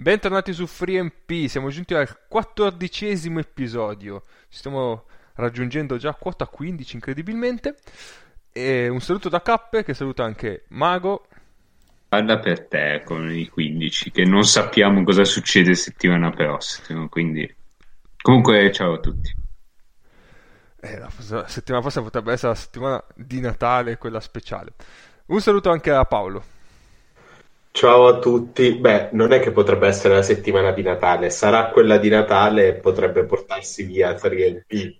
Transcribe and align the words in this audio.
Bentornati 0.00 0.54
su 0.54 0.66
FreeMP, 0.66 1.46
siamo 1.46 1.68
giunti 1.68 1.92
al 1.92 2.20
quattordicesimo 2.26 3.38
episodio, 3.38 4.22
ci 4.48 4.56
stiamo 4.56 5.04
raggiungendo 5.34 5.98
già 5.98 6.14
quota 6.14 6.46
15 6.46 6.94
incredibilmente. 6.94 7.76
E 8.50 8.88
un 8.88 9.02
saluto 9.02 9.28
da 9.28 9.42
Cappe 9.42 9.84
che 9.84 9.92
saluta 9.92 10.24
anche 10.24 10.64
Mago. 10.68 11.26
Parla 12.08 12.38
per 12.38 12.66
te 12.66 13.02
con 13.04 13.30
i 13.30 13.46
15, 13.46 14.10
che 14.10 14.24
non 14.24 14.44
sappiamo 14.44 15.04
cosa 15.04 15.24
succede 15.24 15.74
settimana 15.74 16.30
prossima, 16.30 17.06
quindi... 17.08 17.54
Comunque 18.22 18.72
ciao 18.72 18.94
a 18.94 19.00
tutti. 19.00 19.34
Eh, 20.80 20.98
la 20.98 21.10
settimana 21.46 21.82
prossima 21.82 22.04
potrebbe 22.04 22.32
essere 22.32 22.52
la 22.52 22.58
settimana 22.58 23.04
di 23.14 23.38
Natale, 23.40 23.98
quella 23.98 24.20
speciale. 24.20 24.72
Un 25.26 25.42
saluto 25.42 25.70
anche 25.70 25.90
a 25.90 26.06
Paolo. 26.06 26.59
Ciao 27.72 28.06
a 28.08 28.18
tutti. 28.18 28.74
Beh, 28.74 29.10
non 29.12 29.32
è 29.32 29.40
che 29.40 29.52
potrebbe 29.52 29.86
essere 29.86 30.14
la 30.14 30.22
settimana 30.22 30.72
di 30.72 30.82
Natale, 30.82 31.30
sarà 31.30 31.70
quella 31.70 31.98
di 31.98 32.08
Natale 32.08 32.68
e 32.68 32.74
potrebbe 32.74 33.24
portarsi 33.24 33.84
via 33.84 34.12
3LP. 34.12 34.98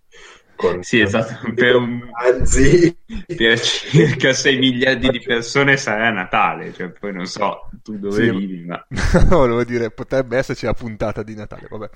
Con 0.54 0.82
sì, 0.82 1.00
esatto, 1.00 1.52
per, 1.54 1.74
un... 1.74 2.06
Anzi... 2.12 2.94
per 3.26 3.58
circa 3.58 4.34
6 4.34 4.58
miliardi 4.58 5.08
di 5.08 5.20
persone 5.20 5.78
sarà 5.78 6.10
Natale, 6.10 6.72
cioè 6.74 6.90
poi 6.90 7.14
non 7.14 7.24
so 7.24 7.70
tu 7.82 7.98
dove 7.98 8.22
sì, 8.22 8.30
vivi, 8.30 8.64
ma... 8.66 8.86
volevo 9.28 9.64
dire, 9.64 9.90
potrebbe 9.90 10.36
esserci 10.36 10.66
la 10.66 10.74
puntata 10.74 11.22
di 11.22 11.34
Natale, 11.34 11.66
vabbè. 11.68 11.88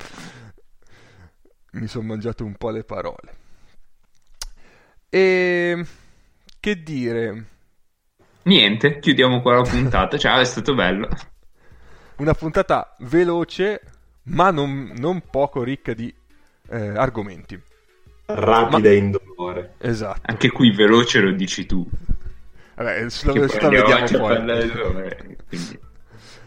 Mi 1.72 1.86
sono 1.86 2.06
mangiato 2.06 2.44
un 2.44 2.54
po' 2.54 2.70
le 2.70 2.84
parole. 2.84 3.32
E... 5.10 5.84
Che 6.58 6.82
dire... 6.82 7.44
Niente, 8.44 8.98
chiudiamo 8.98 9.40
qua 9.40 9.56
la 9.56 9.62
puntata. 9.62 10.18
Ciao, 10.18 10.38
è 10.38 10.44
stato 10.44 10.74
bello. 10.74 11.08
Una 12.16 12.34
puntata 12.34 12.94
veloce, 13.00 13.80
ma 14.24 14.50
non, 14.50 14.92
non 14.96 15.22
poco 15.30 15.62
ricca 15.62 15.94
di 15.94 16.12
eh, 16.68 16.88
argomenti. 16.88 17.60
Rapida 18.26 18.88
e 18.90 18.96
indolore. 18.96 19.74
Esatto. 19.78 20.20
Anche 20.24 20.50
qui 20.50 20.70
veloce 20.72 21.20
lo 21.20 21.32
dici 21.32 21.64
tu. 21.64 21.88
Vabbè, 22.74 23.08
sulla 23.08 23.32
velocità 23.32 23.68
vediamo 23.68 24.18
poi. 24.18 25.36
Quindi... 25.48 25.78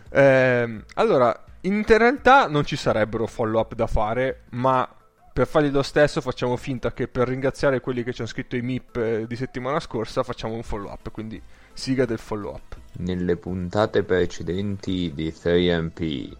Eh, 0.09 0.83
allora, 0.93 1.45
in 1.61 1.83
realtà 1.85 2.47
non 2.47 2.63
ci 2.63 2.75
sarebbero 2.75 3.25
follow 3.25 3.59
up 3.59 3.73
da 3.73 3.87
fare, 3.87 4.43
ma 4.51 4.87
per 5.33 5.47
fargli 5.47 5.71
lo 5.71 5.83
stesso 5.83 6.21
facciamo 6.21 6.57
finta 6.57 6.93
che 6.93 7.07
per 7.07 7.27
ringraziare 7.27 7.79
quelli 7.79 8.03
che 8.03 8.13
ci 8.13 8.21
hanno 8.21 8.29
scritto 8.29 8.55
i 8.55 8.61
MIP 8.61 8.97
eh, 8.97 9.25
di 9.27 9.35
settimana 9.35 9.79
scorsa 9.79 10.23
facciamo 10.23 10.53
un 10.53 10.63
follow 10.63 10.91
up, 10.91 11.11
quindi 11.11 11.41
siga 11.77 12.05
del 12.05 12.17
follow 12.17 12.53
up. 12.53 12.75
Nelle 12.97 13.37
puntate 13.37 14.03
precedenti 14.03 15.11
di 15.13 15.29
3MP. 15.29 16.35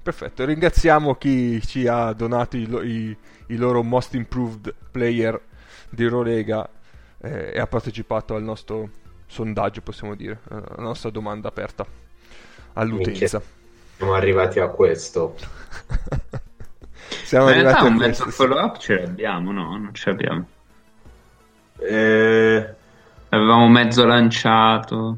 Perfetto, 0.00 0.44
ringraziamo 0.44 1.14
chi 1.16 1.60
ci 1.62 1.86
ha 1.86 2.12
donato 2.12 2.56
i, 2.56 2.62
i, 2.62 3.16
i 3.48 3.56
loro 3.56 3.82
most 3.82 4.14
improved 4.14 4.72
player 4.90 5.40
di 5.90 6.06
Rolega 6.06 6.68
eh, 7.20 7.52
e 7.54 7.60
ha 7.60 7.66
partecipato 7.66 8.34
al 8.34 8.42
nostro 8.42 8.88
sondaggio, 9.26 9.80
possiamo 9.80 10.14
dire, 10.14 10.40
alla 10.48 10.76
eh, 10.78 10.82
nostra 10.82 11.10
domanda 11.10 11.48
aperta 11.48 11.84
all'utenza. 12.74 13.38
Minchia. 13.38 13.60
Siamo 13.96 14.14
arrivati 14.14 14.60
a 14.60 14.68
questo. 14.68 15.36
Siamo 17.24 17.46
Ma 17.46 17.50
arrivati 17.50 17.84
a 17.84 17.86
un 17.86 17.94
mezzo 17.96 18.24
follow 18.30 18.58
up 18.58 18.78
ce 18.78 19.00
l'abbiamo, 19.00 19.52
no? 19.52 19.76
Non 19.76 19.94
ce 19.94 20.10
l'abbiamo. 20.10 20.46
Eh... 21.78 22.74
Avevamo 23.28 23.66
mezzo 23.66 24.04
lanciato 24.04 25.16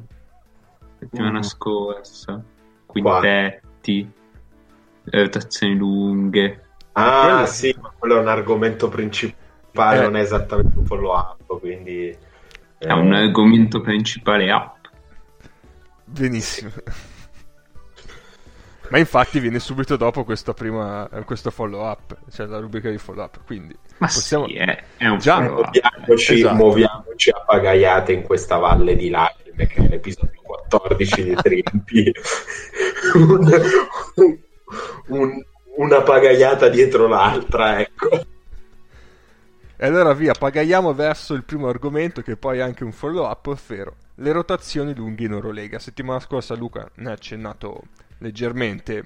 settimana 1.05 1.39
mm. 1.39 1.43
scorsa, 1.43 2.43
quintetti, 2.87 4.11
rotazioni 5.05 5.75
lunghe. 5.75 6.63
Ah, 6.93 7.23
quello... 7.23 7.47
sì, 7.47 7.77
ma 7.81 7.93
quello 7.97 8.17
è 8.17 8.21
un 8.21 8.29
argomento 8.29 8.89
principale, 8.89 9.99
eh. 9.99 10.03
non 10.03 10.17
è 10.17 10.21
esattamente 10.21 10.79
un 10.79 10.87
follow 10.87 11.13
up, 11.13 11.59
quindi... 11.59 12.17
È 12.79 12.93
un 12.93 13.13
eh. 13.15 13.25
argomento 13.25 13.81
principale 13.81 14.53
up. 14.53 14.91
Benissimo. 16.05 16.71
Ma 18.95 19.01
infatti 19.01 19.41
viene 19.41 19.59
subito 19.59 19.97
dopo 19.97 20.25
prima, 20.55 21.09
questo 21.25 21.51
follow 21.51 21.85
up, 21.85 22.17
cioè 22.31 22.47
la 22.47 22.61
rubrica 22.61 22.91
di 22.91 22.99
follow 22.99 23.25
up. 23.25 23.41
Quindi 23.45 23.77
Ma 23.97 24.07
possiamo... 24.07 24.47
sì, 24.47 24.55
è, 24.55 24.85
è 24.99 25.09
un 25.09 25.19
già 25.19 25.41
muoviamoci, 25.41 26.35
esatto. 26.35 26.55
muoviamoci 26.55 27.31
a 27.31 27.43
pagaiate 27.45 28.13
in 28.13 28.23
questa 28.23 28.57
valle 28.57 28.95
di 28.95 29.11
lacrime 29.11 29.67
che 29.67 29.85
è 29.85 29.89
l'episodio 29.89 30.41
14 30.41 31.25
di 31.25 31.35
Trimpi. 31.35 32.13
un, 33.15 34.39
un, 35.09 35.45
una 35.79 36.03
pagaiata 36.03 36.69
dietro 36.69 37.09
l'altra, 37.09 37.81
ecco. 37.81 38.27
E 39.77 39.87
allora 39.87 40.13
via, 40.13 40.35
pagaiamo 40.35 40.95
verso 40.95 41.35
il 41.35 41.43
primo 41.43 41.67
argomento 41.67 42.23
che 42.23 42.37
poi 42.37 42.59
è 42.59 42.61
anche 42.61 42.85
un 42.85 42.93
follow 42.93 43.29
up, 43.29 43.45
ovvero 43.49 43.97
le 44.19 44.31
rotazioni 44.31 44.95
lunghe 44.95 45.25
in 45.25 45.33
Eurolega. 45.33 45.81
Settimana 45.81 46.21
scorsa 46.21 46.55
Luca 46.55 46.89
ne 46.95 47.11
ha 47.11 47.13
accennato 47.15 47.83
leggermente 48.25 49.03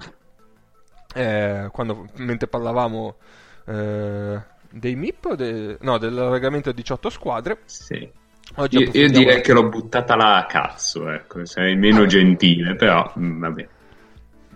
eh, 1.13 1.69
quando, 1.71 2.07
mentre 2.15 2.47
parlavamo 2.47 3.17
eh, 3.65 4.41
dei 4.71 4.95
MIP 4.95 5.33
de, 5.35 5.77
no, 5.81 5.97
del 5.97 6.17
regolamento 6.17 6.69
a 6.69 6.73
18 6.73 7.09
squadre. 7.09 7.59
Sì. 7.65 8.09
Oggi 8.55 8.77
io, 8.79 8.89
io 8.91 9.11
direi 9.11 9.41
che 9.41 9.53
l'ho 9.53 9.69
buttata 9.69 10.15
là 10.15 10.37
a 10.37 10.45
cazzo, 10.45 11.09
ecco, 11.11 11.45
sei 11.45 11.75
meno 11.75 12.05
gentile, 12.07 12.75
però 12.75 13.13
mm, 13.17 13.39
vabbè. 13.39 13.67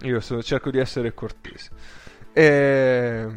Io 0.01 0.19
sono, 0.19 0.41
cerco 0.41 0.71
di 0.71 0.79
essere 0.79 1.13
cortese. 1.13 1.69
E, 2.33 3.27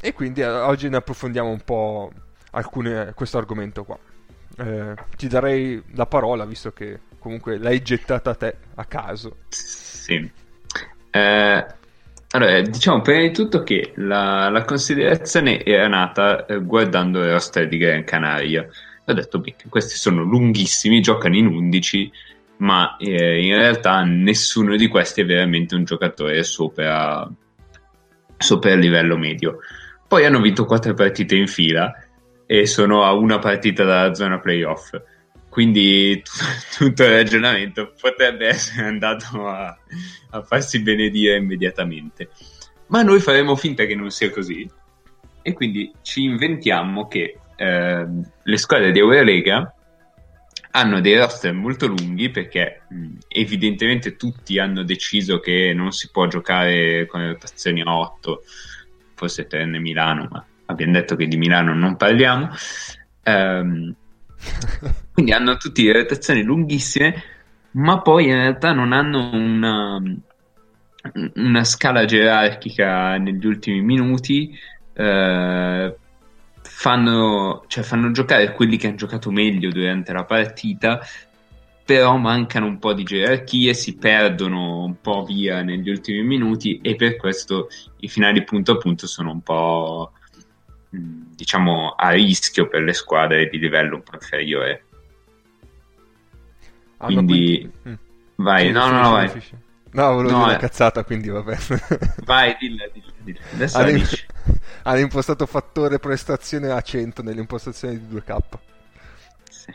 e 0.00 0.12
quindi 0.14 0.40
eh, 0.40 0.48
oggi 0.48 0.88
ne 0.88 0.96
approfondiamo 0.96 1.50
un 1.50 1.60
po' 1.60 2.10
alcune, 2.52 3.12
questo 3.14 3.36
argomento 3.36 3.84
qua. 3.84 3.98
Eh, 4.58 4.94
ti 5.16 5.28
darei 5.28 5.82
la 5.94 6.06
parola, 6.06 6.46
visto 6.46 6.72
che 6.72 7.00
comunque 7.18 7.58
l'hai 7.58 7.82
gettata 7.82 8.34
te 8.34 8.56
a 8.74 8.84
caso. 8.86 9.36
Sì. 9.48 10.44
Eh, 11.16 11.66
allora, 12.32 12.60
diciamo 12.60 13.00
prima 13.00 13.20
di 13.22 13.32
tutto 13.32 13.62
che 13.62 13.92
la, 13.96 14.50
la 14.50 14.64
considerazione 14.64 15.64
era 15.64 15.88
nata 15.88 16.44
eh, 16.44 16.62
guardando 16.62 17.20
le 17.20 17.32
roster 17.32 17.66
di 17.68 17.78
Gran 17.78 18.04
Canaria. 18.04 18.66
Ho 19.06 19.12
detto, 19.12 19.38
beh, 19.38 19.54
questi 19.70 19.96
sono 19.96 20.22
lunghissimi, 20.22 21.00
giocano 21.00 21.36
in 21.36 21.46
11, 21.46 22.12
ma 22.58 22.96
eh, 22.98 23.42
in 23.42 23.54
realtà 23.54 24.02
nessuno 24.02 24.76
di 24.76 24.88
questi 24.88 25.22
è 25.22 25.24
veramente 25.24 25.74
un 25.74 25.84
giocatore 25.84 26.42
sopra, 26.42 27.26
sopra 28.36 28.74
livello 28.74 29.16
medio. 29.16 29.58
Poi 30.06 30.26
hanno 30.26 30.40
vinto 30.40 30.66
quattro 30.66 30.92
partite 30.92 31.36
in 31.36 31.46
fila 31.46 31.92
e 32.44 32.66
sono 32.66 33.04
a 33.04 33.12
una 33.14 33.38
partita 33.38 33.84
dalla 33.84 34.14
zona 34.14 34.38
playoff 34.38 34.92
quindi 35.56 36.20
t- 36.20 36.28
tutto 36.76 37.02
il 37.02 37.12
ragionamento 37.12 37.94
potrebbe 37.98 38.48
essere 38.48 38.88
andato 38.88 39.48
a, 39.48 39.74
a, 40.32 40.42
farsi 40.42 40.82
benedire 40.82 41.38
immediatamente. 41.38 42.28
Ma 42.88 43.00
noi 43.00 43.20
faremo 43.20 43.56
finta 43.56 43.86
che 43.86 43.94
non 43.94 44.10
sia 44.10 44.30
così 44.30 44.68
e 45.40 45.52
quindi 45.54 45.90
ci 46.02 46.24
inventiamo 46.24 47.08
che 47.08 47.38
eh, 47.56 48.06
le 48.42 48.56
squadre 48.58 48.92
di 48.92 48.98
Eurolega 48.98 49.74
hanno 50.72 51.00
dei 51.00 51.16
roster 51.16 51.54
molto 51.54 51.86
lunghi 51.86 52.28
perché 52.28 52.82
mh, 52.90 53.16
evidentemente 53.28 54.16
tutti 54.16 54.58
hanno 54.58 54.82
deciso 54.82 55.40
che 55.40 55.72
non 55.74 55.90
si 55.90 56.10
può 56.10 56.26
giocare 56.26 57.06
con 57.06 57.22
le 57.22 57.28
rotazioni 57.28 57.80
a 57.80 57.96
8, 57.96 58.42
forse 59.14 59.46
tranne 59.46 59.78
Milano, 59.78 60.28
ma 60.30 60.44
abbiamo 60.66 60.92
detto 60.92 61.16
che 61.16 61.26
di 61.26 61.38
Milano 61.38 61.72
non 61.72 61.96
parliamo. 61.96 62.50
Um, 63.24 63.96
quindi 65.12 65.32
hanno 65.32 65.56
tutte 65.56 65.82
le 65.82 65.92
rotazioni 65.92 66.42
lunghissime, 66.42 67.22
ma 67.72 68.00
poi 68.00 68.26
in 68.26 68.34
realtà 68.34 68.72
non 68.72 68.92
hanno 68.92 69.30
una, 69.32 70.02
una 71.34 71.64
scala 71.64 72.04
gerarchica 72.04 73.16
negli 73.16 73.46
ultimi 73.46 73.80
minuti. 73.82 74.58
Eh, 74.92 75.96
fanno, 76.62 77.64
cioè 77.68 77.84
fanno 77.84 78.10
giocare 78.10 78.52
quelli 78.52 78.76
che 78.76 78.88
hanno 78.88 78.96
giocato 78.96 79.30
meglio 79.30 79.70
durante 79.70 80.12
la 80.12 80.24
partita, 80.24 81.00
però 81.84 82.16
mancano 82.16 82.66
un 82.66 82.78
po' 82.78 82.92
di 82.92 83.04
gerarchie, 83.04 83.72
si 83.72 83.96
perdono 83.96 84.84
un 84.84 85.00
po' 85.00 85.24
via 85.24 85.62
negli 85.62 85.88
ultimi 85.88 86.22
minuti 86.22 86.80
e 86.82 86.96
per 86.96 87.16
questo 87.16 87.68
i 87.98 88.08
finali 88.08 88.42
punto 88.44 88.72
a 88.72 88.76
punto 88.76 89.06
sono 89.06 89.30
un 89.30 89.40
po' 89.40 90.12
diciamo 91.36 91.90
a 91.90 92.10
rischio 92.10 92.66
per 92.66 92.82
le 92.82 92.94
squadre 92.94 93.48
di 93.48 93.58
livello 93.58 93.96
un 93.96 94.02
po' 94.02 94.14
inferiore. 94.14 94.84
Ah, 96.96 97.06
quindi, 97.06 97.70
quindi... 97.70 97.72
Mm. 97.88 97.94
vai, 98.36 98.70
no, 98.72 98.90
no, 98.90 99.02
no, 99.02 99.10
vai. 99.10 99.42
No, 99.92 100.12
volevo 100.14 100.22
no, 100.22 100.38
dire 100.38 100.48
una 100.48 100.56
eh. 100.56 100.60
cazzata, 100.60 101.04
quindi 101.04 101.28
va 101.28 101.42
bene. 101.42 101.60
Vai, 102.24 102.56
dilla, 102.58 102.86
dilla, 102.92 103.12
dilla. 103.20 103.40
Adesso 103.54 103.78
hanno, 103.78 103.90
imp- 103.90 104.26
hanno 104.82 104.98
impostato 105.00 105.46
fattore 105.46 105.98
prestazione 105.98 106.70
a 106.70 106.80
100 106.80 107.22
nelle 107.22 107.40
impostazioni 107.40 107.98
di 107.98 108.14
2K. 108.14 108.38
Sì. 109.48 109.74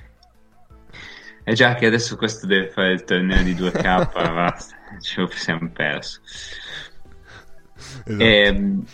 è 1.43 1.53
già 1.53 1.73
che 1.73 1.87
adesso 1.87 2.17
questo 2.17 2.45
deve 2.45 2.69
fare 2.69 2.91
il 2.91 3.03
torneo 3.03 3.41
di 3.41 3.55
2K, 3.55 4.11
basta, 4.13 4.75
lo 5.15 5.29
siamo 5.31 5.69
perso. 5.69 6.21
Esatto. 8.03 8.23
E, 8.23 8.43
ehm, 8.43 8.85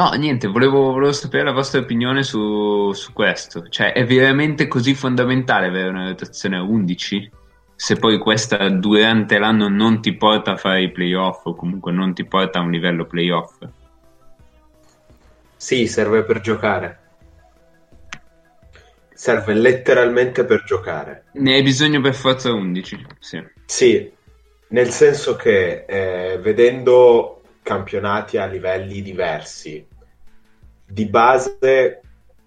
no, 0.00 0.12
niente, 0.12 0.46
volevo, 0.46 0.92
volevo, 0.92 1.12
sapere 1.12 1.44
la 1.44 1.52
vostra 1.52 1.80
opinione 1.80 2.22
su, 2.22 2.90
su, 2.92 3.12
questo. 3.12 3.68
Cioè, 3.68 3.92
è 3.92 4.06
veramente 4.06 4.66
così 4.66 4.94
fondamentale 4.94 5.66
avere 5.66 5.90
una 5.90 6.08
rotazione 6.08 6.56
a 6.56 6.62
11? 6.62 7.30
Se 7.76 7.96
poi 7.96 8.18
questa 8.18 8.68
durante 8.70 9.38
l'anno 9.38 9.68
non 9.68 10.00
ti 10.00 10.14
porta 10.14 10.52
a 10.52 10.56
fare 10.56 10.82
i 10.82 10.90
playoff 10.90 11.44
o 11.44 11.54
comunque 11.54 11.92
non 11.92 12.14
ti 12.14 12.24
porta 12.24 12.58
a 12.58 12.62
un 12.62 12.70
livello 12.70 13.04
playoff? 13.04 13.58
Sì, 15.56 15.86
serve 15.86 16.24
per 16.24 16.40
giocare. 16.40 16.98
Serve 19.12 19.52
letteralmente 19.52 20.44
per 20.46 20.64
giocare. 20.64 21.24
Ne 21.32 21.54
hai 21.54 21.62
bisogno 21.62 22.00
per 22.00 22.14
forza 22.14 22.50
11, 22.50 23.06
sì. 23.18 23.42
Sì, 23.66 24.10
nel 24.68 24.88
senso 24.88 25.36
che 25.36 25.84
eh, 25.86 26.38
vedendo 26.38 27.42
campionati 27.62 28.38
a 28.38 28.46
livelli 28.46 29.02
diversi, 29.02 29.86
di 30.90 31.06
base 31.06 32.00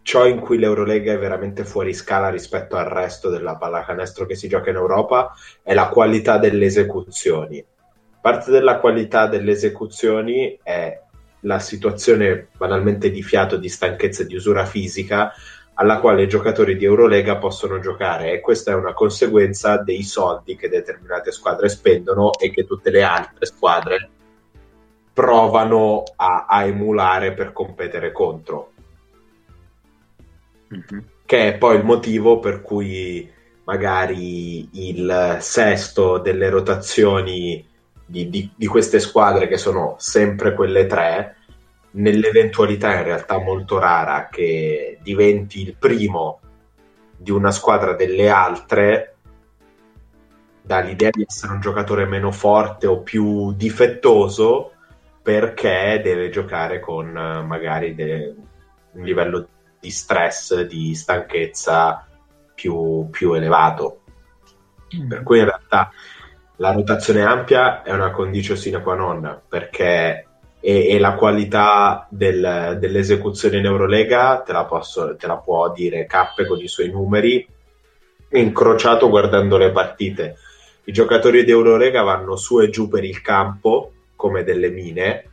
ciò 0.03 0.25
in 0.25 0.39
cui 0.39 0.59
l'Eurolega 0.59 1.13
è 1.13 1.17
veramente 1.17 1.63
fuori 1.63 1.93
scala 1.93 2.29
rispetto 2.29 2.75
al 2.75 2.85
resto 2.85 3.29
della 3.29 3.55
pallacanestro 3.55 4.25
che 4.25 4.35
si 4.35 4.49
gioca 4.49 4.69
in 4.69 4.75
Europa 4.75 5.33
è 5.61 5.73
la 5.73 5.87
qualità 5.87 6.37
delle 6.37 6.65
esecuzioni. 6.65 7.63
Parte 8.21 8.51
della 8.51 8.79
qualità 8.79 9.27
delle 9.27 9.51
esecuzioni 9.51 10.59
è 10.61 10.99
la 11.41 11.59
situazione 11.59 12.49
banalmente 12.55 13.11
di 13.11 13.23
fiato, 13.23 13.57
di 13.57 13.69
stanchezza 13.69 14.23
e 14.23 14.25
di 14.25 14.35
usura 14.35 14.65
fisica 14.65 15.33
alla 15.75 15.99
quale 15.99 16.23
i 16.23 16.27
giocatori 16.27 16.77
di 16.77 16.85
Eurolega 16.85 17.37
possono 17.37 17.79
giocare 17.79 18.31
e 18.31 18.39
questa 18.41 18.71
è 18.71 18.75
una 18.75 18.93
conseguenza 18.93 19.77
dei 19.77 20.03
soldi 20.03 20.55
che 20.55 20.69
determinate 20.69 21.31
squadre 21.31 21.67
spendono 21.67 22.31
e 22.37 22.51
che 22.51 22.65
tutte 22.65 22.91
le 22.91 23.01
altre 23.01 23.45
squadre 23.45 24.09
provano 25.13 26.03
a, 26.15 26.45
a 26.47 26.65
emulare 26.65 27.33
per 27.33 27.53
competere 27.53 28.11
contro. 28.11 28.71
Mm-hmm. 30.73 31.03
Che 31.25 31.47
è 31.47 31.57
poi 31.57 31.77
il 31.77 31.85
motivo 31.85 32.39
per 32.39 32.61
cui 32.61 33.31
magari 33.65 34.89
il 34.89 35.37
sesto 35.39 36.17
delle 36.17 36.49
rotazioni 36.49 37.65
di, 38.05 38.29
di, 38.29 38.51
di 38.55 38.67
queste 38.67 38.99
squadre, 38.99 39.47
che 39.47 39.57
sono 39.57 39.95
sempre 39.99 40.53
quelle 40.53 40.85
tre, 40.85 41.37
nell'eventualità 41.91 42.95
in 42.95 43.03
realtà 43.03 43.37
molto 43.37 43.77
rara 43.79 44.27
che 44.29 44.99
diventi 45.01 45.61
il 45.61 45.75
primo 45.77 46.39
di 47.15 47.31
una 47.31 47.51
squadra 47.51 47.93
delle 47.93 48.29
altre, 48.29 49.15
dà 50.61 50.79
l'idea 50.79 51.09
di 51.11 51.25
essere 51.27 51.53
un 51.53 51.59
giocatore 51.59 52.05
meno 52.05 52.31
forte 52.31 52.87
o 52.87 52.99
più 52.99 53.53
difettoso 53.53 54.71
perché 55.23 56.01
deve 56.03 56.29
giocare 56.29 56.81
con 56.81 57.07
eh, 57.17 57.41
magari 57.41 57.95
de- 57.95 58.35
un 58.91 59.03
livello 59.03 59.47
di 59.79 59.89
stress, 59.89 60.61
di 60.61 60.93
stanchezza 60.93 62.05
più, 62.53 63.07
più 63.09 63.33
elevato. 63.33 64.01
Mm. 64.95 65.07
Per 65.07 65.23
cui 65.23 65.39
in 65.39 65.45
realtà 65.45 65.91
la 66.57 66.71
rotazione 66.71 67.23
ampia 67.23 67.81
è 67.81 67.91
una 67.91 68.11
condizione 68.11 68.59
sine 68.59 68.81
qua 68.81 68.95
non 68.95 69.41
perché 69.47 70.27
e, 70.59 70.87
e 70.87 70.99
la 70.99 71.15
qualità 71.15 72.07
del, 72.09 72.77
dell'esecuzione 72.79 73.57
in 73.57 73.65
Eurolega 73.65 74.41
te 74.45 74.53
la, 74.53 74.65
posso, 74.65 75.15
te 75.15 75.25
la 75.25 75.37
può 75.37 75.71
dire 75.71 76.05
Cappe 76.05 76.45
con 76.45 76.59
i 76.59 76.67
suoi 76.67 76.89
numeri 76.89 77.45
incrociato 78.29 79.09
guardando 79.09 79.57
le 79.57 79.71
partite 79.71 80.37
i 80.85 80.91
giocatori 80.91 81.43
di 81.43 81.51
Eurolega 81.51 82.03
vanno 82.03 82.35
su 82.35 82.61
e 82.61 82.69
giù 82.69 82.87
per 82.87 83.03
il 83.03 83.19
campo 83.21 83.91
come 84.23 84.45
delle 84.45 84.69
mine 84.69 85.31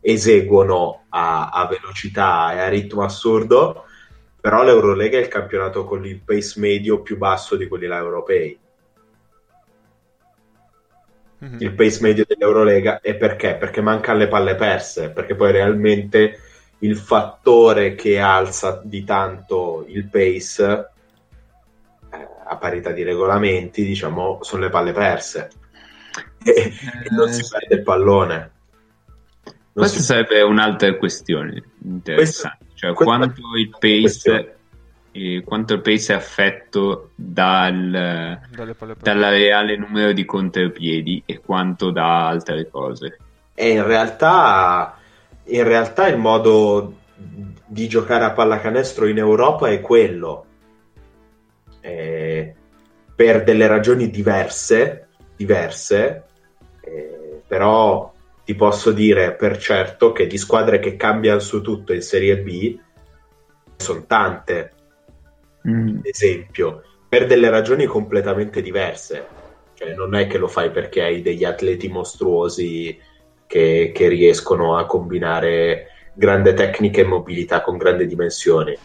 eseguono 0.00 1.06
a, 1.08 1.48
a 1.48 1.66
velocità 1.66 2.54
e 2.54 2.60
a 2.60 2.68
ritmo 2.68 3.02
assurdo 3.02 3.86
però 4.40 4.62
l'Eurolega 4.62 5.18
è 5.18 5.22
il 5.22 5.26
campionato 5.26 5.84
con 5.84 6.06
il 6.06 6.20
pace 6.20 6.60
medio 6.60 7.02
più 7.02 7.18
basso 7.18 7.56
di 7.56 7.66
quelli 7.66 7.88
là 7.88 7.96
europei 7.96 8.56
mm-hmm. 11.44 11.58
il 11.58 11.74
pace 11.74 12.02
medio 12.02 12.24
dell'Eurolega 12.24 13.00
e 13.00 13.16
perché? 13.16 13.56
Perché 13.56 13.80
mancano 13.80 14.18
le 14.18 14.28
palle 14.28 14.54
perse, 14.54 15.10
perché 15.10 15.34
poi 15.34 15.50
realmente 15.50 16.38
il 16.78 16.96
fattore 16.96 17.96
che 17.96 18.20
alza 18.20 18.80
di 18.84 19.02
tanto 19.02 19.84
il 19.88 20.06
pace 20.06 20.90
eh, 22.12 22.28
a 22.46 22.56
parità 22.58 22.92
di 22.92 23.02
regolamenti, 23.02 23.84
diciamo, 23.84 24.38
sono 24.42 24.62
le 24.62 24.70
palle 24.70 24.92
perse 24.92 25.50
e, 26.42 26.52
eh, 26.52 26.72
non 27.10 27.32
si 27.32 27.42
perde 27.48 27.74
il 27.76 27.82
pallone. 27.82 28.36
Non 29.44 29.52
Questa 29.72 29.98
si... 29.98 30.04
sarebbe 30.04 30.42
un'altra 30.42 30.94
questione 30.96 31.62
interessante, 31.82 32.14
questa, 32.14 32.58
cioè 32.74 32.92
quanto 32.94 33.40
il 33.56 33.70
pace 33.78 34.54
quanto 35.44 35.74
il 35.74 35.80
pace 35.80 36.12
è 36.12 36.16
affetto 36.16 37.10
dal, 37.14 38.40
dal 39.00 39.18
reale 39.20 39.76
numero 39.76 40.12
di 40.12 40.24
contropiedi 40.24 41.22
e 41.24 41.38
quanto 41.38 41.90
da 41.90 42.26
altre 42.26 42.68
cose. 42.68 43.18
E 43.54 43.70
in 43.70 43.86
realtà, 43.86 44.98
in 45.44 45.62
realtà 45.62 46.08
il 46.08 46.18
modo 46.18 46.96
di 47.14 47.88
giocare 47.88 48.24
a 48.24 48.32
pallacanestro 48.32 49.06
in 49.06 49.18
Europa 49.18 49.68
è 49.68 49.80
quello. 49.80 50.46
Eh, 51.80 52.54
per 53.14 53.44
delle 53.44 53.68
ragioni 53.68 54.10
diverse, 54.10 55.10
diverse 55.36 56.24
eh, 56.80 57.40
però 57.46 58.12
ti 58.44 58.54
posso 58.54 58.92
dire 58.92 59.34
per 59.34 59.56
certo 59.56 60.12
che 60.12 60.26
di 60.26 60.36
squadre 60.36 60.78
che 60.78 60.96
cambiano 60.96 61.40
su 61.40 61.62
tutto 61.62 61.92
in 61.94 62.02
Serie 62.02 62.38
B 62.38 62.78
sono 63.76 64.04
tante 64.06 64.72
mm. 65.66 66.00
esempio, 66.02 66.82
per 67.08 67.26
delle 67.26 67.48
ragioni 67.48 67.86
completamente 67.86 68.60
diverse. 68.60 69.42
Cioè, 69.74 69.94
non 69.94 70.14
è 70.14 70.26
che 70.26 70.38
lo 70.38 70.46
fai 70.46 70.70
perché 70.70 71.02
hai 71.02 71.22
degli 71.22 71.44
atleti 71.44 71.88
mostruosi 71.88 72.96
che, 73.46 73.92
che 73.94 74.08
riescono 74.08 74.76
a 74.76 74.86
combinare 74.86 75.88
grande 76.14 76.54
tecnica 76.54 77.00
e 77.00 77.04
mobilità 77.04 77.62
con 77.62 77.76
grandi 77.76 78.06
dimensioni. 78.06 78.76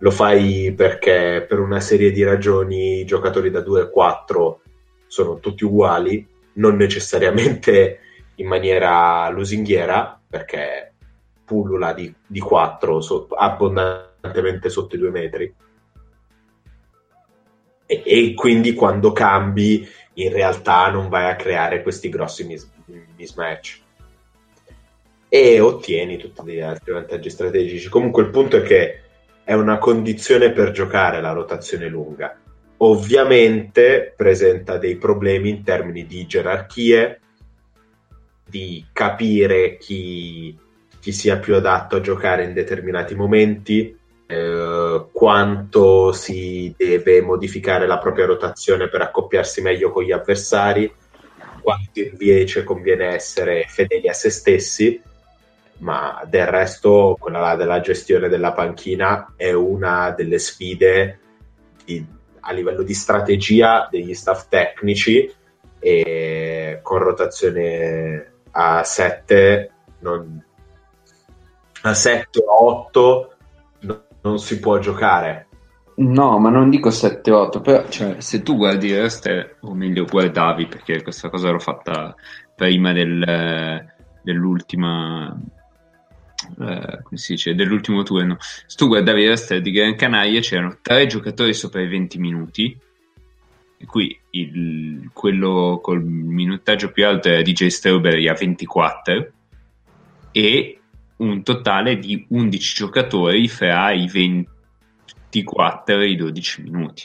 Lo 0.00 0.10
fai 0.10 0.72
perché 0.74 1.44
per 1.46 1.60
una 1.60 1.80
serie 1.80 2.10
di 2.10 2.24
ragioni 2.24 3.00
i 3.00 3.04
giocatori 3.04 3.50
da 3.50 3.60
2 3.60 3.82
e 3.82 3.90
4 3.90 4.60
sono 5.06 5.38
tutti 5.38 5.64
uguali, 5.64 6.26
non 6.54 6.76
necessariamente 6.76 8.00
in 8.36 8.46
maniera 8.46 9.28
lusinghiera, 9.30 10.20
perché 10.28 10.92
pullula 11.44 11.92
di, 11.92 12.12
di 12.26 12.40
4 12.40 13.00
so, 13.00 13.28
abbondantemente 13.30 14.68
sotto 14.68 14.96
i 14.96 14.98
2 14.98 15.10
metri 15.10 15.54
e, 17.86 18.02
e, 18.04 18.34
quindi 18.34 18.74
quando 18.74 19.12
cambi 19.12 19.88
in 20.14 20.32
realtà 20.32 20.90
non 20.90 21.08
vai 21.08 21.30
a 21.30 21.36
creare 21.36 21.82
questi 21.82 22.08
grossi 22.08 22.44
mis- 22.44 22.68
mismatch 23.16 23.80
e 25.28 25.60
ottieni 25.60 26.16
tutti 26.16 26.42
gli 26.44 26.60
altri 26.60 26.92
vantaggi 26.92 27.30
strategici. 27.30 27.88
Comunque 27.88 28.22
il 28.22 28.30
punto 28.30 28.56
è 28.56 28.62
che 28.62 29.02
è 29.44 29.52
una 29.52 29.78
condizione 29.78 30.50
per 30.50 30.70
giocare 30.72 31.20
la 31.20 31.32
rotazione 31.32 31.88
lunga. 31.88 32.36
Ovviamente 32.78 34.12
presenta 34.14 34.76
dei 34.76 34.96
problemi 34.96 35.48
in 35.48 35.64
termini 35.64 36.06
di 36.06 36.26
gerarchie, 36.26 37.20
di 38.48 38.84
capire 38.92 39.76
chi, 39.78 40.56
chi 41.00 41.12
sia 41.12 41.38
più 41.38 41.54
adatto 41.54 41.96
a 41.96 42.00
giocare 42.00 42.44
in 42.44 42.52
determinati 42.52 43.14
momenti, 43.14 43.96
eh, 44.26 45.06
quanto 45.12 46.12
si 46.12 46.74
deve 46.76 47.22
modificare 47.22 47.86
la 47.86 47.98
propria 47.98 48.26
rotazione 48.26 48.88
per 48.88 49.00
accoppiarsi 49.00 49.62
meglio 49.62 49.90
con 49.90 50.02
gli 50.02 50.12
avversari, 50.12 50.92
quanto 51.62 52.00
invece 52.00 52.62
conviene 52.62 53.06
essere 53.06 53.64
fedeli 53.68 54.08
a 54.08 54.12
se 54.12 54.30
stessi, 54.30 55.00
ma 55.78 56.22
del 56.28 56.46
resto 56.46 57.16
quella 57.18 57.56
della 57.56 57.80
gestione 57.80 58.28
della 58.28 58.52
panchina 58.52 59.32
è 59.36 59.52
una 59.52 60.10
delle 60.10 60.38
sfide 60.38 61.18
di, 61.84 62.04
a 62.46 62.52
livello 62.52 62.82
di 62.82 62.94
strategia 62.94 63.88
degli 63.90 64.14
staff 64.14 64.48
tecnici 64.48 65.32
e 65.78 66.78
con 66.82 66.98
rotazione 66.98 68.32
a 68.52 68.82
7 68.82 69.70
non, 70.00 70.44
a 71.82 71.94
7 71.94 72.38
o 72.46 72.64
8 72.64 73.34
non 74.22 74.38
si 74.38 74.58
può 74.58 74.78
giocare. 74.78 75.46
No, 75.96 76.38
ma 76.38 76.50
non 76.50 76.68
dico 76.68 76.90
7-8, 76.90 77.62
però 77.62 77.88
cioè, 77.88 78.20
se 78.20 78.42
tu 78.42 78.56
guardi 78.56 78.94
Reste, 78.94 79.56
o 79.60 79.72
meglio 79.72 80.04
guardavi, 80.04 80.66
perché 80.66 81.02
questa 81.02 81.30
cosa 81.30 81.50
l'ho 81.50 81.58
fatta 81.58 82.14
prima 82.54 82.92
del, 82.92 83.82
dell'ultima, 84.22 85.34
eh, 86.58 87.00
come 87.02 87.16
si 87.16 87.32
dice, 87.32 87.54
dell'ultimo 87.54 88.02
turno. 88.02 88.36
Se 88.38 88.76
tu 88.76 88.88
guardavi 88.88 89.26
Reste 89.26 89.60
di 89.60 89.70
Gran 89.70 89.96
Canaria 89.96 90.40
c'erano 90.40 90.78
tre 90.82 91.06
giocatori 91.06 91.54
sopra 91.54 91.80
i 91.80 91.88
20 91.88 92.18
minuti 92.18 92.78
in 93.78 93.86
cui 93.86 94.18
il, 94.30 95.10
quello 95.12 95.80
col 95.82 96.02
minutaggio 96.02 96.90
più 96.92 97.06
alto 97.06 97.28
era 97.28 97.42
DJ 97.42 97.66
Strawberry 97.66 98.26
a 98.26 98.32
24 98.32 99.32
e 100.32 100.80
un 101.16 101.42
totale 101.42 101.98
di 101.98 102.26
11 102.28 102.74
giocatori 102.74 103.48
fra 103.48 103.90
i 103.92 104.08
24 104.08 106.00
e 106.00 106.10
i 106.10 106.16
12 106.16 106.62
minuti 106.62 107.02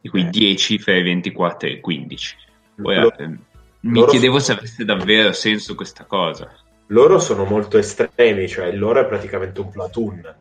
di 0.00 0.08
cui 0.08 0.22
eh. 0.22 0.30
10 0.30 0.78
fra 0.78 0.96
i 0.96 1.02
24 1.02 1.68
e 1.68 1.72
i 1.72 1.80
15 1.80 2.36
Ora, 2.82 3.00
Lo, 3.02 3.16
eh, 3.18 3.38
mi 3.80 4.06
chiedevo 4.06 4.38
se 4.38 4.52
avesse 4.52 4.84
davvero 4.84 5.32
senso 5.32 5.74
questa 5.74 6.04
cosa 6.04 6.50
loro 6.90 7.18
sono 7.18 7.44
molto 7.44 7.78
estremi 7.78 8.46
cioè 8.48 8.66
il 8.66 8.78
loro 8.78 9.00
è 9.00 9.06
praticamente 9.06 9.60
un 9.60 9.70
platoon 9.70 10.34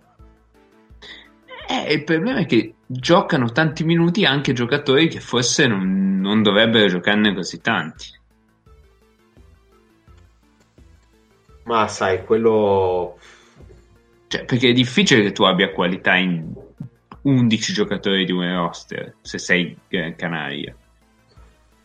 eh, 1.72 1.94
il 1.94 2.04
problema 2.04 2.40
è 2.40 2.46
che 2.48 2.74
giocano 2.88 3.52
tanti 3.52 3.84
minuti 3.84 4.26
anche 4.26 4.54
giocatori 4.54 5.08
che 5.08 5.20
forse 5.20 5.68
non, 5.68 6.20
non 6.20 6.42
dovrebbero 6.42 6.88
giocarne 6.88 7.32
così 7.36 7.62
tanti. 7.62 8.08
Ma 11.66 11.88
sai, 11.88 12.26
quello... 12.26 13.20
Cioè, 14.26 14.46
perché 14.46 14.70
è 14.70 14.74
difficile 14.74 15.22
che 15.22 15.32
tu 15.32 15.44
abbia 15.44 15.70
qualità 15.70 16.16
in 16.16 16.52
11 17.22 17.74
giocatori 17.74 18.26
di 18.26 18.32
un 18.32 18.52
roster 18.52 19.18
se 19.22 19.38
sei 19.38 19.78
Gran 19.88 20.16
Canaria. 20.16 20.76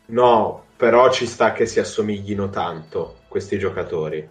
No, 0.06 0.64
però 0.76 1.12
ci 1.12 1.26
sta 1.26 1.52
che 1.52 1.66
si 1.66 1.78
assomiglino 1.78 2.48
tanto 2.48 3.18
questi 3.28 3.58
giocatori 3.58 4.26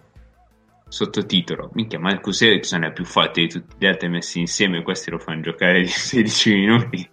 sottotitolo. 0.88 1.70
Minchia 1.74 1.98
Marcus 1.98 2.42
Ericsson 2.42 2.84
è 2.84 2.92
più 2.92 3.04
forte 3.04 3.40
di 3.40 3.48
tutti 3.48 3.74
gli 3.78 3.86
altri 3.86 4.08
messi 4.08 4.40
insieme 4.40 4.82
questi 4.82 5.10
lo 5.10 5.18
fanno 5.18 5.40
giocare 5.40 5.80
di 5.82 5.88
16 5.88 6.54
minuti. 6.54 7.10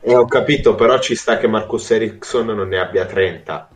E 0.00 0.14
ho 0.14 0.26
capito 0.26 0.74
però 0.74 0.98
ci 1.00 1.14
sta 1.14 1.38
che 1.38 1.48
Marcus 1.48 1.90
Ericsson 1.90 2.46
non 2.46 2.68
ne 2.68 2.78
abbia 2.78 3.04
30 3.04 3.68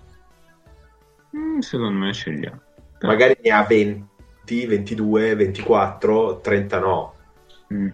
mm, 1.36 1.58
secondo 1.58 1.98
me 1.98 2.12
ce 2.12 2.30
li 2.30 2.46
ha. 2.46 2.58
Magari 3.00 3.36
ne 3.42 3.50
ha 3.50 3.64
20 3.64 4.66
22 4.66 5.34
24 5.34 6.40
30 6.40 6.78
no. 6.78 7.14
Mm. 7.74 7.88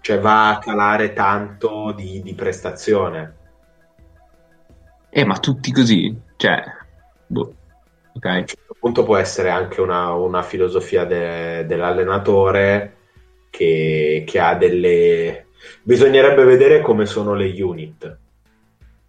cioè 0.00 0.18
va 0.18 0.50
a 0.50 0.58
calare 0.58 1.12
tanto 1.12 1.92
di, 1.96 2.20
di 2.22 2.34
prestazione. 2.34 3.36
Eh 5.08 5.24
ma 5.24 5.38
tutti 5.38 5.72
così? 5.72 6.14
Cioè 6.36 6.62
Boh. 7.34 7.54
Okay. 8.16 8.36
A 8.36 8.38
un 8.38 8.46
certo 8.46 8.76
punto 8.78 9.02
può 9.02 9.16
essere 9.16 9.50
anche 9.50 9.80
una, 9.80 10.12
una 10.12 10.42
filosofia 10.42 11.04
de, 11.04 11.66
dell'allenatore 11.66 12.96
che, 13.50 14.22
che, 14.24 14.38
ha 14.38 14.54
delle... 14.54 15.46
Bisognerebbe 15.82 16.44
vedere 16.44 16.80
come 16.80 17.06
sono 17.06 17.34
le 17.34 17.60
unit 17.60 18.18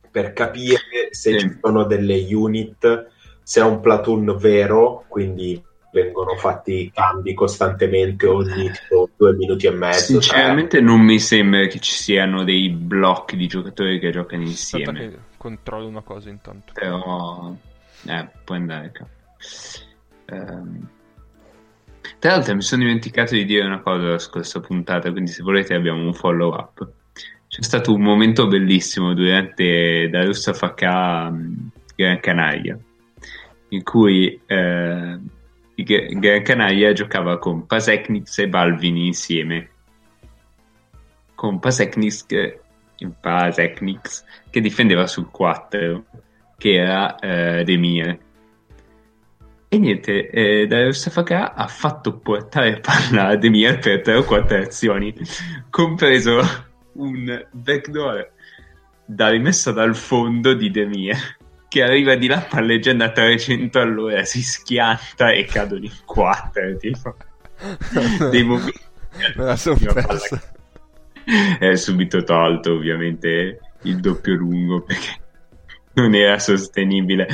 per 0.09 0.33
capire 0.33 1.09
se 1.11 1.31
sì. 1.31 1.39
ci 1.39 1.57
sono 1.61 1.83
delle 1.83 2.25
unit, 2.33 3.09
se 3.43 3.59
è 3.59 3.63
un 3.63 3.81
platoon 3.81 4.37
vero, 4.39 5.03
quindi 5.09 5.61
vengono 5.91 6.35
fatti 6.35 6.89
cambi 6.93 7.33
costantemente 7.33 8.25
ogni 8.25 8.71
tipo, 8.71 9.09
due 9.17 9.33
minuti 9.33 9.67
e 9.67 9.71
mezzo. 9.71 10.19
Sinceramente 10.19 10.77
tre. 10.77 10.85
non 10.85 11.01
mi 11.01 11.19
sembra 11.19 11.67
che 11.67 11.79
ci 11.79 11.91
siano 11.91 12.43
dei 12.43 12.69
blocchi 12.69 13.35
di 13.35 13.47
giocatori 13.47 13.99
che 13.99 14.11
giocano 14.11 14.43
insieme. 14.43 15.19
Controllo 15.37 15.87
una 15.87 16.01
cosa 16.01 16.29
intanto. 16.29 16.71
Però 16.73 17.53
eh, 18.07 18.29
può 18.43 18.55
andare 18.55 18.91
capo. 18.91 19.09
Um, 20.31 20.87
tra 22.19 22.31
l'altro 22.31 22.55
mi 22.55 22.61
sono 22.61 22.83
dimenticato 22.83 23.35
di 23.35 23.45
dire 23.45 23.65
una 23.65 23.81
cosa 23.81 24.09
la 24.09 24.19
scorsa 24.19 24.59
puntata, 24.59 25.11
quindi 25.11 25.31
se 25.31 25.43
volete 25.43 25.73
abbiamo 25.73 26.03
un 26.03 26.13
follow 26.13 26.53
up. 26.53 26.87
C'è 27.47 27.61
stato 27.61 27.93
un 27.93 28.01
momento 28.01 28.47
bellissimo 28.47 29.13
durante 29.13 30.09
da 30.09 30.25
Russa 30.25 30.53
FK 30.53 30.81
um, 30.81 31.69
Gran 31.95 32.19
Canaria, 32.19 32.77
in 33.69 33.83
cui 33.83 34.39
eh, 34.45 35.19
Gran 35.75 36.41
Canaria 36.41 36.93
giocava 36.93 37.37
con 37.37 37.65
Paseknix 37.65 38.39
e 38.39 38.49
Balvini 38.49 39.07
insieme. 39.07 39.69
Con 41.35 41.59
Paseknix, 41.59 42.25
Paseknix 43.19 44.23
che 44.49 44.61
difendeva 44.61 45.05
sul 45.05 45.29
4 45.29 46.05
che 46.57 46.73
era 46.73 47.15
eh, 47.17 47.63
Demir. 47.63 48.19
E 49.67 49.77
niente, 49.77 50.29
eh, 50.29 50.67
Darius 50.67 51.09
FK 51.09 51.31
ha 51.31 51.67
fatto 51.67 52.17
portare 52.17 52.79
palla 52.79 53.27
a 53.27 53.35
Demir 53.35 53.79
per 53.79 54.01
tre 54.01 54.15
o 54.15 54.23
quattro 54.23 54.57
azioni, 54.57 55.13
compreso 55.69 56.39
un 56.93 57.45
backdoor 57.51 58.31
da 59.05 59.29
rimessa 59.29 59.71
dal 59.71 59.95
fondo 59.95 60.53
di 60.53 60.71
Demir 60.71 61.17
che 61.75 61.83
arriva 61.83 62.15
di 62.15 62.27
là 62.27 62.39
palleggiando 62.39 63.03
a 63.03 63.11
300 63.11 63.79
all'ora, 63.81 64.23
si 64.23 64.41
schianta 64.41 65.31
e 65.31 65.43
cadono 65.43 65.83
in 65.83 65.91
quattro, 66.05 66.77
tipo. 66.77 67.17
Dei 68.31 68.43
momenti... 68.43 68.79
Me 69.35 69.43
la 69.43 69.57
sono. 69.57 69.77
È 71.59 71.75
subito 71.75 72.23
tolto, 72.23 72.71
ovviamente, 72.71 73.59
il 73.81 73.99
doppio 73.99 74.35
lungo, 74.35 74.83
perché 74.83 75.19
non 76.01 76.13
era 76.13 76.39
sostenibile. 76.39 77.27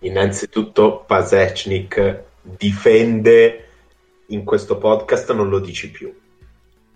Innanzitutto 0.00 1.04
Pasechnik 1.06 2.22
difende 2.42 3.68
in 4.28 4.44
questo 4.44 4.78
podcast, 4.78 5.32
non 5.32 5.48
lo 5.48 5.58
dici 5.58 5.90
più. 5.90 6.14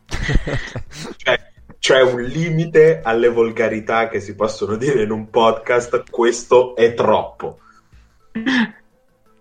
cioè, 1.16 1.38
c'è 1.78 2.02
un 2.02 2.22
limite 2.22 3.00
alle 3.02 3.28
volgarità 3.28 4.08
che 4.08 4.20
si 4.20 4.34
possono 4.34 4.76
dire 4.76 5.02
in 5.02 5.10
un 5.10 5.30
podcast, 5.30 6.04
questo 6.10 6.76
è 6.76 6.94
troppo. 6.94 7.58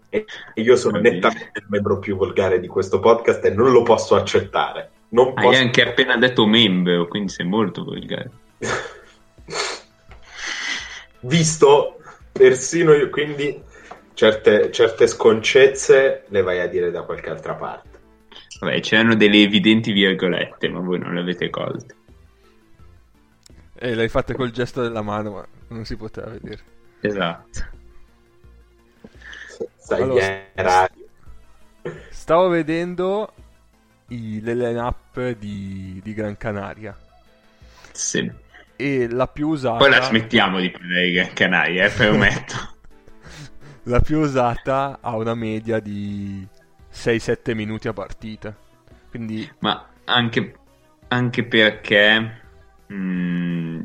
E 0.10 0.25
io 0.56 0.75
sono 0.75 1.00
nettamente 1.00 1.51
il 1.60 1.66
membro 1.68 2.00
più 2.00 2.16
volgare 2.16 2.60
di 2.60 2.68
questo 2.68 3.00
podcast 3.00 3.46
e 3.46 3.51
non 3.51 3.72
lo 3.72 3.84
posso 3.84 4.16
accettare. 4.16 4.89
Non 5.10 5.34
Hai 5.36 5.44
posso... 5.44 5.60
anche 5.62 5.84
appena 5.84 6.18
detto 6.18 6.46
membro, 6.48 7.08
quindi 7.08 7.30
sei 7.32 7.46
molto 7.46 7.84
volgare. 7.84 8.32
visto 11.22 12.00
persino 12.32 12.94
io, 12.94 13.10
quindi 13.10 13.62
certe, 14.14 14.72
certe 14.72 15.08
sconcezze 15.08 16.26
le 16.28 16.42
vai 16.42 16.60
a 16.60 16.68
dire 16.68 16.92
da 16.92 17.04
qualche 17.04 17.30
altra 17.30 17.56
parte. 17.56 17.88
Vabbè, 18.60 18.80
c'erano 18.82 19.16
delle 19.16 19.42
evidenti 19.42 19.92
virgolette, 19.92 20.70
ma 20.70 20.80
voi 20.80 21.00
non 21.00 21.14
le 21.14 21.22
avete 21.22 21.50
colte. 21.50 21.96
E 23.76 23.92
eh, 23.92 23.96
l'hai 23.96 24.10
fatta 24.10 24.34
col 24.34 24.52
gesto 24.52 24.82
della 24.82 25.02
mano, 25.02 25.32
ma 25.32 25.48
non 25.70 25.86
si 25.86 25.96
poteva 25.96 26.30
vedere. 26.30 26.62
Esatto. 27.00 27.78
Allora, 29.90 30.44
radio. 30.54 31.08
Stavo 32.10 32.50
vedendo 32.50 33.34
i, 34.10 34.42
le 34.42 34.54
line-up 34.54 35.32
di, 35.38 36.00
di 36.04 36.14
Gran 36.14 36.38
Canaria. 36.38 36.96
Sì 37.92 38.48
e 38.82 39.10
la 39.10 39.28
più 39.28 39.50
usata... 39.50 39.76
Poi 39.76 39.90
la 39.90 40.02
smettiamo 40.02 40.58
di 40.58 40.72
parlare 40.72 41.04
di 41.08 41.12
Gran 41.12 41.34
Canaria, 41.34 41.84
eh, 41.84 41.90
permetto. 41.90 42.56
la 43.84 44.00
più 44.00 44.20
usata 44.20 45.00
ha 45.02 45.18
una 45.18 45.36
media 45.36 45.82
di 45.82 46.48
6-7 46.90 47.54
minuti 47.56 47.90
a 47.90 47.94
partita. 47.94 48.56
Quindi... 49.10 49.52
Ma 49.60 49.86
anche, 50.06 50.56
anche 51.10 51.44
perché 51.44 52.42
mh, 52.88 52.96
mm, 52.96 53.82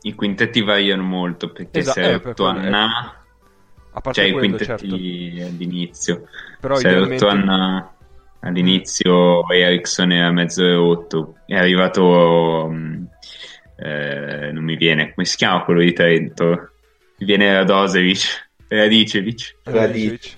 i 0.00 0.14
quintetti 0.14 0.62
variano 0.62 1.02
molto, 1.02 1.52
perché 1.52 1.80
esatto, 1.80 2.00
se 2.00 2.14
eh, 2.14 2.46
Anna... 2.46 3.22
A 3.90 4.00
parte 4.00 4.22
cioè 4.22 4.32
quello, 4.32 4.46
i 4.46 4.48
quintetti 4.48 4.88
certo. 4.88 5.46
all'inizio. 5.46 6.28
Però 6.58 6.76
se 6.76 6.88
idealmente... 6.88 7.26
Anna 7.26 7.92
all'inizio 8.40 9.46
Ericsson 9.50 10.10
era 10.10 10.32
mezzo 10.32 10.64
rotto, 10.64 11.34
è 11.44 11.54
arrivato... 11.54 12.66
Mh, 12.70 13.07
eh, 13.80 14.50
non 14.52 14.64
mi 14.64 14.76
viene, 14.76 15.14
come 15.14 15.24
si 15.24 15.36
chiama 15.36 15.62
quello 15.62 15.80
di 15.80 15.92
Trento? 15.92 16.70
Mi 17.18 17.26
viene 17.26 17.52
Radosevic, 17.52 18.50
Radicevic. 18.68 19.56
Radicevic. 19.64 20.36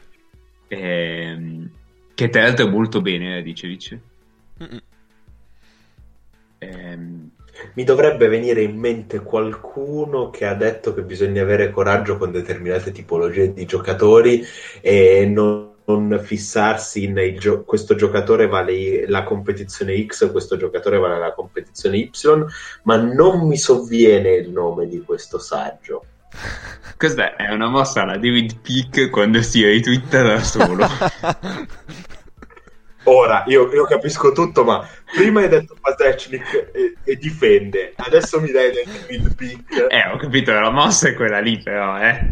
Eh, 0.68 1.68
che 2.14 2.28
tra 2.28 2.42
l'altro 2.42 2.66
è 2.66 2.70
molto 2.70 3.00
bene 3.00 3.35
Radicevic. 3.35 3.99
Eh, 6.59 6.99
mi 7.75 7.85
dovrebbe 7.85 8.28
venire 8.28 8.62
in 8.62 8.76
mente 8.76 9.20
qualcuno 9.20 10.30
che 10.30 10.47
ha 10.47 10.54
detto 10.54 10.92
che 10.92 11.02
bisogna 11.02 11.42
avere 11.42 11.70
coraggio 11.70 12.18
con 12.18 12.30
determinate 12.30 12.92
tipologie 12.92 13.52
di 13.52 13.64
giocatori 13.64 14.44
e 14.80 15.26
non 15.26 15.69
non 15.99 16.20
fissarsi 16.23 17.04
in 17.04 17.37
gio- 17.38 17.64
questo 17.64 17.94
giocatore 17.94 18.47
vale 18.47 19.09
la 19.09 19.25
competizione 19.25 20.04
X, 20.06 20.30
questo 20.30 20.56
giocatore 20.56 20.99
vale 20.99 21.18
la 21.18 21.32
competizione 21.32 21.97
Y, 21.99 22.11
ma 22.85 22.97
non 22.97 23.47
mi 23.47 23.56
sovviene 23.56 24.35
il 24.35 24.50
nome 24.50 24.87
di 24.87 25.00
questo 25.02 25.38
saggio. 25.38 26.04
Questa 26.97 27.35
è 27.35 27.50
una 27.50 27.68
mossa 27.68 28.02
alla 28.02 28.18
David 28.18 28.59
Peak 28.61 29.11
quando 29.11 29.40
si 29.42 29.64
ritwitta 29.64 30.23
da 30.23 30.42
solo. 30.42 30.87
Ora, 33.04 33.44
io, 33.47 33.73
io, 33.73 33.85
capisco 33.85 34.32
tutto, 34.32 34.62
ma 34.62 34.87
prima 35.12 35.40
hai 35.40 35.49
detto 35.49 35.75
Pasechnik 35.80 36.70
e, 36.73 36.94
e, 37.02 37.16
difende, 37.16 37.94
adesso 37.97 38.40
mi 38.40 38.50
dai 38.50 38.70
del 38.70 38.87
mid 39.09 39.35
pick. 39.35 39.87
Eh, 39.88 40.11
ho 40.12 40.18
capito, 40.18 40.52
la 40.52 40.70
mossa 40.70 41.09
è 41.09 41.14
quella 41.14 41.40
lì, 41.40 41.59
però, 41.59 41.99
eh. 41.99 42.30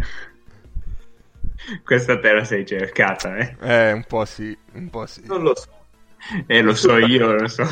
Questa 1.84 2.18
te 2.18 2.32
la 2.32 2.44
sei 2.44 2.64
cercata, 2.64 3.36
eh. 3.36 3.56
Eh, 3.60 3.92
un 3.92 4.04
po' 4.04 4.24
sì, 4.24 4.56
un 4.72 4.88
po' 4.90 5.06
sì. 5.06 5.22
Non 5.26 5.42
lo 5.42 5.54
so. 5.54 5.68
Eh, 6.46 6.62
lo 6.62 6.74
so 6.74 6.96
io, 6.96 7.32
lo 7.32 7.48
so. 7.48 7.66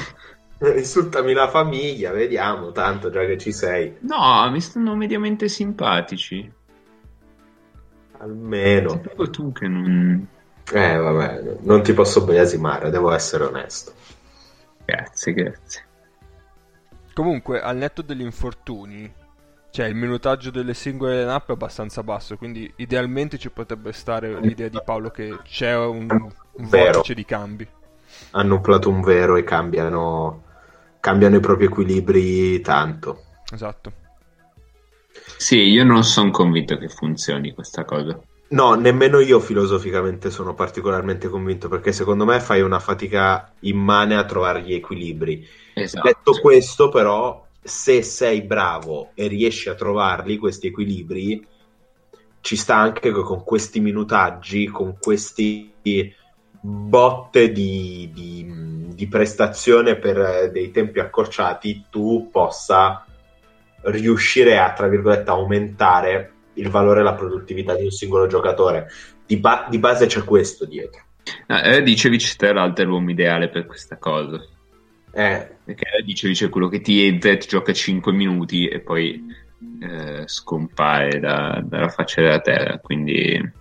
Insultami 0.75 1.33
la 1.33 1.49
famiglia, 1.49 2.13
vediamo, 2.13 2.73
tanto 2.73 3.11
già 3.11 3.25
che 3.25 3.37
ci 3.39 3.53
sei. 3.53 3.97
No, 4.01 4.49
mi 4.51 4.61
stanno 4.61 4.95
mediamente 4.95 5.49
simpatici. 5.49 6.51
Almeno. 8.19 8.91
Sei 8.91 9.01
proprio 9.01 9.31
tu 9.31 9.53
che 9.53 9.69
non... 9.69 10.27
Eh, 10.73 10.97
vabbè, 10.97 11.59
non 11.61 11.83
ti 11.83 11.93
posso 11.93 12.25
biasimare, 12.25 12.91
devo 12.91 13.13
essere 13.13 13.45
onesto. 13.45 13.93
Grazie, 14.85 15.33
grazie. 15.33 15.85
Comunque, 17.13 17.61
al 17.61 17.77
netto 17.77 18.03
degli 18.03 18.23
infortuni, 18.23 19.13
cioè 19.77 19.89
il 19.89 19.95
minutaggio 19.95 20.51
delle 20.51 20.73
singole 20.73 21.19
line-up 21.19 21.51
è 21.51 21.53
abbastanza 21.53 22.03
basso, 22.03 22.39
quindi 22.39 22.73
idealmente 22.77 23.37
ci 23.37 23.51
potrebbe 23.51 23.93
stare 23.93 24.41
l'idea 24.41 24.69
di 24.69 24.81
Paolo 24.83 25.11
che 25.11 25.41
c'è 25.45 25.77
un, 25.77 26.07
un 26.09 26.67
vortice 26.67 27.13
di 27.13 27.27
cambi. 27.27 27.69
Hanno 28.31 28.55
un 28.55 28.61
platoon 28.63 29.03
vero 29.03 29.37
e 29.37 29.45
cambiano, 29.45 30.45
cambiano 30.99 31.37
i 31.37 31.41
propri 31.41 31.67
equilibri 31.67 32.59
tanto. 32.63 33.25
Esatto. 33.53 33.93
Sì, 35.37 35.59
io 35.59 35.85
non 35.85 36.05
sono 36.05 36.31
convinto 36.31 36.79
che 36.79 36.89
funzioni 36.89 37.53
questa 37.53 37.85
cosa. 37.85 38.19
No, 38.49 38.77
nemmeno 38.77 39.19
io 39.19 39.41
filosoficamente 39.41 40.31
sono 40.31 40.55
particolarmente 40.55 41.29
convinto 41.29 41.69
perché 41.69 41.93
secondo 41.93 42.25
me 42.25 42.41
fai 42.41 42.63
una 42.63 42.79
fatica 42.79 43.53
immane 43.61 44.17
a 44.17 44.25
trovare 44.25 44.63
gli 44.63 44.73
equilibri. 44.73 45.47
Esatto. 45.75 46.09
Detto 46.09 46.41
questo, 46.41 46.89
però, 46.89 47.46
se 47.67 48.03
sei 48.03 48.43
bravo 48.43 49.11
e 49.15 49.27
riesci 49.27 49.69
a 49.69 49.75
trovarli 49.75 50.37
questi 50.37 50.69
equilibri, 50.69 51.47
ci 52.41 52.57
sta 52.57 52.77
anche 52.77 53.13
che 53.13 53.23
con 53.23 53.43
questi 53.43 53.81
minutaggi, 53.81 54.67
con 54.67 54.97
questi 55.01 55.73
botte 56.61 57.51
di, 57.51 58.11
di, 58.13 58.89
di 58.95 59.09
prestazione 59.09 59.97
per 59.97 60.51
dei 60.53 60.71
tempi 60.71 61.01
accorciati, 61.01 61.87
tu 61.91 62.29
possa 62.31 63.05
riuscire 63.83 64.59
a, 64.59 64.73
tra 64.73 64.87
virgolette, 64.87 65.31
aumentare 65.31 66.33
il 66.55 66.71
valore 66.71 67.01
e 67.01 67.03
la 67.03 67.15
produttività 67.15 67.75
di 67.75 67.85
un 67.85 67.91
singolo 67.91 68.27
giocatore. 68.27 68.89
Di, 69.27 69.37
ba- 69.39 69.67
di 69.69 69.79
base 69.79 70.07
c'è 70.07 70.23
questo 70.23 70.65
dietro. 70.65 71.03
Ah, 71.49 71.67
eh, 71.67 71.83
dicevi 71.83 72.19
è 72.83 72.85
l'uomo 72.85 73.11
ideale 73.11 73.49
per 73.49 73.67
questa 73.67 73.99
cosa. 73.99 74.41
Eh. 75.13 75.56
Perché 75.67 76.01
dicevi 76.05 76.35
c'è 76.35 76.49
quello 76.49 76.69
che 76.69 76.81
ti 76.81 77.05
entra 77.05 77.33
e 77.33 77.39
ti 77.39 77.49
gioca 77.49 77.73
5 77.73 78.13
minuti 78.13 78.69
e 78.69 78.79
poi 78.79 79.21
eh, 79.83 80.23
scompare 80.27 81.19
da, 81.19 81.61
dalla 81.65 81.89
faccia 81.89 82.23
della 82.23 82.41
terra. 82.41 82.79
Quindi 82.79 83.53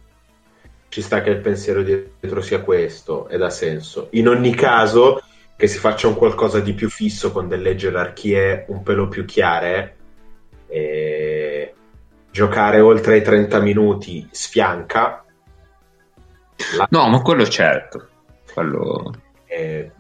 ci 0.90 1.02
sta 1.02 1.22
che 1.22 1.32
il 1.32 1.40
pensiero 1.40 1.82
dietro 1.82 2.42
sia 2.42 2.62
questo 2.62 3.28
ed 3.28 3.42
ha 3.42 3.50
senso. 3.50 4.10
In 4.12 4.28
ogni 4.28 4.54
caso, 4.54 5.20
che 5.58 5.66
si 5.66 5.80
faccia 5.80 6.08
un 6.08 6.16
qualcosa 6.16 6.60
di 6.60 6.74
più 6.74 6.90
fisso 6.90 7.32
con 7.32 7.48
delle 7.48 7.76
gerarchie 7.76 8.66
un 8.68 8.84
pelo 8.84 9.08
più 9.08 9.26
chiare. 9.26 9.96
E 10.68 11.74
giocare 12.30 12.82
oltre 12.82 13.18
i 13.18 13.24
30 13.24 13.60
minuti 13.62 14.28
sfianca. 14.30 15.26
La... 16.78 16.88
No, 16.92 17.10
ma 17.10 17.20
quello 17.22 17.48
certo. 17.48 18.10
Quello... 18.54 19.12
E, 19.48 19.92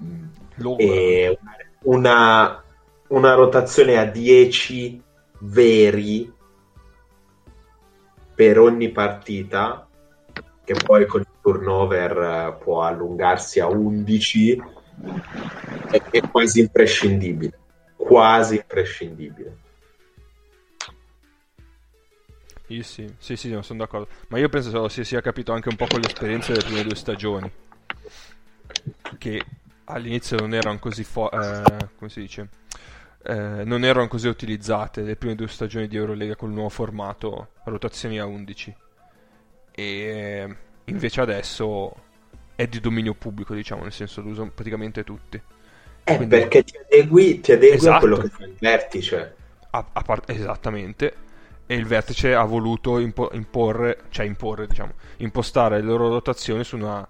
e 0.78 1.40
una, 1.86 2.64
una 3.08 3.34
rotazione 3.34 3.98
a 3.98 4.06
10 4.06 5.02
veri 5.40 6.32
per 8.34 8.60
ogni 8.60 8.92
partita, 8.92 9.88
che 10.64 10.74
poi 10.74 11.06
con 11.06 11.22
il 11.22 11.28
turnover 11.42 12.58
può 12.62 12.82
allungarsi 12.82 13.60
a 13.60 13.68
11, 13.68 14.62
è, 16.12 16.22
quasi 16.30 16.60
imprescindibile. 16.60 17.60
Quasi 17.96 18.56
imprescindibile. 18.56 19.58
Io 22.68 22.84
sì, 22.84 23.14
sì, 23.20 23.36
sì, 23.36 23.52
no, 23.52 23.62
sono 23.62 23.80
d'accordo. 23.80 24.08
Ma 24.28 24.40
io 24.40 24.50
penso 24.50 24.90
si 24.90 25.04
sia 25.04 25.22
capito 25.22 25.54
anche 25.54 25.70
un 25.70 25.76
po' 25.76 25.86
con 25.88 26.02
l'esperienza 26.02 26.52
delle 26.52 26.66
prime 26.66 26.84
due 26.84 26.96
stagioni. 26.96 27.52
Che 29.18 29.46
all'inizio 29.86 30.38
non 30.38 30.54
erano 30.54 30.80
così 30.80 31.04
fo- 31.04 31.32
eh, 31.32 31.88
come 31.98 32.10
si 32.10 32.22
dice? 32.22 32.50
Eh, 33.24 33.64
non 33.64 33.84
erano 33.84 34.08
così 34.08 34.28
utilizzate 34.28 35.02
le 35.02 35.16
prime 35.16 35.36
due 35.36 35.48
stagioni 35.48 35.88
di 35.88 35.96
Eurolega 35.96 36.36
con 36.36 36.50
il 36.50 36.56
nuovo 36.56 36.70
formato 36.70 37.50
rotazioni 37.64 38.20
a 38.20 38.26
11. 38.26 38.76
E 39.72 40.56
invece 40.86 41.22
adesso 41.22 41.94
è 42.56 42.68
di 42.68 42.80
dominio 42.80 43.14
pubblico, 43.14 43.54
diciamo, 43.54 43.84
nel 43.84 43.92
senso 43.92 44.22
lo 44.22 44.30
usano 44.30 44.52
praticamente 44.52 45.04
tutti. 45.04 45.42
Eh, 46.04 46.16
Quindi... 46.16 46.28
perché 46.28 46.64
ti 46.64 46.78
adegui, 46.78 47.40
ti 47.40 47.52
adegui 47.52 47.76
esatto. 47.76 47.96
a 47.96 48.00
quello 48.00 48.18
che 48.18 48.30
fa 48.30 48.44
il 48.46 48.56
vertice. 48.60 49.36
A, 49.72 49.86
a 49.92 50.02
part- 50.02 50.30
esattamente 50.30 51.24
e 51.68 51.76
il 51.76 51.86
vertice 51.86 52.36
ha 52.36 52.44
voluto 52.44 53.00
impo- 53.00 53.32
imporre, 53.34 54.04
cioè 54.10 54.26
imporre, 54.26 54.68
diciamo, 54.68 54.94
impostare 55.18 55.78
le 55.78 55.84
loro 55.84 56.10
rotazioni 56.10 56.64
su 56.64 56.78
una, 56.78 57.06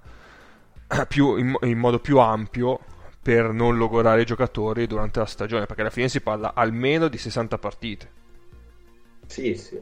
più, 1.08 1.36
in, 1.38 1.56
in, 1.62 1.78
modo 1.78 2.00
più 2.00 2.20
ampio 2.20 2.80
per 3.22 3.52
non 3.52 3.78
logorare 3.78 4.22
i 4.22 4.26
giocatori 4.26 4.88
durante 4.88 5.20
la 5.20 5.26
stagione, 5.26 5.66
perché 5.66 5.82
alla 5.82 5.90
fine 5.90 6.10
si 6.10 6.22
parla 6.22 6.54
almeno 6.54 7.08
di 7.08 7.18
60 7.18 7.58
partite. 7.58 8.12
Sì, 9.26 9.56
sì. 9.56 9.80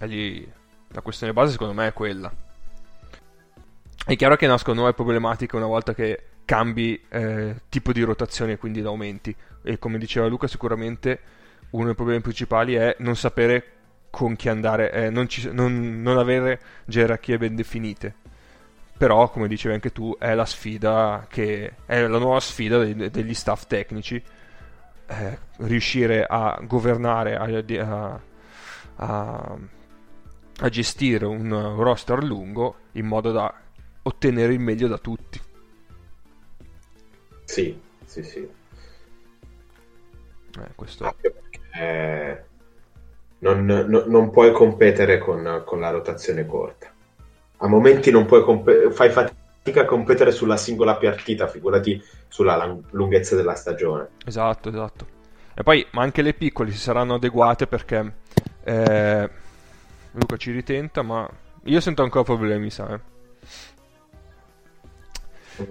E 0.00 0.06
lì 0.06 0.50
la 0.88 1.00
questione 1.00 1.32
base 1.32 1.52
secondo 1.52 1.74
me 1.74 1.88
è 1.88 1.92
quella. 1.92 2.32
È 4.04 4.16
chiaro 4.16 4.36
che 4.36 4.46
nascono 4.46 4.76
nuove 4.76 4.94
problematiche 4.94 5.56
una 5.56 5.66
volta 5.66 5.92
che 5.92 6.22
cambi 6.44 6.98
eh, 7.10 7.56
tipo 7.68 7.92
di 7.92 8.00
rotazione 8.02 8.52
e 8.52 8.56
quindi 8.56 8.80
l'aumenti 8.80 9.36
e 9.62 9.78
come 9.78 9.98
diceva 9.98 10.26
Luca 10.28 10.46
sicuramente 10.46 11.20
uno 11.70 11.84
dei 11.84 11.94
problemi 11.94 12.22
principali 12.22 12.74
è 12.74 12.96
non 13.00 13.16
sapere 13.16 13.77
con 14.10 14.36
chi 14.36 14.48
andare, 14.48 14.92
eh, 14.92 15.10
non, 15.10 15.28
ci, 15.28 15.50
non, 15.52 16.02
non, 16.02 16.18
avere 16.18 16.60
gerarchie 16.84 17.38
ben 17.38 17.54
definite. 17.54 18.14
Però, 18.96 19.30
come 19.30 19.46
dicevi 19.46 19.74
anche 19.74 19.92
tu, 19.92 20.16
è 20.18 20.34
la 20.34 20.44
sfida 20.44 21.26
che 21.28 21.74
è 21.86 22.04
la 22.04 22.18
nuova 22.18 22.40
sfida 22.40 22.78
dei, 22.78 23.10
degli 23.10 23.34
staff 23.34 23.66
tecnici. 23.66 24.20
Eh, 25.10 25.38
riuscire 25.58 26.26
a 26.28 26.60
governare, 26.62 27.36
a, 27.36 28.20
a, 28.96 29.58
a, 30.60 30.68
gestire 30.68 31.24
un 31.24 31.76
roster 31.76 32.22
lungo 32.22 32.76
in 32.92 33.06
modo 33.06 33.32
da 33.32 33.54
ottenere 34.02 34.52
il 34.52 34.60
meglio 34.60 34.88
da 34.88 34.98
tutti. 34.98 35.40
Sì, 37.44 37.80
sì, 38.04 38.22
sì. 38.22 38.48
Eh, 40.58 40.70
questo... 40.74 41.04
Anche 41.04 41.30
perché 41.30 42.47
non, 43.40 43.64
no, 43.64 44.04
non 44.06 44.30
puoi 44.30 44.52
competere 44.52 45.18
con, 45.18 45.62
con, 45.64 45.80
la 45.80 45.90
rotazione 45.90 46.46
corta. 46.46 46.92
A 47.58 47.68
momenti 47.68 48.10
non 48.10 48.26
puoi 48.26 48.42
comp- 48.42 48.90
fai 48.90 49.10
fatica 49.10 49.82
a 49.82 49.84
competere 49.84 50.30
sulla 50.32 50.56
singola 50.56 50.96
partita, 50.96 51.46
figurati 51.46 52.02
sulla 52.28 52.56
lang- 52.56 52.84
lunghezza 52.90 53.36
della 53.36 53.54
stagione. 53.54 54.08
Esatto, 54.24 54.68
esatto. 54.68 55.06
E 55.54 55.62
poi, 55.62 55.84
ma 55.92 56.02
anche 56.02 56.22
le 56.22 56.34
piccole 56.34 56.70
si 56.70 56.78
saranno 56.78 57.14
adeguate 57.14 57.66
perché 57.66 58.12
eh, 58.64 59.30
Luca 60.12 60.36
ci 60.36 60.52
ritenta, 60.52 61.02
ma 61.02 61.28
io 61.64 61.80
sento 61.80 62.02
ancora 62.02 62.24
problemi, 62.24 62.70
sai. 62.70 62.98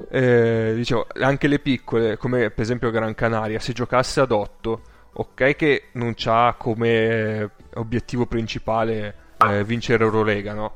Eh, 0.10 0.74
dicevo, 0.76 1.08
anche 1.22 1.48
le 1.48 1.60
piccole, 1.60 2.18
come 2.18 2.50
per 2.50 2.64
esempio 2.64 2.92
Gran 2.92 3.16
Canaria, 3.16 3.60
se 3.60 3.72
giocasse 3.72 4.20
ad 4.20 4.32
8, 4.32 4.82
ok 5.20 5.56
che 5.56 5.84
non 5.94 6.14
c'ha 6.16 6.56
come 6.58 7.50
obiettivo 7.76 8.26
principale 8.26 9.16
eh, 9.38 9.64
vincere 9.64 10.04
Eurolega, 10.04 10.54
no? 10.54 10.76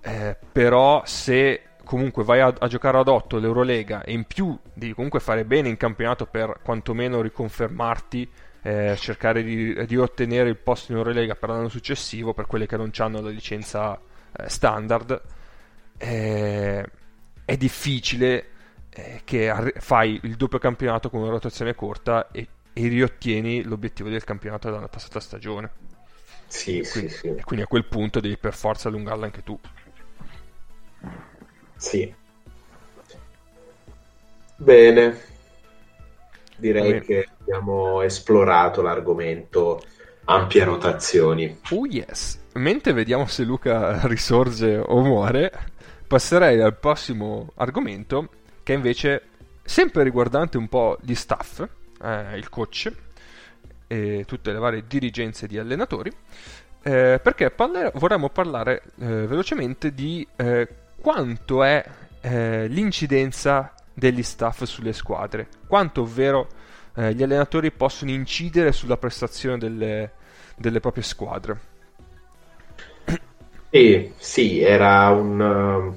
Eh, 0.00 0.36
però 0.52 1.02
se 1.04 1.62
comunque 1.84 2.24
vai 2.24 2.40
a, 2.40 2.54
a, 2.58 2.68
giocare 2.68 2.98
ad 2.98 3.08
8 3.08 3.38
l'Eurolega 3.38 4.02
e 4.02 4.12
in 4.12 4.24
più 4.24 4.56
devi 4.72 4.94
comunque 4.94 5.20
fare 5.20 5.44
bene 5.44 5.68
in 5.68 5.76
campionato 5.76 6.26
per 6.26 6.60
quantomeno 6.62 7.20
riconfermarti, 7.20 8.28
eh, 8.62 8.96
cercare 8.96 9.42
di, 9.42 9.86
di, 9.86 9.96
ottenere 9.96 10.48
il 10.48 10.56
posto 10.56 10.92
in 10.92 10.98
Eurolega 10.98 11.34
per 11.34 11.50
l'anno 11.50 11.68
successivo 11.68 12.34
per 12.34 12.46
quelle 12.46 12.66
che 12.66 12.76
non 12.76 12.90
hanno 12.96 13.20
la 13.20 13.30
licenza 13.30 13.98
eh, 14.32 14.48
standard, 14.48 15.20
eh, 15.98 16.84
è 17.44 17.56
difficile 17.56 18.46
eh, 18.90 19.20
che 19.24 19.72
fai 19.78 20.18
il 20.22 20.36
doppio 20.36 20.58
campionato 20.58 21.10
con 21.10 21.20
una 21.20 21.30
rotazione 21.30 21.74
corta 21.74 22.30
e, 22.30 22.48
e 22.78 22.88
riottieni 22.88 23.62
l'obiettivo 23.62 24.10
del 24.10 24.22
campionato 24.22 24.70
della 24.70 24.86
passata 24.86 25.18
stagione. 25.18 25.70
Sì, 26.46 26.86
quindi, 26.92 27.08
sì, 27.08 27.16
sì. 27.16 27.40
quindi 27.42 27.64
a 27.64 27.66
quel 27.66 27.86
punto 27.86 28.20
devi 28.20 28.36
per 28.36 28.52
forza 28.52 28.88
allungarla 28.88 29.24
anche 29.24 29.42
tu. 29.42 29.58
Sì. 31.76 32.14
Bene. 34.56 35.20
Direi 36.58 36.82
Bene. 36.82 37.00
che 37.00 37.28
abbiamo 37.40 38.02
esplorato 38.02 38.82
l'argomento 38.82 39.82
ampie 40.24 40.64
rotazioni. 40.64 41.58
Oh 41.70 41.86
yes. 41.86 42.38
Mentre 42.54 42.92
vediamo 42.92 43.26
se 43.26 43.44
Luca 43.44 44.06
risorge 44.06 44.76
o 44.76 45.00
muore, 45.00 45.50
passerei 46.06 46.60
al 46.60 46.76
prossimo 46.76 47.52
argomento 47.54 48.28
che 48.62 48.74
è 48.74 48.76
invece 48.76 49.22
sempre 49.62 50.02
riguardante 50.02 50.58
un 50.58 50.68
po' 50.68 50.98
gli 51.00 51.14
staff, 51.14 51.66
eh, 52.02 52.36
il 52.36 52.48
coach 52.48 52.92
e 53.86 54.24
tutte 54.26 54.52
le 54.52 54.58
varie 54.58 54.84
dirigenze 54.86 55.46
di 55.46 55.58
allenatori, 55.58 56.10
eh, 56.82 57.20
perché 57.22 57.50
parler- 57.50 57.92
vorremmo 57.96 58.30
parlare 58.30 58.82
eh, 58.98 59.26
velocemente 59.26 59.94
di 59.94 60.26
eh, 60.36 60.68
quanto 61.00 61.62
è 61.62 61.84
eh, 62.20 62.66
l'incidenza 62.66 63.72
degli 63.92 64.22
staff 64.22 64.64
sulle 64.64 64.92
squadre, 64.92 65.48
quanto 65.66 66.02
ovvero 66.02 66.48
gli 66.96 67.22
allenatori 67.22 67.70
possono 67.72 68.10
incidere 68.10 68.72
sulla 68.72 68.96
prestazione 68.96 69.58
delle, 69.58 70.12
delle 70.56 70.80
proprie 70.80 71.02
squadre. 71.02 71.60
Sì, 73.68 74.10
sì, 74.16 74.62
era 74.62 75.10
un, 75.10 75.94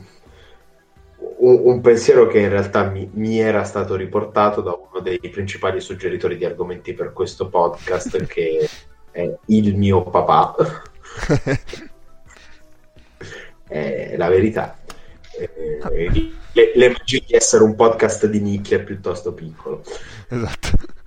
un, 1.19 1.61
un, 1.63 1.81
pensiero 1.81 2.27
che 2.27 2.39
in 2.39 2.49
realtà 2.49 2.89
mi, 2.89 3.09
mi, 3.13 3.39
era 3.39 3.63
stato 3.63 3.95
riportato 3.95 4.61
da 4.61 4.73
uno 4.73 5.01
dei 5.01 5.19
principali 5.19 5.79
suggeritori 5.79 6.37
di 6.37 6.45
argomenti 6.45 6.93
per 6.93 7.13
questo 7.13 7.49
podcast, 7.49 8.25
che 8.27 8.69
è 9.11 9.35
il 9.45 9.75
mio 9.75 10.03
papà. 10.03 10.55
è 13.67 14.15
la 14.17 14.29
verità. 14.29 14.77
Eh, 15.37 15.79
le, 16.53 16.71
le 16.75 16.89
magie 16.89 17.23
di 17.25 17.33
essere 17.33 17.63
un 17.63 17.75
podcast 17.75 18.25
di 18.27 18.39
nicchia 18.39 18.79
piuttosto 18.79 19.33
piccolo. 19.33 19.83
Esatto. 20.27 20.97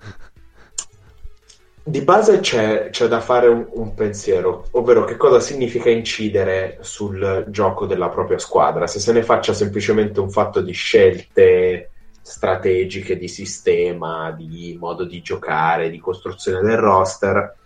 Di 1.84 2.02
base 2.02 2.38
c'è, 2.38 2.90
c'è 2.90 3.08
da 3.08 3.20
fare 3.20 3.48
un, 3.48 3.66
un, 3.72 3.94
pensiero, 3.94 4.68
ovvero 4.72 5.04
che 5.04 5.16
cosa 5.16 5.40
significa 5.40 5.90
incidere 5.90 6.78
sul 6.80 7.46
gioco 7.48 7.86
della 7.86 8.08
propria 8.08 8.38
squadra. 8.38 8.86
Se 8.86 9.00
se 9.00 9.12
ne 9.12 9.24
faccia 9.24 9.52
semplicemente 9.52 10.20
un 10.20 10.30
fatto 10.30 10.60
di 10.60 10.70
scelte 10.70 11.90
strategiche, 12.22 13.18
di 13.18 13.26
sistema, 13.26 14.30
di 14.30 14.76
modo 14.78 15.04
di 15.04 15.22
giocare, 15.22 15.90
di 15.90 15.98
costruzione 15.98 16.60
del 16.60 16.76
roster, 16.76 17.56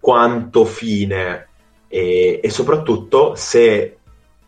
quanto 0.00 0.64
fine 0.64 1.48
e, 1.86 2.40
e 2.42 2.50
soprattutto 2.50 3.36
se 3.36 3.98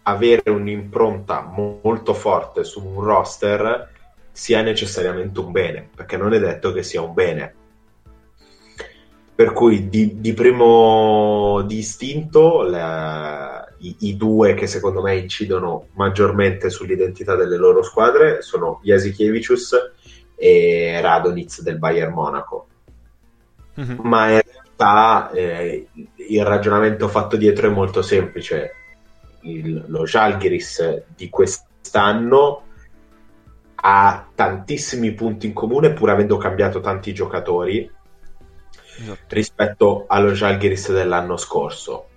avere 0.03 0.51
un'impronta 0.51 1.43
molto 1.43 2.15
forte 2.15 2.65
su 2.65 2.85
un 2.85 3.01
roster 3.01 3.91
sia 4.33 4.61
necessariamente 4.61 5.39
un 5.39 5.53
bene, 5.53 5.89
perché 5.95 6.17
non 6.17 6.35
è 6.35 6.41
detto 6.41 6.73
che 6.73 6.83
sia 6.83 7.01
un 7.01 7.15
bene 7.15 7.55
per 9.39 9.53
cui 9.53 9.89
di, 9.89 10.21
di 10.21 10.33
primo 10.35 11.63
distinto 11.63 12.63
la, 12.63 13.65
i, 13.79 13.95
i, 14.01 14.17
due 14.17 14.55
che 14.55 14.67
secondo 14.67 15.01
me 15.01 15.15
incidono 15.15 15.91
maggiormente 15.93 16.71
sull'identità 16.71 17.37
delle 17.37 17.57
loro 17.57 17.85
squadre 17.85 18.43
sono 18.43 18.81
Jasikevicius 18.83 19.93
e 20.35 20.99
Radonitz 21.01 21.63
del 21.63 21.79
Bayern 21.79 22.13
Monaco. 22.13 22.67
Mm-hmm. 23.79 23.99
Ma 24.01 24.31
in 24.31 24.41
realtà 24.45 25.31
eh, 25.31 25.87
il 26.17 26.45
ragionamento 26.45 27.07
fatto 27.07 27.37
dietro 27.37 27.69
è 27.69 27.73
molto 27.73 28.03
semplice. 28.03 28.73
Il, 29.43 29.85
lo 29.87 30.03
Jalgiris 30.03 31.05
di 31.15 31.29
quest'anno 31.29 32.63
ha 33.77 34.29
tantissimi 34.35 35.13
punti 35.13 35.47
in 35.47 35.53
comune 35.53 35.93
pur 35.93 36.11
avendo 36.11 36.37
cambiato 36.39 36.81
tanti 36.81 37.15
giocatori 37.15 37.89
esatto. 39.01 39.35
rispetto 39.35 40.05
allo 40.07 40.33
Jalgiris 40.33 40.93
dell'anno 40.93 41.37
scorso, 41.37 42.09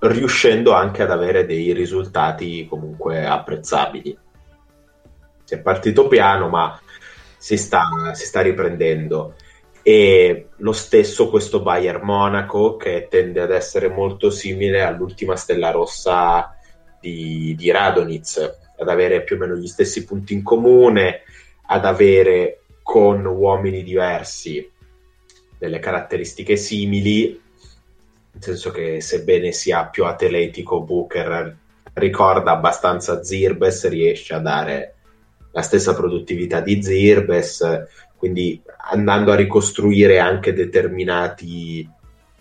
riuscendo 0.00 0.72
anche 0.72 1.02
ad 1.02 1.10
avere 1.10 1.46
dei 1.46 1.72
risultati 1.72 2.66
comunque 2.68 3.26
apprezzabili. 3.26 4.18
Si 5.44 5.54
è 5.54 5.58
partito 5.60 6.08
piano, 6.08 6.48
ma 6.48 6.78
si 7.36 7.56
sta, 7.56 8.12
si 8.14 8.24
sta 8.24 8.40
riprendendo. 8.40 9.34
E 9.82 10.48
lo 10.56 10.72
stesso 10.72 11.28
questo 11.28 11.60
Bayern 11.60 12.02
Monaco 12.02 12.76
che 12.76 13.06
tende 13.10 13.42
ad 13.42 13.50
essere 13.50 13.88
molto 13.88 14.30
simile 14.30 14.82
all'ultima 14.82 15.36
stella 15.36 15.70
rossa 15.70 16.56
di, 16.98 17.54
di 17.54 17.70
Radonitz, 17.70 18.58
ad 18.78 18.88
avere 18.88 19.22
più 19.24 19.36
o 19.36 19.38
meno 19.40 19.56
gli 19.56 19.66
stessi 19.66 20.04
punti 20.04 20.32
in 20.32 20.42
comune, 20.42 21.22
ad 21.66 21.84
avere 21.84 22.60
con 22.82 23.26
uomini 23.26 23.82
diversi 23.82 24.72
delle 25.64 25.78
caratteristiche 25.78 26.56
simili, 26.56 27.40
nel 28.32 28.42
senso 28.42 28.70
che 28.70 29.00
sebbene 29.00 29.52
sia 29.52 29.86
più 29.86 30.04
atletico, 30.04 30.82
Booker 30.82 31.56
ricorda 31.94 32.52
abbastanza 32.52 33.22
Zirbes, 33.22 33.88
riesce 33.88 34.34
a 34.34 34.40
dare 34.40 34.94
la 35.52 35.62
stessa 35.62 35.94
produttività 35.94 36.60
di 36.60 36.82
Zirbes, 36.82 37.86
quindi 38.16 38.60
andando 38.90 39.32
a 39.32 39.36
ricostruire 39.36 40.18
anche 40.18 40.52
determinati, 40.52 41.88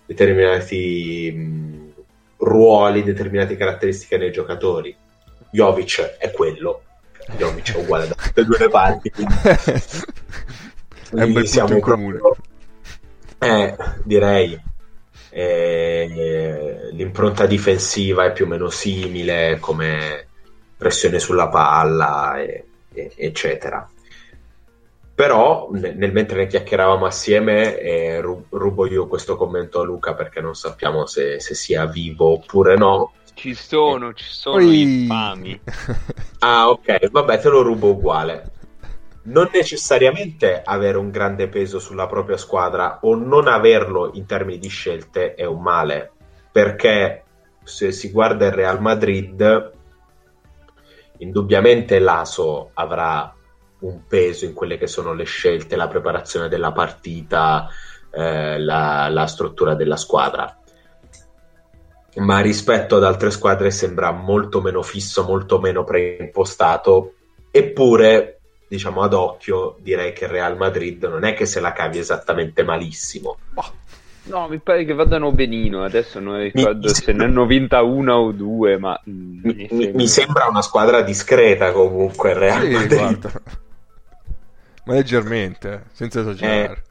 determinati 0.05 1.31
mh, 1.31 1.93
ruoli, 2.37 3.03
determinate 3.03 3.55
caratteristiche 3.55 4.17
nei 4.17 4.31
giocatori. 4.31 4.95
Jovic 5.51 6.17
è 6.17 6.31
quello, 6.31 6.81
Jovic 7.37 7.75
è 7.75 7.77
uguale 7.77 8.07
da 8.07 8.15
tutte 8.15 8.41
e 8.41 8.45
due 8.45 8.57
le 8.57 8.69
parti, 8.69 9.11
quindi, 9.11 9.33
quindi 11.09 11.21
è 11.21 11.23
un 11.23 11.33
bel 11.33 11.47
siamo 11.47 11.73
in 11.75 11.81
comune. 11.81 12.17
Proprio 12.17 12.51
eh, 13.43 13.75
direi. 14.03 14.71
Eh, 15.29 16.89
l'impronta 16.91 17.45
difensiva 17.45 18.25
è 18.25 18.31
più 18.31 18.45
o 18.45 18.47
meno 18.47 18.69
simile 18.69 19.57
come 19.59 20.27
pressione 20.77 21.19
sulla 21.19 21.49
palla, 21.49 22.39
e, 22.41 22.65
e, 22.93 23.13
eccetera. 23.15 23.87
Però 25.15 25.69
nel 25.71 26.11
mentre 26.11 26.37
ne 26.37 26.47
chiacchieravamo 26.47 27.05
assieme, 27.05 27.77
eh, 27.77 28.19
rubo 28.21 28.87
io 28.87 29.07
questo 29.07 29.35
commento 29.35 29.79
a 29.81 29.83
Luca 29.83 30.13
perché 30.15 30.41
non 30.41 30.55
sappiamo 30.55 31.05
se, 31.05 31.39
se 31.39 31.53
sia 31.53 31.85
vivo 31.85 32.33
oppure 32.33 32.75
no. 32.75 33.13
Ci 33.35 33.53
sono, 33.53 34.13
ci 34.13 34.25
sono 34.27 34.57
Oi. 34.57 34.81
infami. 34.81 35.59
Ah, 36.39 36.69
ok, 36.69 37.09
vabbè, 37.09 37.39
te 37.39 37.49
lo 37.49 37.61
rubo 37.61 37.91
uguale 37.91 38.52
non 39.23 39.49
necessariamente 39.53 40.61
avere 40.63 40.97
un 40.97 41.09
grande 41.09 41.47
peso 41.47 41.79
sulla 41.79 42.07
propria 42.07 42.37
squadra 42.37 42.99
o 43.01 43.15
non 43.15 43.47
averlo 43.47 44.11
in 44.13 44.25
termini 44.25 44.59
di 44.59 44.67
scelte 44.67 45.35
è 45.35 45.45
un 45.45 45.61
male, 45.61 46.11
perché 46.51 47.23
se 47.63 47.91
si 47.91 48.11
guarda 48.11 48.47
il 48.47 48.51
Real 48.51 48.81
Madrid, 48.81 49.71
indubbiamente 51.19 51.99
l'ASO 51.99 52.71
avrà 52.73 53.33
un 53.79 54.01
peso 54.07 54.45
in 54.45 54.53
quelle 54.53 54.77
che 54.77 54.87
sono 54.87 55.13
le 55.13 55.23
scelte, 55.23 55.75
la 55.75 55.87
preparazione 55.87 56.49
della 56.49 56.73
partita, 56.73 57.69
eh, 58.11 58.59
la, 58.59 59.07
la 59.09 59.25
struttura 59.27 59.75
della 59.75 59.97
squadra. 59.97 60.57
Ma 62.15 62.39
rispetto 62.41 62.97
ad 62.97 63.03
altre 63.03 63.31
squadre 63.31 63.71
sembra 63.71 64.11
molto 64.11 64.61
meno 64.61 64.81
fisso, 64.83 65.23
molto 65.23 65.59
meno 65.59 65.83
preimpostato, 65.83 67.13
eppure 67.49 68.41
diciamo 68.73 69.03
ad 69.03 69.13
occhio 69.13 69.75
direi 69.81 70.13
che 70.13 70.25
il 70.25 70.31
Real 70.31 70.57
Madrid 70.57 71.03
non 71.03 71.23
è 71.23 71.35
che 71.35 71.45
se 71.45 71.59
la 71.59 71.73
cavi 71.73 71.99
esattamente 71.99 72.63
malissimo. 72.63 73.37
Boh. 73.51 73.81
No, 74.23 74.47
mi 74.47 74.57
pare 74.57 74.83
che 74.83 74.93
vadano 74.93 75.31
benino. 75.31 75.83
Adesso 75.83 76.19
non 76.19 76.39
ricordo 76.39 76.87
mi, 76.87 76.93
se 76.93 77.11
ne 77.11 77.25
hanno 77.25 77.45
vinta 77.45 77.83
una 77.83 78.17
o 78.17 78.31
due, 78.31 78.79
ma 78.79 78.99
mm, 79.07 79.39
mi, 79.43 79.53
mi, 79.53 79.67
sembra... 79.67 79.97
mi 79.97 80.07
sembra... 80.07 80.47
una 80.47 80.61
squadra 80.63 81.01
discreta 81.01 81.71
comunque 81.71 82.31
il 82.31 82.35
Real 82.35 82.61
sì, 82.61 82.71
Madrid. 82.71 83.41
Ma 84.85 84.93
leggermente, 84.93 85.83
senza 85.91 86.21
esagerare. 86.21 86.83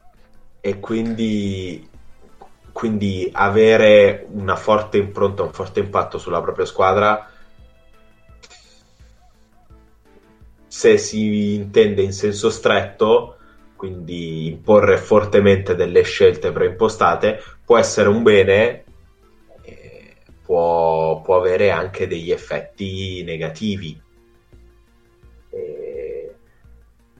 Eh, 0.61 0.69
e 0.69 0.79
quindi, 0.79 1.85
quindi 2.71 3.29
avere 3.33 4.25
una 4.31 4.55
forte 4.55 4.97
impronta, 4.97 5.43
un 5.43 5.51
forte 5.51 5.81
impatto 5.81 6.17
sulla 6.17 6.41
propria 6.41 6.65
squadra 6.65 7.32
se 10.73 10.97
si 10.97 11.53
intende 11.53 12.01
in 12.01 12.13
senso 12.13 12.49
stretto, 12.49 13.37
quindi 13.75 14.47
imporre 14.47 14.97
fortemente 14.97 15.75
delle 15.75 16.01
scelte 16.01 16.51
preimpostate, 16.51 17.39
può 17.63 17.77
essere 17.77 18.09
un 18.09 18.23
bene, 18.23 18.83
eh, 19.61 20.15
può, 20.43 21.21
può, 21.21 21.37
avere 21.37 21.69
anche 21.69 22.07
degli 22.07 22.31
effetti 22.31 23.21
negativi. 23.23 24.01
Eh, 25.51 26.35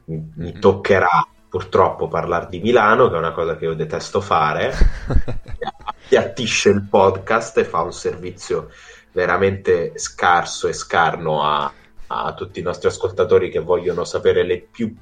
mi, 0.05 0.31
mi 0.35 0.45
mm-hmm. 0.45 0.59
toccherà 0.59 1.27
purtroppo 1.47 2.07
parlare 2.07 2.47
di 2.49 2.59
Milano, 2.59 3.07
che 3.07 3.15
è 3.15 3.19
una 3.19 3.33
cosa 3.33 3.55
che 3.55 3.65
io 3.65 3.75
detesto 3.75 4.19
fare, 4.19 4.73
appiattisce 5.85 6.69
il 6.69 6.87
podcast 6.89 7.59
e 7.59 7.65
fa 7.65 7.81
un 7.81 7.93
servizio 7.93 8.71
veramente 9.11 9.91
scarso 9.99 10.67
e 10.67 10.73
scarno 10.73 11.43
a, 11.43 11.71
a 12.07 12.33
tutti 12.33 12.59
i 12.59 12.63
nostri 12.63 12.87
ascoltatori 12.87 13.49
che 13.49 13.59
vogliono 13.59 14.03
sapere 14.03 14.43
le 14.43 14.59
più 14.59 14.93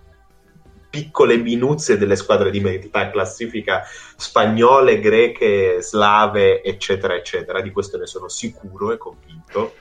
piccole 0.92 1.38
minuzie 1.38 1.98
delle 1.98 2.18
squadre 2.18 2.52
di 2.52 2.60
metà 2.60 3.10
classifica 3.10 3.84
spagnole, 4.18 5.00
greche, 5.00 5.82
slave, 5.82 6.62
eccetera, 6.62 7.16
eccetera. 7.16 7.62
Di 7.62 7.72
questo 7.72 7.98
ne 7.98 8.06
sono 8.06 8.28
sicuro 8.28 8.92
e 8.92 8.98
convinto. 8.98 9.74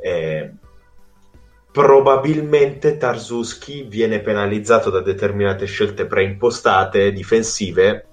Eh, 0.00 0.52
probabilmente 1.72 2.96
Tarzuski 2.96 3.82
viene 3.82 4.20
penalizzato 4.20 4.88
da 4.88 5.00
determinate 5.00 5.66
scelte 5.66 6.06
preimpostate 6.06 7.12
difensive 7.12 8.06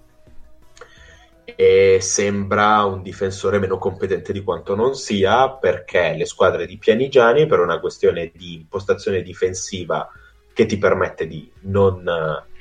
e 1.60 1.98
sembra 2.02 2.84
un 2.84 3.02
difensore 3.02 3.58
meno 3.58 3.80
competente 3.80 4.32
di 4.32 4.44
quanto 4.44 4.76
non 4.76 4.94
sia 4.94 5.50
perché 5.50 6.14
le 6.16 6.28
squadre 6.28 6.68
di 6.68 6.78
Pianigiani 6.78 7.48
per 7.48 7.62
una 7.62 7.80
questione 7.80 8.32
di 8.32 8.54
impostazione 8.54 9.24
difensiva 9.24 10.08
che 10.54 10.68
ti 10.68 10.78
permette 10.78 11.26
di 11.26 11.52
non, 11.62 12.04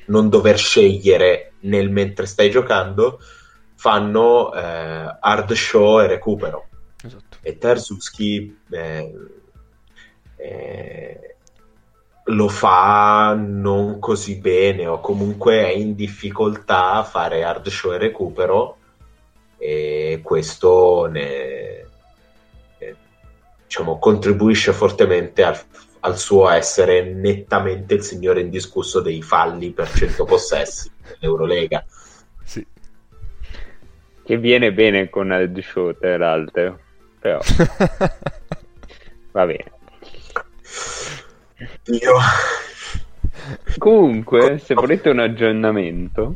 non 0.07 0.29
dover 0.29 0.57
scegliere 0.57 1.51
nel 1.59 1.91
mentre 1.91 2.25
stai 2.25 2.49
giocando 2.49 3.19
fanno 3.75 4.51
eh, 4.55 5.17
hard 5.19 5.51
show 5.51 6.01
e 6.01 6.07
recupero 6.07 6.67
esatto. 7.03 7.37
e 7.41 7.55
Tarzuski 7.55 8.61
eh, 8.71 9.13
eh, 10.37 11.35
lo 12.23 12.47
fa 12.49 13.35
non 13.37 13.99
così 13.99 14.37
bene 14.37 14.87
o 14.87 14.99
comunque 14.99 15.59
è 15.59 15.69
in 15.69 15.93
difficoltà 15.93 16.93
a 16.93 17.03
fare 17.03 17.43
hard 17.43 17.67
show 17.67 17.93
e 17.93 17.99
recupero 17.99 18.77
e 19.57 20.21
questo 20.23 21.07
ne, 21.07 21.85
eh, 22.77 22.95
diciamo, 23.65 23.97
contribuisce 23.97 24.71
fortemente 24.73 25.43
al, 25.43 25.59
al, 26.01 26.17
suo 26.17 26.49
essere 26.49 27.03
nettamente 27.03 27.95
il 27.95 28.03
signore 28.03 28.41
indiscusso 28.41 29.01
dei 29.01 29.21
falli 29.21 29.71
per 29.71 29.91
100 29.91 30.25
possessi 30.25 30.91
dell'Eurolega. 31.19 31.83
Sì. 32.43 32.65
Che 34.23 34.37
viene 34.37 34.71
bene 34.73 35.09
con 35.09 35.31
Hard 35.31 35.59
Show, 35.59 35.97
tra 35.97 36.17
l'altro, 36.17 36.79
però 37.19 37.39
va 39.31 39.45
bene. 39.45 39.71
Io... 41.85 42.13
Comunque, 43.77 44.57
se 44.57 44.73
volete 44.73 45.09
un 45.09 45.19
aggiornamento, 45.19 46.35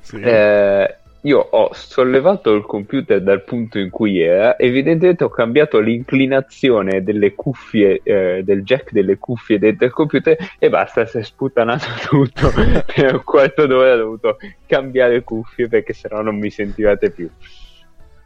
sì. 0.00 0.20
eh, 0.20 0.96
io 1.22 1.38
ho 1.38 1.70
sollevato 1.72 2.54
il 2.54 2.64
computer 2.64 3.20
dal 3.20 3.42
punto 3.42 3.78
in 3.78 3.90
cui 3.90 4.20
era, 4.20 4.56
evidentemente 4.56 5.24
ho 5.24 5.28
cambiato 5.28 5.80
l'inclinazione 5.80 7.02
delle 7.02 7.34
cuffie, 7.34 8.00
eh, 8.04 8.42
del 8.44 8.62
jack 8.62 8.92
delle 8.92 9.18
cuffie 9.18 9.58
dentro 9.58 9.86
il 9.86 9.92
computer 9.92 10.36
e 10.58 10.68
basta, 10.68 11.06
si 11.06 11.18
è 11.18 11.22
sputanato 11.22 11.86
tutto. 12.08 12.52
per 12.52 13.14
un 13.14 13.24
quarto 13.24 13.66
d'ora 13.66 13.94
ho 13.94 13.96
dovuto 13.96 14.36
cambiare 14.66 15.24
cuffie 15.24 15.66
perché 15.68 15.92
sennò 15.92 16.22
non 16.22 16.38
mi 16.38 16.50
sentivate 16.50 17.10
più. 17.10 17.28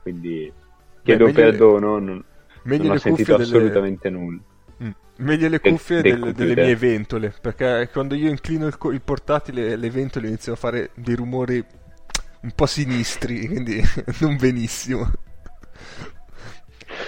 Quindi 0.03 0.53
chiedo 1.03 1.27
Beh, 1.27 1.33
perdono, 1.33 1.99
non, 1.99 2.25
non 2.63 2.91
ho 2.91 2.99
sentito 2.99 3.37
delle... 3.37 3.45
assolutamente 3.45 4.11
nulla. 4.11 4.41
Mm. 4.83 4.91
Meglio 5.19 5.49
le 5.49 5.61
cuffie 5.61 6.03
del, 6.03 6.33
delle 6.33 6.63
mie 6.63 6.77
ventole, 6.77 7.33
perché 7.41 7.89
quando 7.91 8.15
io 8.15 8.29
inclino 8.29 8.67
il, 8.67 8.77
il 8.93 9.01
portatile 9.01 9.77
le 9.77 9.91
ventole 9.91 10.27
iniziano 10.27 10.59
a 10.59 10.61
fare 10.61 10.91
dei 10.95 11.15
rumori 11.15 11.65
un 12.43 12.53
po' 12.55 12.67
sinistri, 12.67 13.47
quindi 13.47 13.83
non 14.21 14.37
benissimo. 14.37 15.11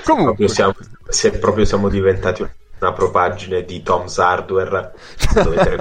Comunque, 0.05 0.35
proprio 0.35 0.49
siamo, 0.49 0.75
se 1.09 1.39
proprio 1.39 1.65
siamo 1.65 1.89
diventati 1.89 2.47
una 2.79 2.93
propagine 2.93 3.65
di 3.65 3.83
Tom's 3.83 4.19
Hardware, 4.19 4.93
dovete 5.43 5.81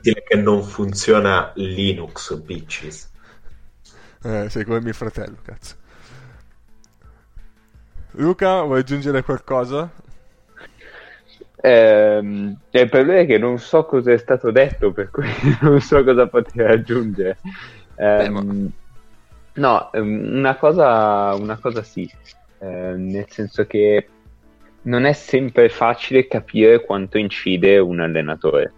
che 0.00 0.36
non 0.36 0.62
funziona 0.62 1.52
Linux, 1.54 2.34
bitches. 2.34 3.10
Eh, 4.22 4.48
sei 4.48 4.64
come 4.64 4.80
mio 4.80 4.92
fratello, 4.92 5.36
cazzo. 5.42 5.74
Luca, 8.12 8.62
vuoi 8.62 8.80
aggiungere 8.80 9.22
qualcosa? 9.22 9.90
Eh, 11.58 12.18
il 12.70 12.88
problema 12.88 13.20
è 13.20 13.26
che 13.26 13.38
non 13.38 13.58
so 13.58 13.84
cosa 13.84 14.12
è 14.12 14.18
stato 14.18 14.50
detto, 14.50 14.92
per 14.92 15.10
cui 15.10 15.28
non 15.60 15.80
so 15.80 16.02
cosa 16.02 16.26
poter 16.26 16.70
aggiungere. 16.70 17.38
Eh, 17.96 18.28
Beh, 18.28 18.70
no, 19.54 19.92
ehm, 19.92 20.36
una 20.36 20.56
cosa, 20.56 21.34
una 21.34 21.56
cosa 21.58 21.82
sì, 21.82 22.10
eh, 22.58 22.66
nel 22.66 23.26
senso 23.28 23.66
che 23.66 24.08
non 24.82 25.04
è 25.04 25.12
sempre 25.12 25.68
facile 25.68 26.26
capire 26.26 26.84
quanto 26.84 27.18
incide 27.18 27.78
un 27.78 28.00
allenatore. 28.00 28.72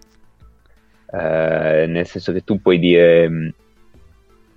Eh, 1.10 1.86
nel 1.86 2.06
senso 2.06 2.32
che 2.32 2.42
tu 2.44 2.60
puoi 2.60 2.78
dire, 2.78 3.28
mh, 3.28 3.52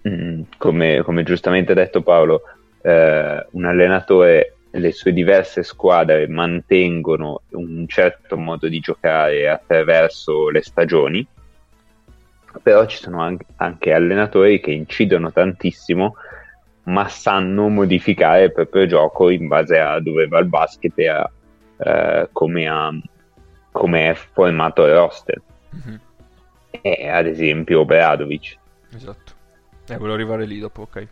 mm, 0.08 0.14
mm, 0.14 0.42
come, 0.58 1.02
come, 1.04 1.24
giustamente 1.24 1.72
ha 1.72 1.76
detto 1.76 2.02
Paolo, 2.02 2.42
eh, 2.82 3.46
un 3.52 3.66
allenatore 3.66 4.56
le 4.72 4.92
sue 4.94 5.12
diverse 5.12 5.64
squadre 5.64 6.28
mantengono 6.28 7.42
un 7.52 7.86
certo 7.88 8.38
modo 8.38 8.70
di 8.70 8.80
giocare 8.80 9.50
attraverso 9.50 10.50
le 10.50 10.62
stagioni 10.62 11.28
però 12.62 12.86
ci 12.86 12.98
sono 12.98 13.22
anche, 13.22 13.46
anche 13.58 13.94
allenatori 13.94 14.60
che 14.60 14.72
incidono 14.72 15.32
tantissimo 15.32 16.16
ma 16.84 17.08
sanno 17.08 17.70
modificare 17.70 18.46
il 18.46 18.54
proprio 18.54 18.86
gioco 18.88 19.30
in 19.30 19.48
base 19.48 19.78
a 19.78 20.00
dove 20.00 20.28
va 20.28 20.40
il 20.40 20.48
basket 20.48 20.98
e 20.98 21.08
a 21.08 21.32
eh, 21.78 22.30
come, 22.32 22.68
ha, 22.68 22.92
come 23.72 24.10
è 24.10 24.14
formato 24.14 24.86
il 24.86 24.94
roster. 24.94 25.42
Mm-hmm. 25.76 25.96
E, 26.82 27.08
ad 27.08 27.28
esempio 27.28 27.86
Bradovic. 27.86 28.58
Esatto. 28.96 29.34
Eh, 29.88 29.98
volevo 29.98 30.14
arrivare 30.14 30.46
lì 30.46 30.60
dopo, 30.60 30.82
ok. 30.82 31.08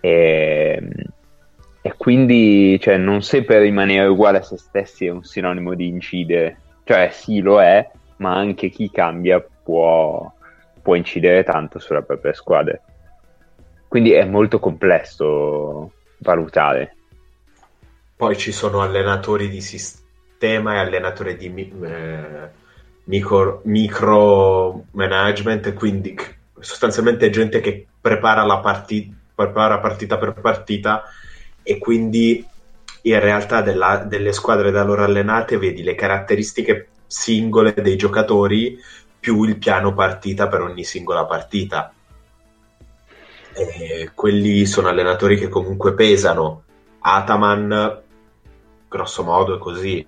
E, 0.00 0.88
e 1.80 1.94
quindi 1.96 2.78
cioè, 2.80 2.96
non 2.96 3.22
sempre 3.22 3.60
rimanere 3.60 4.06
uguale 4.06 4.38
a 4.38 4.42
se 4.42 4.58
stessi 4.58 5.06
è 5.06 5.10
un 5.10 5.24
sinonimo 5.24 5.74
di 5.74 5.88
incidere. 5.88 6.60
Cioè 6.84 7.08
sì, 7.12 7.40
lo 7.40 7.62
è, 7.62 7.90
ma 8.16 8.34
anche 8.34 8.68
chi 8.68 8.90
cambia 8.90 9.44
può, 9.64 10.32
può 10.80 10.94
incidere 10.94 11.42
tanto 11.42 11.78
sulla 11.78 12.02
propria 12.02 12.34
squadra. 12.34 12.78
Quindi 13.88 14.12
è 14.12 14.24
molto 14.24 14.58
complesso 14.58 15.92
valutare. 16.18 16.96
Poi 18.16 18.36
ci 18.36 18.52
sono 18.52 18.82
allenatori 18.82 19.48
di 19.48 19.60
sistema 19.60 20.74
e 20.74 20.78
allenatori 20.78 21.36
di 21.36 21.72
eh, 21.82 22.48
micro, 23.04 23.60
micro 23.64 24.84
management, 24.92 25.72
quindi 25.74 26.16
sostanzialmente 26.58 27.30
gente 27.30 27.60
che 27.60 27.86
prepara 28.00 28.44
la 28.44 28.58
partita, 28.58 29.14
prepara 29.34 29.78
partita 29.78 30.18
per 30.18 30.34
partita 30.34 31.04
e 31.62 31.78
quindi 31.78 32.46
in 33.02 33.20
realtà 33.20 33.60
della, 33.60 34.04
delle 34.06 34.32
squadre 34.32 34.70
da 34.70 34.82
loro 34.82 35.04
allenate 35.04 35.58
vedi 35.58 35.82
le 35.82 35.94
caratteristiche 35.94 36.88
singole 37.06 37.74
dei 37.74 37.96
giocatori 37.96 38.78
più 39.24 39.42
il 39.44 39.56
piano 39.56 39.94
partita 39.94 40.48
per 40.48 40.60
ogni 40.60 40.84
singola 40.84 41.24
partita. 41.24 41.90
E 43.54 44.10
quelli 44.14 44.66
sono 44.66 44.88
allenatori 44.88 45.38
che 45.38 45.48
comunque 45.48 45.94
pesano. 45.94 46.64
Ataman, 46.98 48.02
grosso 48.86 49.22
modo, 49.22 49.54
è 49.54 49.58
così. 49.58 50.06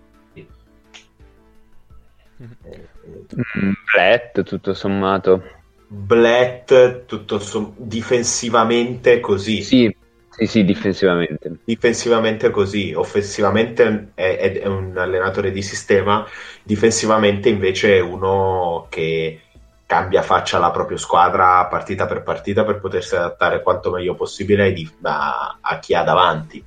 Mm, 2.43 3.73
Blatt, 3.95 4.43
tutto 4.43 4.75
sommato. 4.75 5.43
Blatt, 5.87 7.07
tutto 7.07 7.39
som- 7.39 7.73
difensivamente 7.75 9.19
così. 9.21 9.63
Sì, 9.63 9.97
sì, 10.37 10.47
sì, 10.47 10.65
difensivamente. 10.65 11.61
Difensivamente 11.65 12.51
così, 12.51 12.93
offensivamente 12.93 14.11
è, 14.13 14.61
è, 14.61 14.67
un 14.67 14.95
allenatore 14.95 15.51
di 15.51 15.63
sistema, 15.63 16.27
difensivamente 16.63 17.49
invece 17.49 17.97
è 17.97 18.01
uno 18.01 18.87
che 18.91 19.41
cambia 19.87 20.21
faccia 20.21 20.59
alla 20.59 20.71
propria 20.71 20.99
squadra 20.99 21.65
partita 21.67 22.07
per 22.07 22.23
partita 22.23 22.65
per 22.65 22.81
potersi 22.81 23.15
adattare 23.15 23.63
quanto 23.63 23.91
meglio 23.91 24.15
possibile 24.15 24.75
a, 25.03 25.59
a 25.59 25.79
chi 25.79 25.95
ha 25.95 26.03
davanti. 26.03 26.63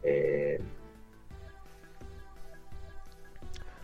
E... 0.00 0.60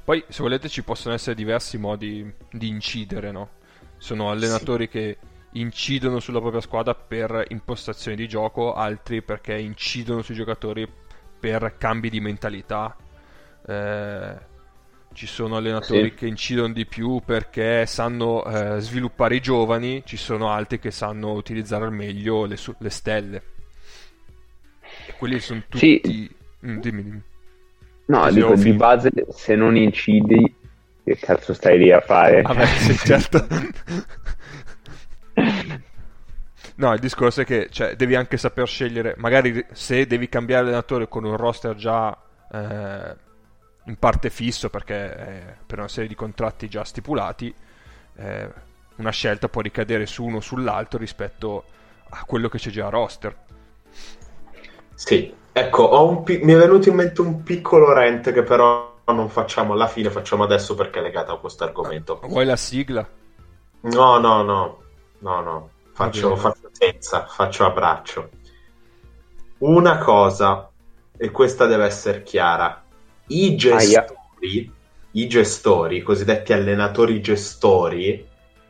Poi, 0.04 0.24
se 0.28 0.42
volete, 0.42 0.68
ci 0.68 0.84
possono 0.84 1.14
essere 1.14 1.34
diversi 1.34 1.78
modi 1.78 2.32
di 2.48 2.68
incidere, 2.68 3.32
no? 3.32 3.48
Sono 3.96 4.30
allenatori 4.30 4.84
sì. 4.84 4.90
che 4.90 5.18
incidono 5.52 6.20
sulla 6.20 6.40
propria 6.40 6.60
squadra 6.60 6.94
per 6.94 7.44
impostazioni 7.48 8.16
di 8.16 8.28
gioco, 8.28 8.74
altri 8.74 9.22
perché 9.22 9.58
incidono 9.58 10.22
sui 10.22 10.34
giocatori 10.34 10.88
per 11.38 11.74
cambi 11.78 12.10
di 12.10 12.20
mentalità. 12.20 12.96
Eh, 13.66 14.48
ci 15.12 15.26
sono 15.26 15.56
allenatori 15.56 16.10
sì. 16.10 16.14
che 16.14 16.26
incidono 16.26 16.72
di 16.72 16.86
più 16.86 17.20
perché 17.24 17.84
sanno 17.86 18.44
eh, 18.44 18.80
sviluppare 18.80 19.36
i 19.36 19.40
giovani, 19.40 20.02
ci 20.04 20.16
sono 20.16 20.50
altri 20.50 20.78
che 20.78 20.92
sanno 20.92 21.32
utilizzare 21.32 21.84
al 21.84 21.92
meglio 21.92 22.44
le, 22.44 22.56
su- 22.56 22.74
le 22.78 22.90
stelle. 22.90 23.42
quelli 25.18 25.40
sono 25.40 25.62
tutti... 25.68 26.00
Sì. 26.02 26.38
Mm, 26.64 26.78
dimmi, 26.78 27.02
dimmi. 27.02 27.22
No, 28.06 28.30
dico, 28.30 28.54
di 28.54 28.72
base, 28.72 29.10
se 29.30 29.54
non 29.54 29.76
incidi, 29.76 30.54
che 31.04 31.16
cazzo 31.16 31.54
stai 31.54 31.78
lì 31.78 31.90
a 31.90 32.00
fare? 32.00 32.42
Vabbè, 32.42 32.66
sì, 32.66 32.96
certo. 33.06 33.46
No, 36.80 36.94
il 36.94 36.98
discorso 36.98 37.42
è 37.42 37.44
che 37.44 37.68
cioè, 37.70 37.94
devi 37.94 38.14
anche 38.14 38.38
saper 38.38 38.66
scegliere, 38.66 39.14
magari 39.18 39.66
se 39.72 40.06
devi 40.06 40.30
cambiare 40.30 40.64
allenatore 40.64 41.08
con 41.08 41.24
un 41.24 41.36
roster 41.36 41.74
già 41.74 42.16
eh, 42.50 43.16
in 43.84 43.96
parte 43.98 44.30
fisso, 44.30 44.70
perché 44.70 44.94
eh, 44.94 45.42
per 45.66 45.78
una 45.78 45.88
serie 45.88 46.08
di 46.08 46.14
contratti 46.14 46.70
già 46.70 46.82
stipulati, 46.82 47.54
eh, 48.16 48.50
una 48.96 49.10
scelta 49.10 49.50
può 49.50 49.60
ricadere 49.60 50.06
su 50.06 50.24
uno 50.24 50.38
o 50.38 50.40
sull'altro 50.40 50.98
rispetto 50.98 51.64
a 52.08 52.24
quello 52.24 52.48
che 52.48 52.56
c'è 52.56 52.70
già 52.70 52.86
a 52.86 52.90
roster. 52.90 53.36
Sì, 54.94 55.34
ecco, 55.52 56.22
pi- 56.22 56.40
mi 56.42 56.54
è 56.54 56.56
venuto 56.56 56.88
in 56.88 56.94
mente 56.94 57.20
un 57.20 57.42
piccolo 57.42 57.92
rent 57.92 58.32
che 58.32 58.42
però 58.42 59.00
non 59.04 59.28
facciamo 59.28 59.74
alla 59.74 59.86
fine, 59.86 60.08
facciamo 60.08 60.44
adesso 60.44 60.74
perché 60.74 61.00
è 61.00 61.02
legato 61.02 61.32
a 61.32 61.38
questo 61.38 61.62
argomento. 61.62 62.20
Vuoi 62.22 62.46
la 62.46 62.56
sigla? 62.56 63.06
No, 63.82 64.18
no, 64.18 64.42
no, 64.42 64.82
no, 65.18 65.40
no, 65.42 65.70
faccio, 66.04 66.36
faccio 66.36 66.70
senza, 66.72 67.26
faccio 67.26 67.66
a 67.66 67.70
braccio. 67.70 68.30
Una 69.58 69.98
cosa, 69.98 70.70
e 71.16 71.30
questa 71.30 71.66
deve 71.66 71.84
essere 71.84 72.22
chiara, 72.22 72.82
i 73.26 73.54
gestori, 73.54 74.72
i 75.12 75.26
gestori, 75.26 75.96
i 75.98 76.02
cosiddetti 76.02 76.54
allenatori 76.54 77.20
gestori, 77.20 78.26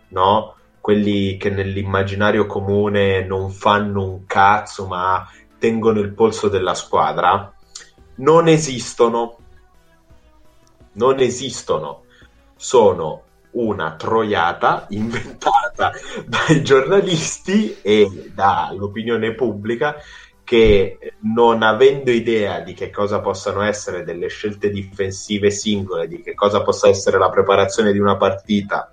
no? 0.09 0.57
quelli 0.81 1.37
che 1.37 1.51
nell'immaginario 1.51 2.47
comune 2.47 3.23
non 3.25 3.51
fanno 3.51 4.03
un 4.03 4.25
cazzo 4.25 4.87
ma 4.87 5.29
tengono 5.59 6.01
il 6.01 6.13
polso 6.15 6.49
della 6.49 6.75
squadra, 6.75 7.55
non 8.17 8.49
esistono. 8.49 9.37
Non 10.93 11.21
esistono. 11.21 12.03
Sono 12.57 13.23
una 13.53 13.95
troiata 13.97 14.87
inventata 14.91 15.93
dai 16.27 16.63
giornalisti 16.63 17.79
e 17.83 18.31
dall'opinione 18.35 19.35
pubblica 19.35 19.97
che 20.45 20.99
non 21.21 21.63
avendo 21.63 22.11
idea 22.11 22.59
di 22.59 22.75
che 22.75 22.91
cosa 22.91 23.21
possano 23.21 23.63
essere 23.63 24.03
delle 24.03 24.27
scelte 24.27 24.71
difensive 24.71 25.49
singole, 25.49 26.09
di 26.09 26.23
che 26.23 26.35
cosa 26.35 26.63
possa 26.63 26.89
essere 26.89 27.19
la 27.19 27.31
preparazione 27.31 27.93
di 27.93 28.01
una 28.01 28.17
partita, 28.17 28.93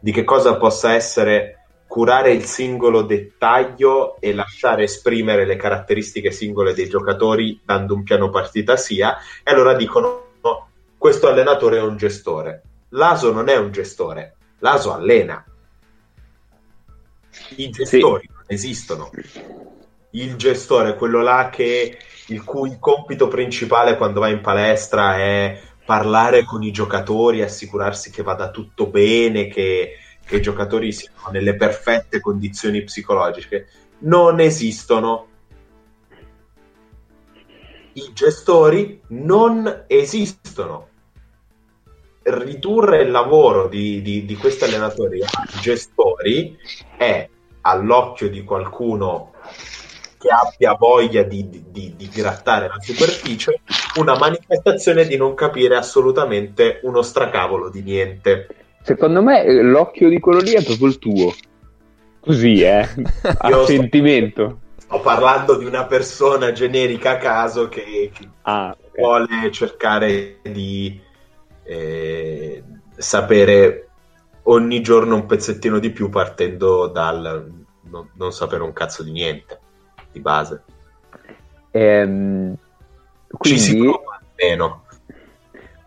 di 0.00 0.10
che 0.10 0.24
cosa 0.24 0.56
possa 0.56 0.94
essere 0.94 1.58
curare 1.86 2.32
il 2.32 2.44
singolo 2.44 3.02
dettaglio 3.02 4.16
e 4.20 4.34
lasciare 4.34 4.82
esprimere 4.82 5.46
le 5.46 5.56
caratteristiche 5.56 6.32
singole 6.32 6.74
dei 6.74 6.88
giocatori 6.88 7.60
dando 7.64 7.94
un 7.94 8.02
piano 8.02 8.28
partita 8.28 8.76
sia, 8.76 9.16
e 9.44 9.52
allora 9.52 9.74
dicono 9.74 10.24
no, 10.42 10.70
questo 10.98 11.28
allenatore 11.28 11.78
è 11.78 11.82
un 11.82 11.96
gestore. 11.96 12.62
L'ASO 12.90 13.32
non 13.32 13.48
è 13.48 13.56
un 13.56 13.70
gestore, 13.70 14.36
l'ASO 14.58 14.94
allena. 14.94 15.44
I 17.56 17.68
gestori 17.70 18.26
sì. 18.26 18.32
non 18.32 18.44
esistono. 18.46 19.10
Il 20.12 20.36
gestore 20.36 20.90
è 20.90 20.94
quello 20.96 21.20
là 21.20 21.50
che 21.50 21.98
il 22.28 22.42
cui 22.42 22.78
compito 22.78 23.28
principale 23.28 23.96
quando 23.96 24.20
va 24.20 24.28
in 24.28 24.40
palestra 24.40 25.18
è 25.18 25.60
parlare 25.84 26.44
con 26.44 26.62
i 26.62 26.70
giocatori, 26.70 27.42
assicurarsi 27.42 28.10
che 28.10 28.22
vada 28.22 28.50
tutto 28.50 28.86
bene, 28.86 29.48
che, 29.48 29.98
che 30.24 30.36
i 30.36 30.42
giocatori 30.42 30.92
siano 30.92 31.28
nelle 31.30 31.56
perfette 31.56 32.20
condizioni 32.20 32.84
psicologiche. 32.84 33.68
Non 34.00 34.40
esistono. 34.40 35.26
I 37.92 38.10
gestori 38.12 39.00
non 39.08 39.84
esistono 39.86 40.88
ridurre 42.30 43.02
il 43.02 43.10
lavoro 43.10 43.68
di, 43.68 44.02
di, 44.02 44.24
di 44.24 44.36
questi 44.36 44.64
allenatori 44.64 45.22
a 45.22 45.28
gestori 45.60 46.56
è 46.96 47.28
all'occhio 47.62 48.28
di 48.28 48.44
qualcuno 48.44 49.32
che 50.18 50.28
abbia 50.28 50.74
voglia 50.74 51.22
di, 51.22 51.48
di, 51.48 51.94
di, 51.96 52.08
grattare 52.08 52.66
la 52.66 52.80
superficie, 52.80 53.60
una 53.96 54.18
manifestazione 54.18 55.06
di 55.06 55.16
non 55.16 55.34
capire 55.34 55.76
assolutamente 55.76 56.80
uno 56.82 57.02
stracavolo 57.02 57.70
di 57.70 57.82
niente. 57.82 58.48
Secondo 58.82 59.22
me 59.22 59.44
eh, 59.44 59.62
l'occhio 59.62 60.08
di 60.08 60.18
quello 60.18 60.40
lì 60.40 60.52
è 60.52 60.64
proprio 60.64 60.88
il 60.88 60.98
tuo. 60.98 61.32
Così, 62.18 62.62
eh? 62.62 62.80
A 63.22 63.64
sentimento. 63.64 64.58
Sto, 64.76 64.96
sto, 64.96 65.00
parlando 65.00 65.56
di 65.56 65.64
una 65.64 65.86
persona 65.86 66.50
generica 66.50 67.12
a 67.12 67.16
caso 67.18 67.68
che, 67.68 68.10
che 68.12 68.28
ah, 68.42 68.76
okay. 68.76 69.00
vuole 69.00 69.52
cercare 69.52 70.40
di 70.42 71.00
eh, 71.68 72.64
sapere 72.96 73.88
ogni 74.44 74.80
giorno 74.80 75.16
un 75.16 75.26
pezzettino 75.26 75.78
di 75.78 75.90
più 75.90 76.08
partendo 76.08 76.86
dal 76.86 77.52
non, 77.82 78.08
non 78.14 78.32
sapere 78.32 78.62
un 78.62 78.72
cazzo 78.72 79.02
di 79.02 79.10
niente 79.10 79.60
di 80.10 80.20
base. 80.20 80.62
Ehm, 81.70 82.56
quindi, 83.28 83.60
Ci 83.60 83.64
si 83.64 83.78
prova 83.78 84.20
almeno. 84.20 84.84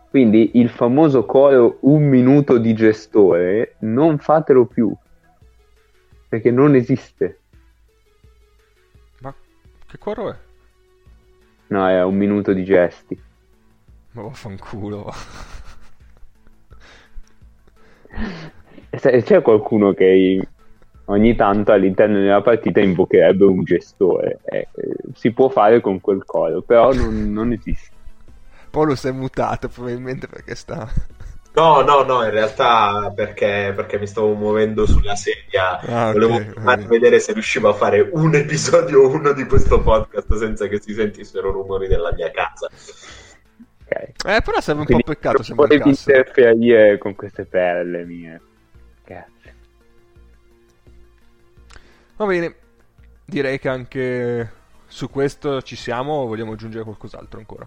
Quindi 0.08 0.52
il 0.54 0.68
famoso 0.68 1.24
coro 1.24 1.78
un 1.80 2.06
minuto 2.08 2.58
di 2.58 2.74
gestore 2.74 3.76
non 3.80 4.18
fatelo 4.18 4.66
più 4.66 4.94
perché 6.28 6.50
non 6.52 6.76
esiste. 6.76 7.40
Ma 9.20 9.34
che 9.86 9.98
coro 9.98 10.30
è? 10.30 10.36
No, 11.68 11.88
è 11.88 12.02
un 12.04 12.14
minuto 12.14 12.52
di 12.52 12.62
gesti. 12.62 13.20
Ma 14.12 14.22
vaffanculo. 14.22 15.12
C'è 18.90 19.42
qualcuno 19.42 19.94
che 19.94 20.40
ogni 21.06 21.34
tanto 21.34 21.72
all'interno 21.72 22.18
della 22.18 22.42
partita 22.42 22.80
invocherebbe 22.80 23.44
un 23.44 23.62
gestore. 23.64 24.40
Eh, 24.44 24.68
si 25.14 25.32
può 25.32 25.48
fare 25.48 25.80
con 25.80 26.00
quel 26.00 26.24
coro, 26.24 26.62
però 26.62 26.92
non, 26.92 27.32
non 27.32 27.52
esiste. 27.52 27.90
Polo 28.70 28.94
si 28.94 29.08
è 29.08 29.12
mutato 29.12 29.68
probabilmente 29.68 30.26
perché 30.26 30.54
sta... 30.54 30.88
No, 31.54 31.82
no, 31.82 32.02
no, 32.02 32.24
in 32.24 32.30
realtà 32.30 33.12
perché, 33.14 33.74
perché 33.76 33.98
mi 33.98 34.06
stavo 34.06 34.32
muovendo 34.32 34.86
sulla 34.86 35.14
sedia. 35.14 35.78
Ah, 35.80 36.10
Volevo 36.10 36.36
okay, 36.36 36.86
vedere 36.86 37.20
se 37.20 37.34
riuscivo 37.34 37.68
a 37.68 37.74
fare 37.74 38.08
un 38.10 38.34
episodio 38.34 39.06
uno 39.06 39.32
di 39.34 39.44
questo 39.44 39.82
podcast 39.82 40.34
senza 40.36 40.66
che 40.66 40.80
si 40.80 40.94
sentissero 40.94 41.50
rumori 41.50 41.88
della 41.88 42.10
mia 42.14 42.30
casa. 42.30 42.70
Eh, 43.92 44.42
però 44.42 44.60
serve 44.60 44.80
un 44.80 44.86
Quindi 44.86 45.04
po' 45.04 45.12
peccato 45.12 45.42
se 45.42 45.54
Volevi 45.54 45.88
interferire 45.88 46.98
con 46.98 47.14
queste 47.14 47.44
perle 47.44 48.04
mie. 48.04 48.40
Grazie. 49.04 49.54
Va 52.16 52.26
bene, 52.26 52.54
direi 53.24 53.58
che 53.58 53.68
anche 53.68 54.50
su 54.86 55.08
questo 55.08 55.62
ci 55.62 55.74
siamo 55.74 56.26
vogliamo 56.26 56.52
aggiungere 56.52 56.84
qualcos'altro 56.84 57.38
ancora? 57.38 57.66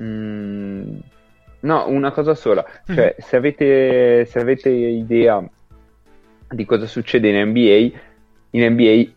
Mm, 0.00 0.96
no, 1.60 1.88
una 1.88 2.12
cosa 2.12 2.34
sola. 2.34 2.64
Mm. 2.90 2.94
Cioè, 2.94 3.16
se, 3.18 3.36
avete, 3.36 4.24
se 4.26 4.38
avete 4.38 4.70
idea 4.70 5.42
di 6.48 6.64
cosa 6.64 6.86
succede 6.86 7.28
in 7.28 7.48
NBA, 7.48 7.98
in 8.50 8.72
NBA 8.72 9.12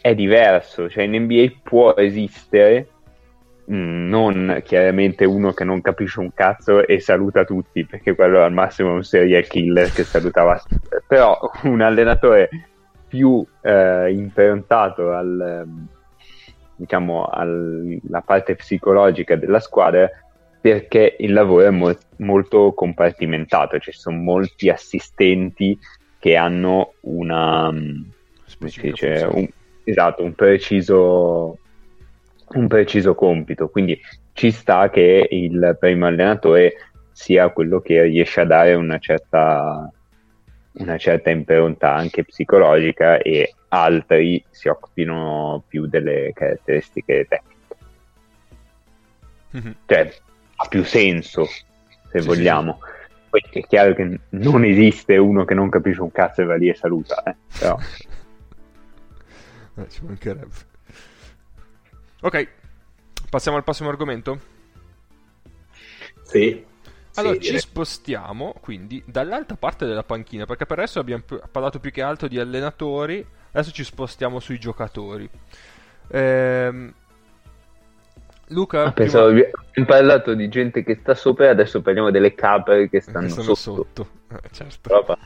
è 0.00 0.14
diverso. 0.14 0.88
Cioè, 0.88 1.04
in 1.04 1.22
NBA 1.22 1.60
può 1.62 1.94
esistere 1.94 2.88
mm, 2.88 2.93
non 3.66 4.60
chiaramente 4.64 5.24
uno 5.24 5.52
che 5.52 5.64
non 5.64 5.80
capisce 5.80 6.20
un 6.20 6.32
cazzo 6.34 6.86
e 6.86 7.00
saluta 7.00 7.44
tutti, 7.44 7.84
perché 7.86 8.14
quello 8.14 8.42
al 8.42 8.52
massimo 8.52 8.90
è 8.90 8.94
un 8.94 9.04
serial 9.04 9.46
killer 9.46 9.90
che 9.92 10.04
salutava, 10.04 10.60
però 11.06 11.38
un 11.64 11.80
allenatore 11.80 12.48
più 13.08 13.46
eh, 13.62 14.12
improntato 14.12 15.12
al, 15.12 15.66
diciamo, 16.76 17.26
alla 17.26 18.22
parte 18.24 18.56
psicologica 18.56 19.36
della 19.36 19.60
squadra 19.60 20.10
perché 20.60 21.16
il 21.18 21.34
lavoro 21.34 21.66
è 21.66 21.70
mo- 21.70 21.96
molto 22.18 22.72
compartimentato, 22.72 23.78
ci 23.78 23.92
sono 23.92 24.16
molti 24.16 24.70
assistenti 24.70 25.78
che 26.18 26.36
hanno 26.36 26.94
una, 27.00 27.70
dice, 28.58 29.28
un, 29.30 29.46
esatto, 29.84 30.24
un 30.24 30.32
preciso, 30.34 31.58
un 32.54 32.66
preciso 32.68 33.14
compito, 33.14 33.68
quindi 33.68 34.00
ci 34.32 34.50
sta 34.50 34.90
che 34.90 35.26
il 35.30 35.76
primo 35.78 36.06
allenatore 36.06 36.74
sia 37.12 37.50
quello 37.50 37.80
che 37.80 38.02
riesce 38.02 38.40
a 38.40 38.44
dare 38.44 38.74
una 38.74 38.98
certa, 38.98 39.90
una 40.72 40.96
certa 40.96 41.30
impronta 41.30 41.94
anche 41.94 42.24
psicologica 42.24 43.18
e 43.18 43.54
altri 43.68 44.44
si 44.50 44.68
occupino 44.68 45.62
più 45.66 45.86
delle 45.86 46.32
caratteristiche 46.34 47.26
tecniche. 47.28 47.52
Mm-hmm. 49.56 49.72
Cioè, 49.86 50.12
ha 50.56 50.68
più 50.68 50.84
senso, 50.84 51.44
se 51.44 52.20
sì, 52.20 52.26
vogliamo. 52.26 52.78
Sì. 52.80 52.92
Poi 53.30 53.42
è 53.50 53.66
chiaro 53.66 53.94
che 53.94 54.20
non 54.30 54.64
esiste 54.64 55.16
uno 55.16 55.44
che 55.44 55.54
non 55.54 55.68
capisce 55.68 56.02
un 56.02 56.12
cazzo 56.12 56.42
e 56.42 56.44
va 56.44 56.56
lì 56.56 56.68
e 56.68 56.74
saluta, 56.74 57.22
eh, 57.22 57.34
però... 57.58 57.76
eh, 59.76 59.88
ci 59.88 60.04
mancherebbe. 60.04 60.72
Ok, 62.24 62.48
passiamo 63.28 63.58
al 63.58 63.64
prossimo 63.64 63.90
argomento? 63.90 64.40
Sì. 66.22 66.64
Allora 67.16 67.34
sì, 67.34 67.40
ci 67.40 67.46
direi. 67.48 67.60
spostiamo 67.60 68.54
quindi 68.62 69.02
dall'altra 69.06 69.56
parte 69.56 69.84
della 69.84 70.04
panchina, 70.04 70.46
perché 70.46 70.64
per 70.64 70.78
adesso 70.78 71.00
abbiamo 71.00 71.22
parlato 71.52 71.78
più 71.80 71.90
che 71.90 72.00
altro 72.00 72.26
di 72.26 72.40
allenatori, 72.40 73.24
adesso 73.50 73.72
ci 73.72 73.84
spostiamo 73.84 74.40
sui 74.40 74.58
giocatori. 74.58 75.28
Ehm, 76.08 76.94
Luca, 78.48 78.84
Ah, 78.84 78.92
pensavo 78.92 79.26
prima- 79.28 79.48
abbiamo 79.68 79.86
parlato 79.86 80.32
di 80.34 80.48
gente 80.48 80.82
che 80.82 80.96
sta 81.02 81.14
sopra, 81.14 81.50
adesso 81.50 81.82
parliamo 81.82 82.10
delle 82.10 82.34
capre 82.34 82.88
che 82.88 83.00
stanno, 83.02 83.26
che 83.26 83.32
sotto. 83.42 83.54
sotto. 83.54 84.08
Eh, 84.32 84.48
certo. 84.50 85.18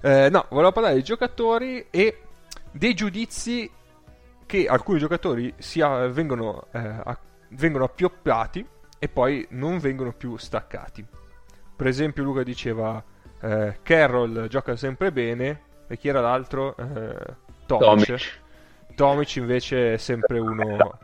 Eh, 0.00 0.28
no, 0.30 0.46
volevo 0.50 0.72
parlare 0.72 0.94
dei 0.94 1.04
giocatori 1.04 1.86
e 1.90 2.22
dei 2.72 2.92
giudizi 2.94 3.70
che 4.54 4.66
alcuni 4.68 5.00
giocatori 5.00 5.52
sia, 5.58 6.06
vengono, 6.06 6.68
eh, 6.70 6.78
a- 6.78 7.18
vengono 7.50 7.84
appioppiati 7.84 8.64
e 9.00 9.08
poi 9.08 9.44
non 9.50 9.78
vengono 9.78 10.12
più 10.12 10.36
staccati. 10.36 11.04
Per 11.74 11.86
esempio, 11.88 12.22
Luca 12.22 12.44
diceva 12.44 13.02
eh, 13.40 13.78
Carroll 13.82 14.46
gioca 14.46 14.76
sempre 14.76 15.10
bene 15.10 15.62
e 15.88 15.96
chi 15.96 16.06
era 16.06 16.20
l'altro? 16.20 16.76
Eh, 16.76 17.34
Tomic. 17.66 18.06
Tomic. 18.06 18.40
Tomic 18.94 19.36
invece 19.36 19.94
è 19.94 19.96
sempre 19.96 20.38
uno 20.38 20.98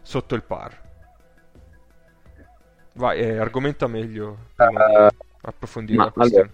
sotto 0.00 0.34
il 0.34 0.42
par. 0.42 0.80
Vai, 2.94 3.20
eh, 3.20 3.36
argomenta 3.36 3.86
meglio 3.86 4.38
prima 4.54 4.86
di 4.86 4.94
Eh, 4.94 5.08
approfondire 5.42 5.98
ma 5.98 6.04
la 6.04 6.10
questione. 6.12 6.52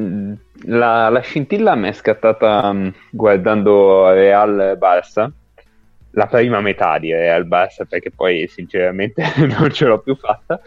Mm, 0.00 0.34
La, 0.66 1.08
la 1.08 1.20
scintilla 1.20 1.74
mi 1.74 1.88
è 1.88 1.92
scattata 1.92 2.72
mm, 2.72 2.88
guardando 3.10 4.10
Real 4.12 4.76
Barça, 4.78 5.30
la 6.10 6.26
prima 6.26 6.60
metà 6.60 6.98
di 6.98 7.12
Real 7.12 7.46
Barça, 7.46 7.84
perché 7.88 8.10
poi 8.10 8.46
sinceramente 8.48 9.24
non 9.58 9.70
ce 9.72 9.86
l'ho 9.86 9.98
più 10.00 10.14
fatta. 10.16 10.60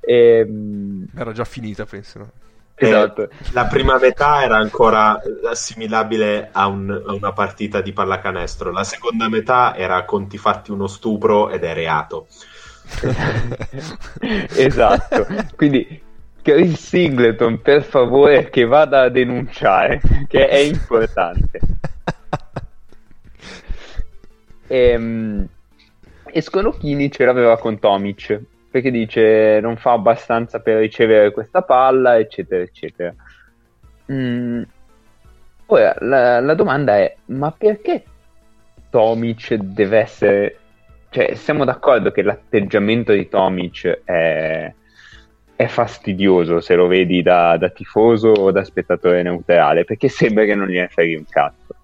E, 0.00 0.44
mm, 0.46 1.04
Era 1.16 1.32
già 1.32 1.44
finita, 1.44 1.84
penso. 1.86 2.30
Eh, 2.76 2.86
esatto. 2.86 3.28
La 3.52 3.66
prima 3.66 3.98
metà 3.98 4.42
era 4.42 4.56
ancora 4.56 5.20
assimilabile 5.48 6.48
a, 6.52 6.66
un- 6.66 7.02
a 7.06 7.12
una 7.12 7.32
partita 7.32 7.80
di 7.80 7.92
pallacanestro, 7.92 8.70
la 8.72 8.84
seconda 8.84 9.28
metà 9.28 9.74
era 9.76 10.04
conti 10.04 10.38
fatti 10.38 10.70
uno 10.70 10.86
stupro 10.86 11.50
ed 11.50 11.64
è 11.64 11.72
reato. 11.74 12.26
esatto. 14.56 15.26
Quindi 15.56 16.03
Chris 16.44 16.76
Singleton, 16.76 17.62
per 17.62 17.82
favore, 17.82 18.50
che 18.50 18.66
vada 18.66 19.00
a 19.00 19.08
denunciare, 19.08 20.00
che 20.28 20.46
è 20.46 20.58
importante. 20.58 21.58
E, 24.66 25.46
e 26.26 26.40
Sconocchini 26.40 27.10
ce 27.10 27.24
l'aveva 27.24 27.58
con 27.58 27.78
Tomic 27.78 28.40
perché 28.70 28.90
dice 28.90 29.60
non 29.60 29.76
fa 29.76 29.92
abbastanza 29.92 30.60
per 30.60 30.78
ricevere 30.78 31.30
questa 31.30 31.62
palla, 31.62 32.18
eccetera, 32.18 32.62
eccetera. 32.62 33.14
Mm, 34.12 34.62
Ora 35.66 35.96
la, 36.00 36.40
la 36.40 36.54
domanda 36.54 36.96
è: 36.96 37.14
ma 37.26 37.50
perché 37.50 38.04
Tomic 38.90 39.54
deve 39.54 39.98
essere. 39.98 40.58
Cioè, 41.08 41.34
siamo 41.34 41.64
d'accordo 41.64 42.10
che 42.10 42.22
l'atteggiamento 42.22 43.12
di 43.12 43.28
Tomic 43.28 44.02
è, 44.04 44.72
è 45.56 45.66
fastidioso 45.66 46.60
se 46.60 46.74
lo 46.74 46.86
vedi 46.86 47.22
da, 47.22 47.56
da 47.56 47.68
tifoso 47.68 48.28
o 48.28 48.50
da 48.50 48.64
spettatore 48.64 49.22
neutrale, 49.22 49.84
perché 49.84 50.08
sembra 50.08 50.44
che 50.44 50.54
non 50.54 50.68
gliene 50.68 50.88
freghi 50.88 51.14
un 51.14 51.26
cazzo. 51.28 51.74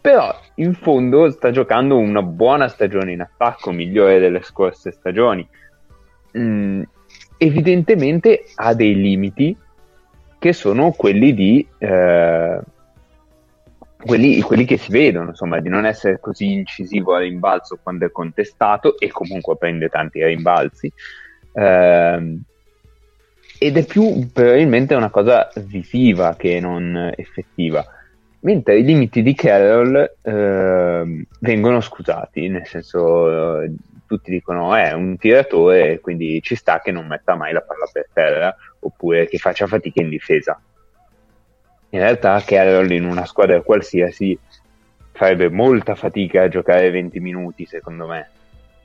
Però 0.00 0.34
in 0.56 0.74
fondo 0.74 1.30
sta 1.30 1.50
giocando 1.50 1.98
una 1.98 2.22
buona 2.22 2.68
stagione 2.68 3.12
in 3.12 3.20
attacco, 3.20 3.70
migliore 3.70 4.18
delle 4.18 4.42
scorse 4.42 4.92
stagioni. 4.92 5.46
Mm, 6.38 6.82
evidentemente 7.36 8.44
ha 8.54 8.74
dei 8.74 8.94
limiti 8.94 9.56
che 10.38 10.52
sono 10.54 10.92
quelli 10.92 11.34
di 11.34 11.66
eh, 11.78 12.60
quelli, 14.02 14.40
quelli 14.40 14.64
che 14.64 14.78
si 14.78 14.90
vedono, 14.90 15.30
insomma, 15.30 15.60
di 15.60 15.68
non 15.68 15.84
essere 15.84 16.18
così 16.18 16.52
incisivo 16.52 17.14
al 17.14 17.22
rimbalzo 17.22 17.78
quando 17.82 18.06
è 18.06 18.10
contestato 18.10 18.98
e 18.98 19.10
comunque 19.10 19.56
prende 19.56 19.88
tanti 19.88 20.24
rimbalzi. 20.24 20.90
Ehm, 21.52 22.42
ed 23.58 23.76
è 23.76 23.84
più 23.84 24.30
probabilmente 24.32 24.94
una 24.94 25.10
cosa 25.10 25.50
visiva 25.56 26.34
che 26.36 26.60
non 26.60 27.12
effettiva 27.14 27.84
mentre 28.40 28.78
i 28.78 28.84
limiti 28.84 29.22
di 29.22 29.34
Carroll 29.34 30.14
ehm, 30.22 31.24
vengono 31.40 31.80
scusati, 31.80 32.48
nel 32.48 32.66
senso 32.66 33.60
eh, 33.62 33.72
tutti 34.06 34.30
dicono 34.30 34.74
è 34.74 34.92
un 34.92 35.16
tiratore 35.16 36.00
quindi 36.00 36.40
ci 36.42 36.54
sta 36.54 36.80
che 36.80 36.90
non 36.90 37.06
metta 37.06 37.34
mai 37.34 37.52
la 37.52 37.60
palla 37.60 37.88
per 37.92 38.08
terra 38.12 38.54
oppure 38.80 39.26
che 39.28 39.38
faccia 39.38 39.66
fatica 39.66 40.00
in 40.00 40.08
difesa. 40.08 40.60
In 41.92 41.98
realtà 41.98 42.40
Carroll 42.44 42.90
in 42.92 43.04
una 43.04 43.26
squadra 43.26 43.60
qualsiasi 43.62 44.38
farebbe 45.12 45.50
molta 45.50 45.94
fatica 45.94 46.42
a 46.42 46.48
giocare 46.48 46.90
20 46.90 47.20
minuti 47.20 47.66
secondo 47.66 48.06
me. 48.06 48.30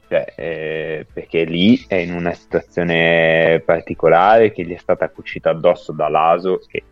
Cioè, 0.08 0.34
eh, 0.36 1.08
perché 1.12 1.46
lì 1.46 1.84
è 1.88 1.96
in 1.96 2.14
una 2.14 2.34
situazione 2.34 3.62
particolare 3.66 4.52
che 4.52 4.64
gli 4.64 4.74
è 4.74 4.78
stata 4.78 5.10
cucita 5.10 5.50
addosso 5.50 5.92
da 5.92 6.08
Laso, 6.10 6.62
che 6.68 6.84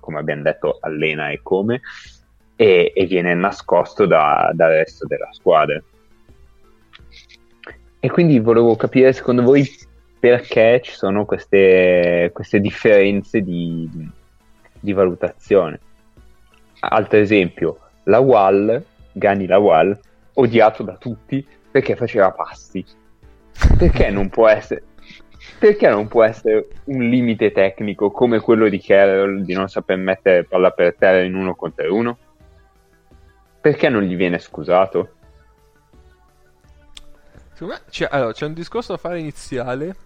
come 0.00 0.18
abbiamo 0.18 0.42
detto 0.42 0.78
allena 0.80 1.30
e 1.30 1.40
come, 1.42 1.80
e, 2.54 2.92
e 2.94 3.06
viene 3.06 3.34
nascosto 3.34 4.06
da- 4.06 4.50
dal 4.54 4.70
resto 4.70 5.06
della 5.06 5.28
squadra. 5.32 5.82
E 7.98 8.10
quindi 8.10 8.38
volevo 8.38 8.76
capire 8.76 9.12
secondo 9.12 9.42
voi 9.42 9.66
perché 10.20 10.80
ci 10.82 10.92
sono 10.92 11.24
queste, 11.24 12.30
queste 12.32 12.60
differenze 12.60 13.40
di, 13.40 13.88
di 14.78 14.92
valutazione. 14.92 15.80
Altro 16.80 17.18
esempio, 17.18 17.78
la 18.04 18.20
Wall, 18.20 18.82
Gani 19.12 19.46
la 19.46 19.58
Wall, 19.58 19.98
odiato 20.34 20.82
da 20.82 20.96
tutti 20.96 21.46
perché 21.74 21.96
faceva 21.96 22.30
passi. 22.30 22.84
Perché 23.76 24.08
non 24.08 24.28
può 24.28 24.46
essere 24.46 24.84
perché 25.58 25.88
non 25.88 26.06
può 26.06 26.22
essere 26.22 26.68
un 26.84 27.02
limite 27.08 27.50
tecnico 27.50 28.12
come 28.12 28.38
quello 28.38 28.68
di 28.68 28.80
Carroll 28.80 29.40
di 29.40 29.54
non 29.54 29.68
saper 29.68 29.96
mettere 29.96 30.44
palla 30.44 30.70
per 30.70 30.94
terra 30.94 31.20
in 31.22 31.34
uno 31.34 31.56
contro 31.56 31.92
uno? 31.92 32.16
Perché 33.60 33.88
non 33.88 34.02
gli 34.02 34.14
viene 34.14 34.38
scusato? 34.38 35.14
Secondo 37.54 37.74
me 37.74 37.80
c'è, 37.90 38.06
allora, 38.08 38.32
c'è 38.32 38.46
un 38.46 38.54
discorso 38.54 38.92
da 38.92 38.98
fare 38.98 39.18
iniziale, 39.18 39.96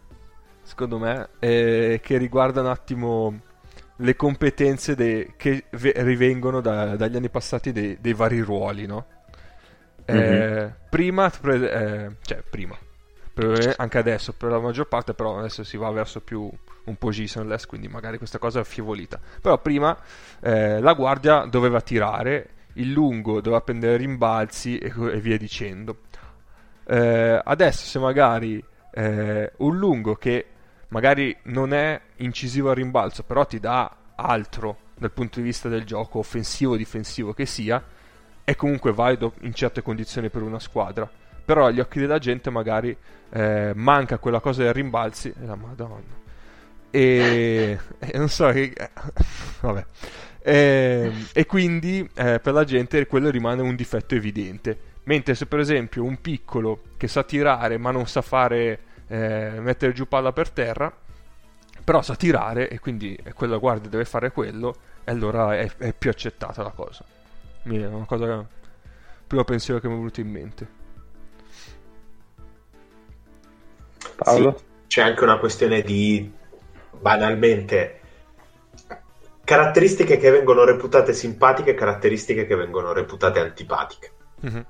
secondo 0.63 0.99
me, 0.99 1.29
eh, 1.39 2.01
che 2.03 2.17
riguarda 2.17 2.63
un 2.63 2.69
attimo 2.69 3.41
le 3.97 4.17
competenze 4.17 4.95
de- 4.95 5.35
che 5.37 5.65
ve- 5.73 5.93
rivengono 5.97 6.63
da- 6.63 6.97
dagli 6.97 7.17
anni 7.17 7.29
passati 7.29 7.73
dei, 7.73 7.99
dei 8.01 8.15
vari 8.15 8.41
ruoli, 8.41 8.87
no? 8.87 9.07
Eh, 10.09 10.63
Mhm. 10.63 10.75
Prima, 10.89 11.31
eh, 11.43 12.11
cioè 12.23 12.43
prima, 12.49 12.77
anche 13.77 13.99
adesso, 13.99 14.33
per 14.33 14.51
la 14.51 14.59
maggior 14.59 14.89
parte, 14.89 15.13
però 15.15 15.39
adesso 15.39 15.63
si 15.63 15.77
va 15.77 15.91
verso 15.91 16.21
più 16.21 16.51
un 16.85 16.97
positionless, 16.97 17.67
quindi 17.67 17.87
magari 17.89 18.17
questa 18.19 18.39
cosa 18.39 18.59
è 18.59 18.63
affievolita. 18.63 19.21
Però 19.41 19.59
prima 19.59 19.97
eh, 20.41 20.81
la 20.81 20.95
guardia 20.95 21.45
doveva 21.45 21.81
tirare, 21.81 22.49
il 22.75 22.91
lungo 22.91 23.41
doveva 23.41 23.61
prendere 23.61 23.97
rimbalzi 23.97 24.79
e, 24.79 24.93
e 25.13 25.21
via 25.21 25.37
dicendo. 25.37 25.99
Eh, 26.87 27.41
adesso 27.45 27.85
se 27.87 27.99
magari 27.99 28.65
eh, 28.93 29.53
un 29.59 29.77
lungo 29.77 30.15
che 30.15 30.47
magari 30.89 31.37
non 31.45 31.75
è 31.75 32.01
incisivo 32.17 32.71
al 32.71 32.77
rimbalzo, 32.77 33.23
però 33.25 33.45
ti 33.45 33.61
dà 33.61 33.95
altro 34.17 34.79
dal 34.97 35.13
punto 35.13 35.39
di 35.39 35.45
vista 35.45 35.69
del 35.69 35.85
gioco 35.85 36.19
offensivo 36.19 36.73
o 36.73 36.77
difensivo 36.77 37.33
che 37.35 37.47
sia, 37.47 37.81
è 38.49 38.57
comunque 38.57 38.95
valido 38.95 39.35
in 39.43 39.53
certe 39.53 39.83
condizioni 39.83 40.31
per 40.31 40.41
una 40.41 40.59
squadra. 40.59 41.07
Però 41.45 41.67
agli 41.67 41.81
occhi 41.81 41.99
della 41.99 42.17
gente 42.17 42.49
magari 42.49 42.97
eh, 43.29 43.73
manca 43.75 44.17
quella 44.17 44.41
cosa 44.41 44.63
del 44.63 44.73
rimbalzi. 44.73 45.29
E 45.29 45.45
la 45.45 45.55
madonna. 45.55 46.17
E, 46.89 47.79
e 48.01 48.17
non 48.17 48.31
so 48.31 48.49
che... 48.49 48.73
vabbè. 49.61 49.85
E, 50.41 51.13
e 51.35 51.45
quindi 51.45 52.09
eh, 52.15 52.41
per 52.41 52.55
la 52.55 52.65
gente 52.65 53.07
quello 53.07 53.29
rimane 53.29 53.61
un 53.61 53.77
difetto 53.77 54.15
evidente. 54.15 54.79
Mentre 55.03 55.35
se 55.35 55.45
per 55.45 55.59
esempio 55.59 56.03
un 56.03 56.19
piccolo 56.19 56.81
che 56.97 57.07
sa 57.07 57.25
tirare 57.25 57.77
ma 57.77 57.91
non 57.91 58.07
sa 58.07 58.23
fare 58.23 58.81
eh, 59.09 59.57
mettere 59.59 59.93
giù 59.93 60.09
palla 60.09 60.33
per 60.33 60.49
terra, 60.49 60.91
però 61.85 62.01
sa 62.01 62.17
tirare 62.17 62.71
e 62.71 62.79
quindi 62.79 63.15
quella 63.35 63.59
guardia 63.59 63.91
deve 63.91 64.07
fare 64.07 64.33
quello, 64.33 64.75
e 65.05 65.11
allora 65.11 65.55
è, 65.55 65.71
è 65.77 65.93
più 65.93 66.09
accettata 66.09 66.63
la 66.63 66.71
cosa. 66.71 67.05
Mi- 67.69 67.83
È 67.83 67.87
una 67.87 68.07
cosa, 68.07 68.47
primo 69.27 69.45
pensiero 69.45 69.79
che 69.79 69.89
mi 69.89 69.95
è 69.95 69.97
venuto 69.97 70.21
in 70.21 70.31
mente. 70.31 70.69
Paolo? 74.17 74.57
Sì, 74.57 74.65
c'è 74.87 75.03
anche 75.03 75.23
una 75.23 75.39
questione 75.39 75.83
di 75.83 76.33
banalmente 76.99 78.01
caratteristiche 79.45 80.17
che 80.17 80.31
vengono 80.31 80.65
reputate 80.65 81.13
simpatiche 81.13 81.71
e 81.71 81.75
caratteristiche 81.75 82.47
che 82.47 82.57
vengono 82.57 82.93
reputate 82.93 83.39
antipatiche. 83.41 84.13
mm-hmm. 84.47 84.61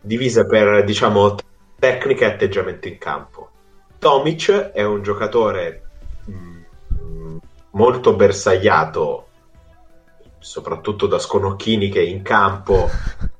divise 0.00 0.46
per, 0.46 0.84
diciamo, 0.84 1.36
tecnica 1.78 2.26
e 2.26 2.32
atteggiamento 2.32 2.88
in 2.88 2.98
campo. 2.98 3.50
Tomic 3.98 4.50
è 4.72 4.82
un 4.82 5.02
giocatore 5.02 5.82
mh, 6.24 6.58
mm, 6.92 7.36
molto 7.70 8.14
bersagliato, 8.14 9.25
soprattutto 10.46 11.08
da 11.08 11.18
Sconocchini 11.18 11.88
che 11.88 12.02
in 12.02 12.22
campo 12.22 12.88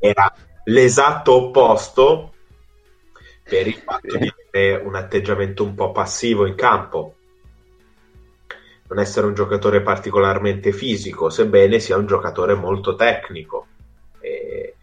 era 0.00 0.34
l'esatto 0.64 1.34
opposto 1.34 2.32
per 3.44 3.68
il 3.68 3.74
fatto 3.74 4.18
di 4.18 4.32
avere 4.50 4.82
un 4.82 4.96
atteggiamento 4.96 5.62
un 5.62 5.74
po' 5.74 5.92
passivo 5.92 6.46
in 6.46 6.56
campo 6.56 7.14
non 8.88 8.98
essere 8.98 9.26
un 9.26 9.34
giocatore 9.34 9.82
particolarmente 9.82 10.72
fisico, 10.72 11.28
sebbene 11.28 11.80
sia 11.80 11.96
un 11.96 12.06
giocatore 12.06 12.54
molto 12.54 12.94
tecnico 12.94 13.66
e, 14.20 14.76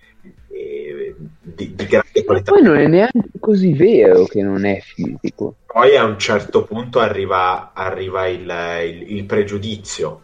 e 0.50 1.16
di, 1.42 1.74
di, 1.74 1.86
grande 1.86 2.24
qualità. 2.26 2.52
Ma 2.52 2.58
poi 2.58 2.68
non 2.68 2.78
è 2.78 2.88
neanche 2.88 3.30
così 3.40 3.74
vero 3.74 4.26
che 4.26 4.42
non 4.42 4.66
è 4.66 4.80
fisico. 4.82 5.56
Poi 5.66 5.96
a 5.96 6.04
un 6.04 6.20
certo 6.20 6.66
punto 6.66 7.00
arriva, 7.00 7.72
arriva 7.74 8.28
il, 8.28 8.42
il, 8.84 9.18
il 9.18 9.26
pregiudizio. 9.26 10.23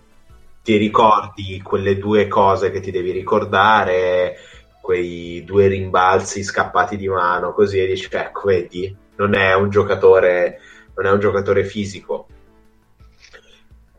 Ti 0.69 0.77
ricordi 0.77 1.59
quelle 1.63 1.97
due 1.97 2.27
cose 2.27 2.69
che 2.69 2.79
ti 2.79 2.91
devi 2.91 3.09
ricordare, 3.09 4.37
quei 4.79 5.43
due 5.43 5.65
rimbalzi 5.65 6.43
scappati 6.43 6.95
di 6.95 7.07
mano, 7.07 7.53
così 7.53 7.79
e 7.79 7.87
dici, 7.87 8.07
ecco, 8.11 8.49
vedi, 8.49 8.95
non 9.15 9.33
è 9.33 9.55
un 9.55 9.71
giocatore, 9.71 10.59
non 10.93 11.07
è 11.07 11.11
un 11.11 11.19
giocatore 11.19 11.63
fisico. 11.63 12.27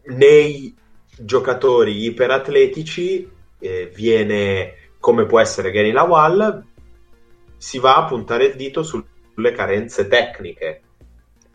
Nei 0.05 0.73
giocatori 1.19 2.05
iperatletici 2.05 3.29
eh, 3.59 3.91
viene, 3.93 4.93
come 5.01 5.27
può 5.27 5.41
essere 5.41 5.73
Gary 5.73 5.91
Lawal, 5.91 6.65
si 7.57 7.81
va 7.81 7.97
a 7.97 8.05
puntare 8.05 8.45
il 8.45 8.55
dito 8.55 8.85
sulle 8.85 9.51
carenze 9.51 10.07
tecniche, 10.07 10.83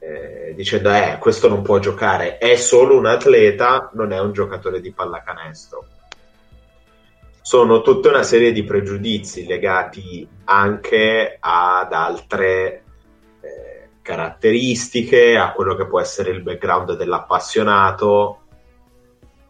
eh, 0.05 0.53
dicendo 0.53 0.93
eh, 0.93 1.17
questo 1.19 1.47
non 1.47 1.63
può 1.63 1.79
giocare, 1.79 2.37
è 2.37 2.55
solo 2.57 2.95
un 2.95 3.07
atleta, 3.07 3.89
non 3.93 4.11
è 4.11 4.19
un 4.19 4.33
giocatore 4.33 4.79
di 4.79 4.91
pallacanestro. 4.91 5.85
Sono 7.41 7.81
tutta 7.81 8.09
una 8.09 8.21
serie 8.21 8.51
di 8.51 8.63
pregiudizi 8.63 9.47
legati 9.47 10.27
anche 10.45 11.37
ad 11.39 11.91
altre 11.91 12.83
eh, 13.41 13.89
caratteristiche, 14.03 15.37
a 15.37 15.51
quello 15.53 15.75
che 15.75 15.87
può 15.87 15.99
essere 15.99 16.29
il 16.29 16.43
background 16.43 16.95
dell'appassionato, 16.95 18.39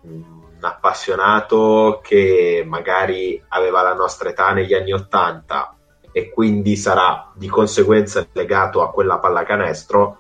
un 0.02 0.58
appassionato 0.62 2.00
che 2.02 2.64
magari 2.66 3.42
aveva 3.50 3.82
la 3.82 3.94
nostra 3.94 4.30
età 4.30 4.54
negli 4.54 4.74
anni 4.74 4.94
Ottanta 4.94 5.76
e 6.14 6.30
quindi 6.30 6.78
sarà 6.78 7.32
di 7.34 7.50
conseguenza 7.50 8.26
legato 8.32 8.82
a 8.82 8.90
quella 8.90 9.20
pallacanestro, 9.20 10.18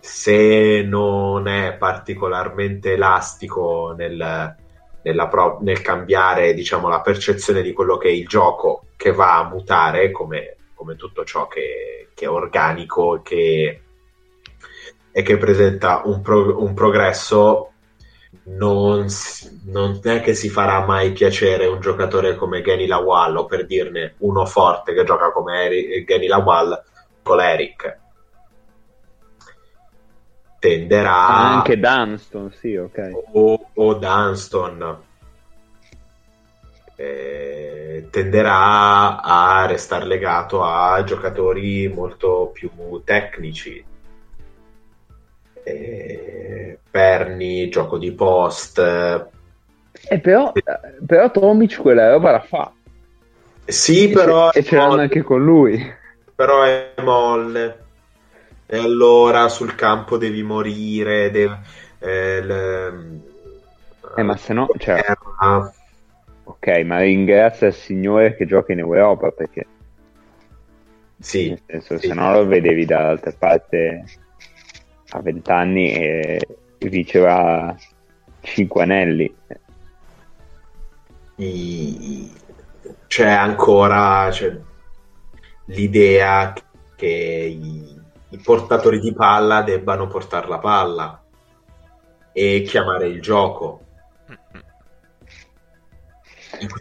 se 0.00 0.82
non 0.82 1.48
è 1.48 1.74
particolarmente 1.74 2.92
elastico 2.92 3.94
nel, 3.96 4.56
pro- 5.28 5.58
nel 5.60 5.82
cambiare 5.82 6.54
diciamo, 6.54 6.88
la 6.88 7.00
percezione 7.00 7.62
di 7.62 7.72
quello 7.72 7.96
che 7.96 8.08
è 8.08 8.12
il 8.12 8.26
gioco 8.26 8.84
che 8.96 9.12
va 9.12 9.38
a 9.38 9.48
mutare 9.48 10.10
come, 10.10 10.56
come 10.74 10.96
tutto 10.96 11.24
ciò 11.24 11.46
che, 11.48 12.08
che 12.14 12.24
è 12.24 12.28
organico 12.28 13.20
che, 13.22 13.82
e 15.10 15.22
che 15.22 15.36
presenta 15.36 16.02
un, 16.04 16.20
pro- 16.20 16.62
un 16.62 16.74
progresso 16.74 17.72
non, 18.44 19.06
non, 19.64 20.00
è 20.02 20.20
che 20.20 20.34
si 20.34 20.48
farà 20.48 20.84
mai 20.84 21.12
piacere 21.12 21.66
un 21.66 21.80
giocatore 21.80 22.34
come 22.34 22.60
Gany 22.60 22.86
Lawal 22.86 23.36
o 23.36 23.44
per 23.46 23.66
dirne 23.66 24.14
uno 24.18 24.46
forte 24.46 24.94
che 24.94 25.04
gioca 25.04 25.32
come 25.32 25.64
Eri- 25.64 26.04
Gany 26.04 26.26
Lawal 26.26 26.82
con 27.22 27.40
Eric 27.40 28.06
tenderà 30.58 31.26
ah, 31.26 31.56
anche 31.56 31.78
Dunston 31.78 32.52
sì 32.52 32.74
ok 32.74 33.10
o, 33.32 33.68
o 33.74 33.94
Dunston 33.94 34.98
eh, 36.96 38.08
tenderà 38.10 39.20
a 39.22 39.66
restare 39.66 40.04
legato 40.04 40.64
a 40.64 41.02
giocatori 41.04 41.88
molto 41.88 42.50
più 42.52 42.70
tecnici 43.04 43.84
eh, 45.68 46.78
perni, 46.90 47.68
gioco 47.68 47.98
di 47.98 48.12
post. 48.12 48.78
Eh, 48.78 50.20
però, 50.20 50.52
però 51.06 51.30
Tomic 51.30 51.80
quella 51.80 52.10
roba 52.10 52.30
la 52.32 52.40
fa. 52.40 52.72
Sì, 53.64 54.08
però... 54.08 54.50
E 54.52 54.62
ce 54.62 54.76
l'hanno 54.76 55.00
anche 55.00 55.22
con 55.22 55.44
lui. 55.44 55.94
Però 56.34 56.62
è 56.62 56.94
molle. 57.02 57.86
E 58.70 58.76
allora 58.76 59.48
sul 59.48 59.74
campo 59.74 60.18
devi 60.18 60.42
morire. 60.42 61.30
Devi, 61.30 61.54
eh, 62.00 62.42
le... 62.42 63.20
eh, 64.14 64.22
ma 64.22 64.36
se 64.36 64.52
no... 64.52 64.68
Cioè... 64.76 65.02
Ok, 66.44 66.66
ma 66.84 66.98
ringrazia 66.98 67.68
il 67.68 67.72
Signore 67.72 68.36
che 68.36 68.44
gioca 68.44 68.72
in 68.72 68.80
Europa 68.80 69.30
perché... 69.30 69.66
Sì. 71.18 71.48
Nel 71.48 71.62
senso, 71.66 71.98
sì. 71.98 72.08
se 72.08 72.14
no 72.14 72.30
lo 72.32 72.46
vedevi 72.46 72.84
dall'altra 72.84 73.32
parte 73.36 74.04
a 75.08 75.20
20 75.20 75.50
anni 75.50 75.92
e 75.92 76.46
vinceva 76.78 77.74
5 78.42 78.82
anelli. 78.82 79.34
I... 81.36 82.32
C'è 83.06 83.30
ancora 83.30 84.28
c'è 84.30 84.54
l'idea 85.66 86.52
che 86.96 87.06
i... 87.06 87.97
i 88.30 88.38
portatori 88.38 89.00
di 89.00 89.12
palla 89.12 89.62
debbano 89.62 90.06
portare 90.06 90.48
la 90.48 90.58
palla 90.58 91.22
e 92.32 92.62
chiamare 92.62 93.08
il 93.08 93.20
gioco. 93.20 93.82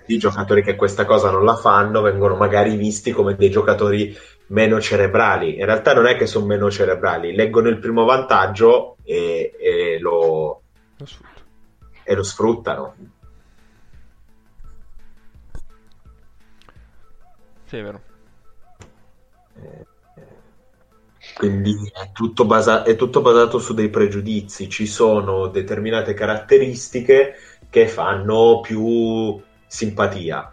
I 0.08 0.18
giocatori 0.18 0.64
che 0.64 0.76
questa 0.76 1.06
cosa 1.06 1.30
non 1.30 1.44
la 1.44 1.56
fanno 1.56 2.02
vengono 2.02 2.36
magari 2.36 2.76
visti 2.76 3.12
come 3.12 3.36
dei 3.36 3.50
giocatori 3.50 4.16
meno 4.48 4.80
cerebrali. 4.82 5.58
In 5.58 5.66
realtà 5.66 5.94
non 5.94 6.08
è 6.08 6.16
che 6.16 6.26
sono 6.26 6.46
meno 6.46 6.70
cerebrali, 6.72 7.36
leggono 7.36 7.70
il 7.70 7.80
primo 7.80 8.06
vantaggio 8.06 8.98
e, 9.04 9.56
e, 9.60 10.00
lo, 10.00 10.62
lo 10.98 11.06
e 12.04 12.16
lo 12.16 12.24
sfruttano. 12.24 12.96
Sì, 17.66 17.78
è 17.78 17.84
vero. 17.84 18.02
Quindi 21.38 21.76
è 21.94 22.12
tutto, 22.14 22.46
basa- 22.46 22.84
è 22.84 22.96
tutto 22.96 23.22
basato 23.22 23.60
su 23.60 23.74
dei 23.74 23.90
pregiudizi, 23.90 24.70
ci 24.70 24.88
sono 24.88 25.48
determinate 25.48 26.14
caratteristiche 26.14 27.36
che 27.70 27.88
fanno 27.88 28.60
più 28.62 29.40
simpatia 29.68 30.52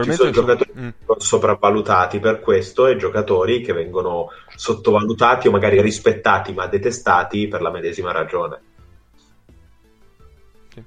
ci 0.00 0.12
sono 0.12 0.30
giocatori 0.30 0.72
mm. 0.78 0.88
sopravvalutati 1.18 2.18
per 2.18 2.40
questo 2.40 2.86
e 2.86 2.96
giocatori 2.96 3.60
che 3.60 3.74
vengono 3.74 4.30
sottovalutati 4.54 5.48
o 5.48 5.50
magari 5.50 5.82
rispettati 5.82 6.52
ma 6.54 6.66
detestati 6.66 7.46
per 7.46 7.60
la 7.60 7.70
medesima 7.70 8.10
ragione. 8.10 8.60
Sì. 10.72 10.82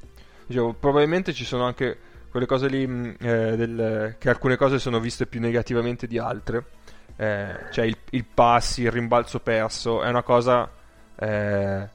Dicevo, 0.48 0.74
probabilmente 0.74 1.34
ci 1.34 1.46
sono 1.46 1.66
anche 1.66 1.98
quelle 2.32 2.48
cose 2.48 2.68
lì 2.68 2.88
mm, 2.88 3.10
eh, 3.20 3.56
del, 3.56 4.16
che 4.18 4.30
alcune 4.30 4.56
cose 4.56 4.80
sono 4.80 5.00
viste 5.00 5.28
più 5.28 5.40
negativamente 5.40 6.08
di 6.08 6.18
altre. 6.18 6.66
Eh, 7.18 7.56
cioè 7.72 7.86
il, 7.86 7.98
il 8.12 8.26
passi, 8.26 8.84
il 8.84 8.92
rimbalzo 8.92 9.40
perso 9.40 10.04
è 10.04 10.10
una 10.10 10.24
cosa 10.24 10.70
eh, 11.18 11.88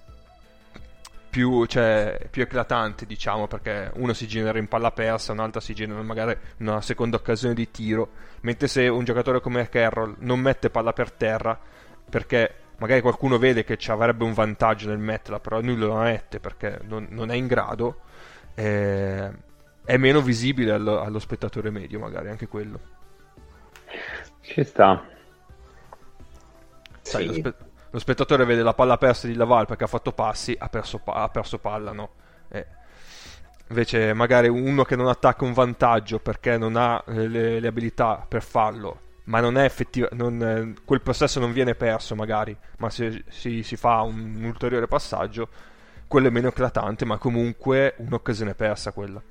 più, 1.31 1.65
cioè, 1.67 2.27
più 2.31 2.43
eclatante, 2.43 3.07
diciamo, 3.07 3.47
perché 3.47 3.91
uno 3.95 4.13
si 4.13 4.27
genera 4.27 4.59
in 4.59 4.67
palla 4.67 4.91
persa, 4.91 5.33
un'altra 5.33 5.61
si 5.61 5.75
genera 5.75 6.03
magari 6.03 6.37
in 6.59 6.69
una 6.69 6.81
seconda 6.81 7.17
occasione 7.17 7.55
di 7.55 7.71
tiro, 7.71 8.11
mentre 8.41 8.67
se 8.67 8.89
un 8.89 9.05
giocatore 9.05 9.41
come 9.41 9.69
Carroll 9.69 10.17
non 10.19 10.41
mette 10.41 10.71
palla 10.71 10.93
per 10.93 11.13
terra, 11.13 11.59
perché 12.09 12.55
magari 12.79 13.01
qualcuno 13.01 13.39
vede 13.39 13.63
che 13.63 13.79
avrebbe 13.89 14.25
un 14.25 14.33
vantaggio 14.33 14.89
nel 14.89 14.99
metterla, 14.99 15.39
però 15.39 15.61
lui 15.61 15.77
lo 15.77 15.97
mette 15.97 16.41
perché 16.41 16.81
non, 16.83 17.07
non 17.11 17.31
è 17.31 17.37
in 17.37 17.47
grado, 17.47 18.01
eh, 18.55 19.31
è 19.85 19.97
meno 19.97 20.21
visibile 20.21 20.73
allo, 20.73 21.01
allo 21.01 21.19
spettatore 21.21 21.71
medio, 21.71 22.01
magari 22.01 22.29
anche 22.29 22.49
quello. 22.49 22.99
Ci 24.51 24.65
sta. 24.65 25.01
Sai, 27.03 27.23
sì. 27.23 27.27
lo, 27.29 27.33
spe- 27.35 27.55
lo 27.89 27.99
spettatore 28.01 28.45
vede 28.45 28.63
la 28.65 28.75
palla 28.75 28.99
persa 28.99 29.29
di 29.29 29.35
Laval 29.35 29.65
perché 29.67 29.85
ha 29.85 29.87
fatto 29.87 30.11
passi, 30.11 30.57
ha 30.59 30.69
perso, 30.69 30.99
pa- 30.99 31.23
ha 31.23 31.29
perso 31.29 31.59
palla, 31.59 31.93
no? 31.93 32.11
Eh. 32.49 32.67
Invece 33.69 34.13
magari 34.13 34.49
uno 34.49 34.83
che 34.83 34.97
non 34.97 35.07
attacca 35.07 35.45
un 35.45 35.53
vantaggio 35.53 36.19
perché 36.19 36.59
non 36.59 36.75
ha 36.75 37.01
eh, 37.07 37.29
le, 37.29 37.61
le 37.61 37.69
abilità 37.69 38.27
per 38.29 38.43
farlo, 38.43 39.01
ma 39.25 39.39
non 39.39 39.57
è 39.57 39.63
effettivo, 39.63 40.09
non, 40.15 40.43
eh, 40.43 40.83
quel 40.85 41.01
possesso 41.01 41.39
non 41.39 41.53
viene 41.53 41.77
perso 41.77 42.17
magari, 42.17 42.57
ma 42.79 42.91
se 42.91 43.23
si, 43.29 43.63
si 43.63 43.77
fa 43.77 44.01
un, 44.01 44.35
un, 44.35 44.45
ulteriore 44.47 44.89
passaggio, 44.89 45.49
quello 46.09 46.27
è 46.27 46.31
meno 46.31 46.49
eclatante, 46.49 47.05
ma 47.05 47.19
comunque 47.19 47.95
un'occasione 47.99 48.57
persa 48.57 48.91
quella. 48.91 49.23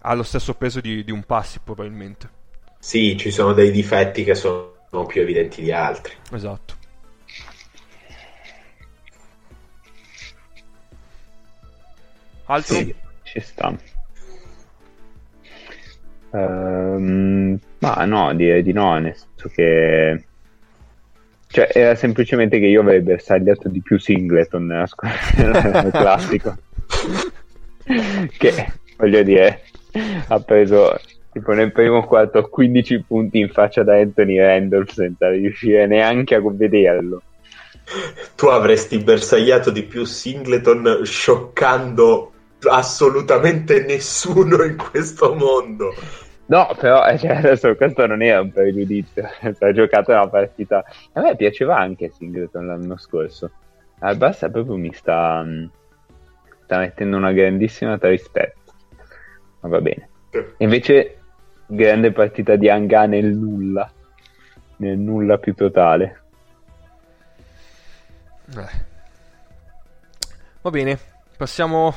ha 0.00 0.12
lo 0.12 0.22
stesso 0.22 0.52
peso 0.52 0.82
di, 0.82 1.04
di 1.04 1.10
un 1.10 1.24
passi 1.24 1.58
probabilmente. 1.64 2.35
Sì, 2.86 3.16
ci 3.16 3.32
sono 3.32 3.52
dei 3.52 3.72
difetti 3.72 4.22
che 4.22 4.36
sono 4.36 4.76
più 5.08 5.20
evidenti 5.20 5.60
di 5.60 5.72
altri. 5.72 6.14
Esatto. 6.30 6.74
Altro? 12.44 12.74
Sì, 12.76 12.94
ci 13.24 13.40
sta. 13.40 13.76
Um, 16.30 17.58
ma 17.80 18.04
no, 18.04 18.32
direi 18.36 18.62
di 18.62 18.72
no, 18.72 18.96
nel 19.00 19.16
senso 19.16 19.48
che... 19.48 20.24
Cioè, 21.48 21.68
era 21.72 21.96
semplicemente 21.96 22.60
che 22.60 22.66
io 22.66 22.82
avrei 22.82 23.00
bersagliato 23.00 23.68
di 23.68 23.82
più 23.82 23.98
Singleton 23.98 24.64
nella 24.64 24.86
squadra 24.86 25.90
classico. 25.90 26.56
che, 28.38 28.72
voglio 28.96 29.24
dire, 29.24 29.64
ha 30.28 30.38
preso 30.38 30.96
tipo 31.36 31.52
nel 31.52 31.70
primo 31.70 32.02
quarto 32.02 32.48
15 32.48 33.04
punti 33.06 33.38
in 33.38 33.50
faccia 33.50 33.82
da 33.82 33.96
Anthony 33.96 34.38
Randolph 34.38 34.90
senza 34.92 35.28
riuscire 35.28 35.86
neanche 35.86 36.34
a 36.34 36.40
vederlo. 36.42 37.20
Tu 38.34 38.46
avresti 38.46 38.96
bersagliato 38.98 39.70
di 39.70 39.82
più 39.82 40.04
Singleton 40.04 41.02
scioccando 41.04 42.32
assolutamente 42.70 43.84
nessuno 43.84 44.62
in 44.62 44.76
questo 44.78 45.34
mondo. 45.34 45.92
No, 46.46 46.74
però 46.78 47.04
eh, 47.06 47.18
cioè, 47.18 47.36
adesso 47.36 47.74
questo 47.76 48.06
non 48.06 48.22
era 48.22 48.40
un 48.40 48.50
pregiudizio, 48.50 49.28
ha 49.58 49.72
giocato 49.72 50.12
una 50.12 50.28
partita. 50.28 50.82
A 51.12 51.20
me 51.20 51.36
piaceva 51.36 51.76
anche 51.76 52.10
Singleton 52.16 52.66
l'anno 52.66 52.96
scorso. 52.96 53.50
Al 53.98 54.16
Barça 54.16 54.50
proprio 54.50 54.76
mi 54.76 54.92
sta, 54.94 55.42
mm, 55.44 55.66
sta 56.64 56.78
mettendo 56.78 57.18
una 57.18 57.32
grandissima 57.32 57.98
rispetto. 58.00 58.72
Ma 59.60 59.68
va 59.68 59.80
bene. 59.82 60.08
Invece, 60.58 61.16
grande 61.66 62.12
partita 62.12 62.56
di 62.56 62.68
Anga 62.68 63.06
nel 63.06 63.34
nulla, 63.34 63.90
nel 64.76 64.98
nulla 64.98 65.38
più 65.38 65.54
totale. 65.54 66.20
Eh. 68.56 68.84
Va 70.62 70.70
bene, 70.70 70.98
passiamo 71.36 71.94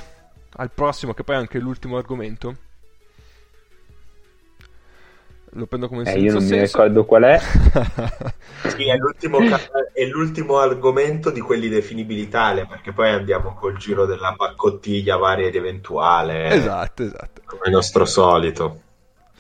al 0.54 0.72
prossimo, 0.72 1.14
che 1.14 1.24
poi 1.24 1.36
è 1.36 1.40
anche 1.40 1.60
l'ultimo 1.60 1.98
argomento 1.98 2.68
lo 5.54 5.66
prendo 5.66 5.88
come 5.88 6.04
eh, 6.04 6.20
io 6.20 6.32
non 6.32 6.42
senso. 6.42 6.56
mi 6.56 6.62
ricordo 6.62 7.06
qual 7.06 7.24
è. 7.24 7.40
sì, 8.70 8.88
è 8.88 8.96
l'ultimo, 8.98 9.40
è 9.94 10.06
l'ultimo, 10.06 10.58
argomento 10.58 11.32
di 11.32 11.40
quelli 11.40 11.70
definibili 11.70 12.28
tale, 12.28 12.68
perché 12.68 12.92
poi 12.92 13.10
andiamo 13.10 13.56
col 13.56 13.76
giro 13.78 14.06
della 14.06 14.34
baccottiglia 14.38 15.18
varia 15.18 15.48
ed 15.48 15.56
eventuale. 15.56 16.50
Esatto, 16.50 17.04
esatto. 17.04 17.42
Come 17.46 17.72
nostro 17.72 18.06
solito. 18.06 18.82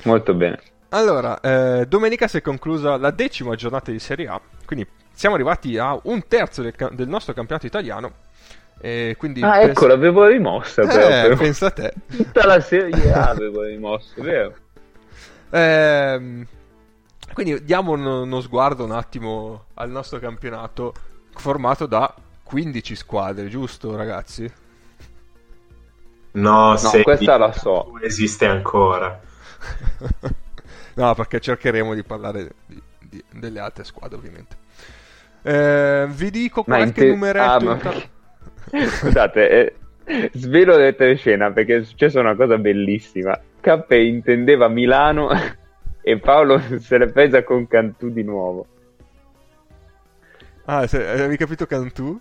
Molto 0.03 0.33
bene. 0.33 0.59
Allora, 0.89 1.39
eh, 1.39 1.85
domenica 1.87 2.27
si 2.27 2.37
è 2.37 2.41
conclusa 2.41 2.97
la 2.97 3.11
decima 3.11 3.55
giornata 3.55 3.91
di 3.91 3.99
Serie 3.99 4.27
A, 4.27 4.41
quindi 4.65 4.87
siamo 5.11 5.35
arrivati 5.35 5.77
a 5.77 5.99
un 6.03 6.27
terzo 6.27 6.61
del, 6.61 6.73
del 6.91 7.07
nostro 7.07 7.33
campionato 7.33 7.67
italiano. 7.67 8.13
E 8.81 9.15
quindi 9.17 9.41
ah, 9.43 9.61
ecco, 9.61 9.87
l'avevo 9.87 10.25
rimossa. 10.25 10.83
Eh, 10.83 10.87
però. 10.87 11.35
pensa 11.35 11.67
a 11.67 11.71
te. 11.71 11.93
Tutta 12.07 12.45
la 12.45 12.61
Serie 12.61 13.11
A 13.11 13.27
l'avevo 13.33 13.63
rimossa, 13.63 14.13
vero? 14.21 14.55
Ehm, 15.49 16.45
quindi 17.33 17.63
diamo 17.63 17.91
uno, 17.91 18.21
uno 18.21 18.41
sguardo 18.41 18.85
un 18.85 18.91
attimo 18.91 19.65
al 19.75 19.89
nostro 19.89 20.19
campionato 20.19 20.93
formato 21.35 21.85
da 21.85 22.13
15 22.43 22.95
squadre, 22.95 23.47
giusto 23.47 23.95
ragazzi? 23.95 24.51
No, 26.31 26.73
no 26.73 26.91
questa 27.03 27.37
la 27.37 27.51
so. 27.51 27.99
Esiste 28.01 28.45
ancora. 28.45 29.19
no, 30.95 31.15
perché 31.15 31.39
cercheremo 31.39 31.93
di 31.93 32.03
parlare 32.03 32.51
di, 32.65 32.81
di, 32.99 33.23
delle 33.31 33.59
altre 33.59 33.83
squadre, 33.83 34.17
ovviamente. 34.17 34.57
Eh, 35.41 36.05
vi 36.09 36.31
dico 36.31 36.63
ma 36.67 36.77
qualche 36.77 37.01
te... 37.01 37.07
numeretto. 37.07 37.43
Ah, 37.43 37.59
ma... 37.59 37.79
Scusate, 38.87 39.75
eh, 40.05 40.29
svelo 40.33 40.75
scena 41.15 41.51
perché 41.51 41.77
è 41.77 41.83
successa 41.83 42.19
una 42.19 42.35
cosa 42.35 42.57
bellissima. 42.57 43.39
K 43.61 43.85
intendeva 43.89 44.67
Milano 44.67 45.29
e 46.01 46.17
Paolo 46.19 46.61
se 46.79 46.97
l'è 46.97 47.07
presa 47.07 47.43
con 47.43 47.67
Cantù 47.67 48.09
di 48.09 48.23
nuovo. 48.23 48.65
Ah, 50.65 50.85
se, 50.87 51.07
avevi 51.07 51.37
capito 51.37 51.65
Cantù? 51.65 52.19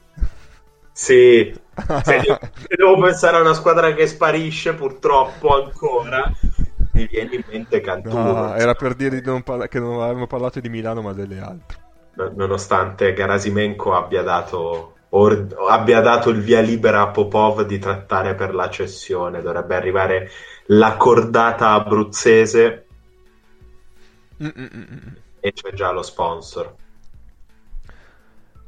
Sì, 0.92 1.54
se, 2.02 2.22
se 2.22 2.74
devo 2.76 2.98
pensare 2.98 3.36
a 3.36 3.40
una 3.40 3.54
squadra 3.54 3.92
che 3.92 4.06
sparisce 4.06 4.74
purtroppo 4.74 5.62
ancora, 5.62 6.28
mi 6.98 7.06
viene 7.06 7.34
in 7.36 7.42
mente 7.48 7.80
Cantù. 7.80 8.10
No, 8.10 8.54
era 8.54 8.74
per 8.74 8.94
dire 8.94 9.20
non 9.20 9.42
parla- 9.42 9.68
che 9.68 9.78
non 9.78 10.00
avevamo 10.02 10.26
parlato 10.26 10.60
di 10.60 10.68
Milano 10.68 11.00
ma 11.02 11.12
delle 11.12 11.38
altre. 11.38 11.78
Nonostante 12.34 13.12
Garasimenko 13.12 13.94
abbia 13.94 14.22
dato 14.22 14.94
or- 15.10 15.46
abbia 15.68 16.00
dato 16.00 16.30
il 16.30 16.40
via 16.40 16.60
libera 16.60 17.02
a 17.02 17.08
Popov 17.08 17.62
di 17.62 17.78
trattare 17.78 18.34
per 18.34 18.54
la 18.54 18.68
cessione. 18.68 19.40
Dovrebbe 19.40 19.76
arrivare 19.76 20.30
la 20.66 20.96
cordata 20.96 21.70
abruzzese 21.70 22.86
Mm-mm-mm. 24.42 25.16
e 25.40 25.52
c'è 25.52 25.72
già 25.72 25.92
lo 25.92 26.02
sponsor. 26.02 26.74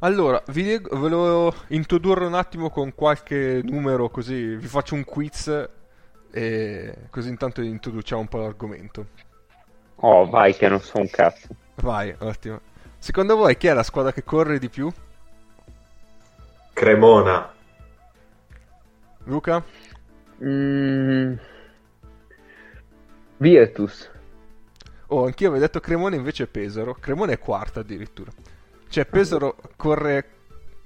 Allora, 0.03 0.43
vi 0.47 0.64
leg- 0.64 0.97
volevo 0.97 1.53
introdurre 1.68 2.24
un 2.24 2.35
attimo 2.35 2.70
con 2.70 2.95
qualche 2.95 3.61
numero 3.62 4.09
così 4.09 4.55
vi 4.55 4.66
faccio 4.66 4.95
un 4.95 5.05
quiz 5.05 5.68
e 6.31 6.95
così 7.11 7.28
intanto 7.28 7.61
introduciamo 7.61 8.20
un 8.20 8.28
po' 8.28 8.39
l'argomento. 8.39 9.07
Oh, 9.97 10.28
vai 10.28 10.55
che 10.55 10.68
non 10.68 10.81
so 10.81 10.99
un 10.99 11.11
cazzo. 11.11 11.49
Vai, 11.76 12.14
ottimo. 12.18 12.61
Secondo 12.99 13.37
voi 13.37 13.57
chi 13.57 13.66
è 13.66 13.72
la 13.72 13.83
squadra 13.83 14.12
che 14.12 14.24
corre 14.24 14.59
di 14.59 14.68
più? 14.68 14.91
Cremona. 16.72 17.53
Luca? 19.24 19.62
Mm. 20.43 21.35
Virtus. 23.37 24.11
Oh, 25.09 25.24
anch'io 25.24 25.49
avevo 25.49 25.62
detto 25.62 25.81
Cremone 25.81 26.16
invece 26.16 26.47
Pesaro. 26.47 26.95
Cremone 26.95 27.35
è 27.35 27.39
quarta 27.39 27.81
addirittura. 27.81 28.31
Cioè 28.89 29.07
Pesaro 29.07 29.57
corre 29.76 30.39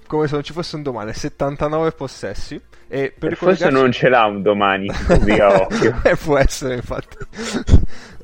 come 0.07 0.27
se 0.27 0.35
non 0.35 0.43
ci 0.43 0.53
fosse 0.53 0.77
un 0.77 0.83
domani, 0.83 1.13
79 1.13 1.93
possessi. 1.93 2.61
E 2.89 3.15
per 3.17 3.33
e 3.33 3.35
Forse 3.35 3.71
non 3.71 3.91
ce 3.93 4.09
l'ha 4.09 4.25
un 4.27 4.43
domani, 4.43 4.89
così 4.89 5.33
a 5.33 5.53
occhio. 5.63 6.01
eh, 6.05 6.17
può 6.17 6.39
essere 6.39 6.77
infatti. 6.77 7.17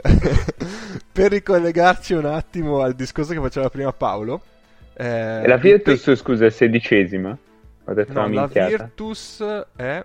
per 1.13 1.31
ricollegarci 1.31 2.15
un 2.15 2.27
attimo 2.27 2.81
al 2.81 2.95
discorso 2.95 3.33
che 3.33 3.41
faceva 3.41 3.69
prima 3.71 3.93
Paolo. 3.93 4.43
Eh, 4.95 5.47
la 5.47 5.57
Virtus, 5.57 6.05
pe... 6.05 6.17
scusa, 6.17 6.47
è 6.47 6.51
sedicesima? 6.51 7.37
Ho 7.85 7.95
detto 7.95 8.13
no, 8.13 8.29
la 8.29 8.47
Virtus 8.47 9.43
è... 9.75 10.05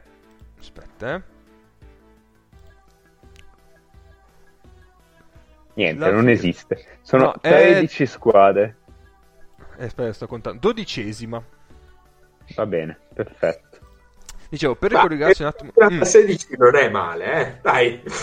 Aspetta, 0.59 1.15
eh. 1.15 1.21
Niente, 5.75 5.99
la 5.99 6.11
non 6.11 6.25
Vir... 6.25 6.33
esiste. 6.33 6.85
Sono 7.01 7.25
no, 7.25 7.35
13 7.41 8.03
è... 8.03 8.05
squadre. 8.05 8.75
Eh, 9.77 9.85
aspetta, 9.85 10.13
sto 10.13 10.27
contando. 10.27 10.59
Dodicesima. 10.59 11.43
Va 12.53 12.65
bene, 12.65 12.97
perfetto. 13.13 13.79
Dicevo, 14.49 14.75
per 14.75 14.91
ricollegarsi 14.91 15.41
un 15.41 15.47
attimo... 15.47 15.71
Mm. 15.83 16.01
16 16.01 16.55
non 16.57 16.75
è 16.75 16.89
male, 16.89 17.33
eh? 17.33 17.57
Dai. 17.61 18.01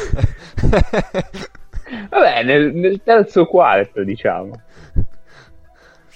Vabbè, 2.08 2.42
nel, 2.44 2.72
nel 2.74 3.02
terzo 3.02 3.46
quarto, 3.46 4.04
diciamo 4.04 4.52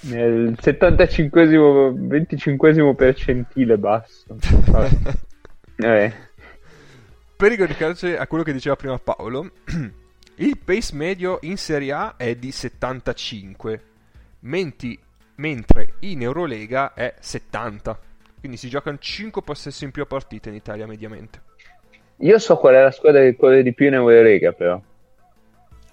nel 0.01 0.55
75 0.59 1.93
25 1.93 2.95
percentile 2.95 3.77
basso. 3.77 4.25
Vabbè. 5.77 6.13
Per 7.35 7.49
ricordarci 7.49 8.13
a 8.13 8.25
quello 8.27 8.43
che 8.43 8.53
diceva 8.53 8.75
prima 8.75 8.97
Paolo, 8.97 9.51
il 10.35 10.57
pace 10.63 10.95
medio 10.95 11.39
in 11.41 11.57
Serie 11.57 11.91
A 11.91 12.15
è 12.17 12.35
di 12.35 12.51
75, 12.51 13.83
menti, 14.41 14.99
mentre 15.37 15.93
in 15.99 16.21
Eurolega 16.21 16.93
è 16.93 17.15
70. 17.19 17.99
Quindi 18.39 18.57
si 18.57 18.69
giocano 18.69 18.97
5 18.97 19.41
possessi 19.41 19.83
in 19.83 19.91
più 19.91 20.03
a 20.03 20.05
partita 20.05 20.49
in 20.49 20.55
Italia 20.55 20.85
mediamente. 20.85 21.41
Io 22.17 22.39
so 22.39 22.57
qual 22.57 22.75
è 22.75 22.81
la 22.81 22.91
squadra 22.91 23.21
che 23.21 23.35
corre 23.35 23.63
di 23.63 23.73
più 23.73 23.87
in 23.87 23.95
Eurolega, 23.95 24.51
però. 24.51 24.81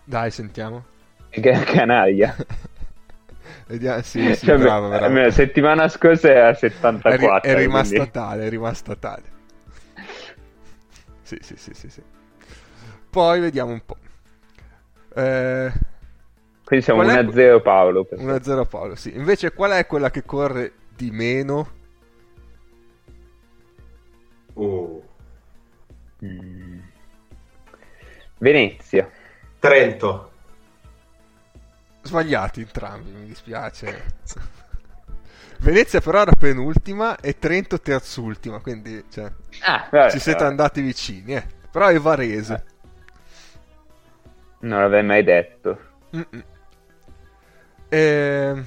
Dai, 0.05 0.31
sentiamo. 0.31 0.85
Che 1.29 1.41
Canaglia. 1.41 2.35
Vediamo, 3.67 4.03
sì, 4.03 4.35
sì, 4.35 4.47
cioè, 4.47 4.59
bravo, 4.59 4.89
bravo. 4.89 5.19
La 5.19 5.31
settimana 5.31 5.89
scorsa 5.89 6.29
era 6.29 6.55
74. 6.55 7.41
È, 7.41 7.51
ri- 7.51 7.51
è 7.51 7.59
rimasta 7.59 7.95
quindi... 7.95 8.11
tale, 8.11 8.47
è 8.47 8.49
rimasta 8.49 8.97
tale. 8.97 9.23
Sì, 11.23 11.39
sì, 11.41 11.57
sì, 11.57 11.73
sì, 11.73 11.89
sì. 11.89 12.03
Poi 13.09 13.41
vediamo 13.41 13.73
un 13.73 13.83
po'. 13.85 13.97
Eh... 15.15 15.73
Quindi 16.65 16.85
siamo 16.85 17.03
1-0 17.03 17.61
Paolo. 17.63 18.07
1-0 18.11 18.67
Paolo, 18.67 18.95
sì. 18.95 19.15
Invece 19.15 19.53
qual 19.53 19.73
è 19.73 19.87
quella 19.87 20.11
che 20.11 20.25
corre 20.25 20.73
di 20.97 21.11
meno? 21.11 21.73
Oh. 24.55 25.03
Mm. 26.25 26.79
Venezia. 28.39 29.11
Trento. 29.59 30.31
Sbagliati 32.03 32.61
entrambi, 32.61 33.11
mi 33.11 33.27
dispiace. 33.27 34.03
Venezia 35.61 36.01
però 36.01 36.23
era 36.23 36.33
penultima 36.33 37.19
e 37.21 37.39
Trento 37.39 37.81
terzultima, 37.81 38.61
quindi 38.61 39.05
cioè, 39.11 39.31
ah, 39.65 39.89
vabbè, 39.91 40.11
ci 40.11 40.19
siete 40.19 40.41
vabbè. 40.41 40.51
andati 40.51 40.81
vicini. 40.83 41.35
Eh. 41.35 41.47
Però 41.71 41.87
è 41.87 41.99
Varese. 41.99 42.65
Non 44.61 44.81
l'avrei 44.81 45.03
mai 45.03 45.23
detto. 45.23 45.79
Mm-mm. 46.15 46.45
E... 47.95 48.65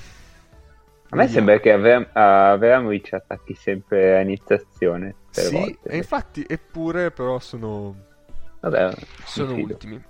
A 1.10 1.16
me 1.16 1.28
sembra 1.28 1.60
che 1.60 1.72
Avram- 1.74 2.10
Avramovic 2.14 3.12
attacchi 3.12 3.56
sempre 3.56 4.16
a 4.18 4.22
iniziazione. 4.22 5.16
per 5.34 5.44
Sì, 5.46 5.54
volte. 5.54 5.90
e 5.90 5.98
infatti, 5.98 6.46
eppure 6.48 7.12
però 7.12 7.38
sono, 7.40 7.96
Vabbè, 8.62 8.94
sono 9.26 9.56
ultimi. 9.56 10.02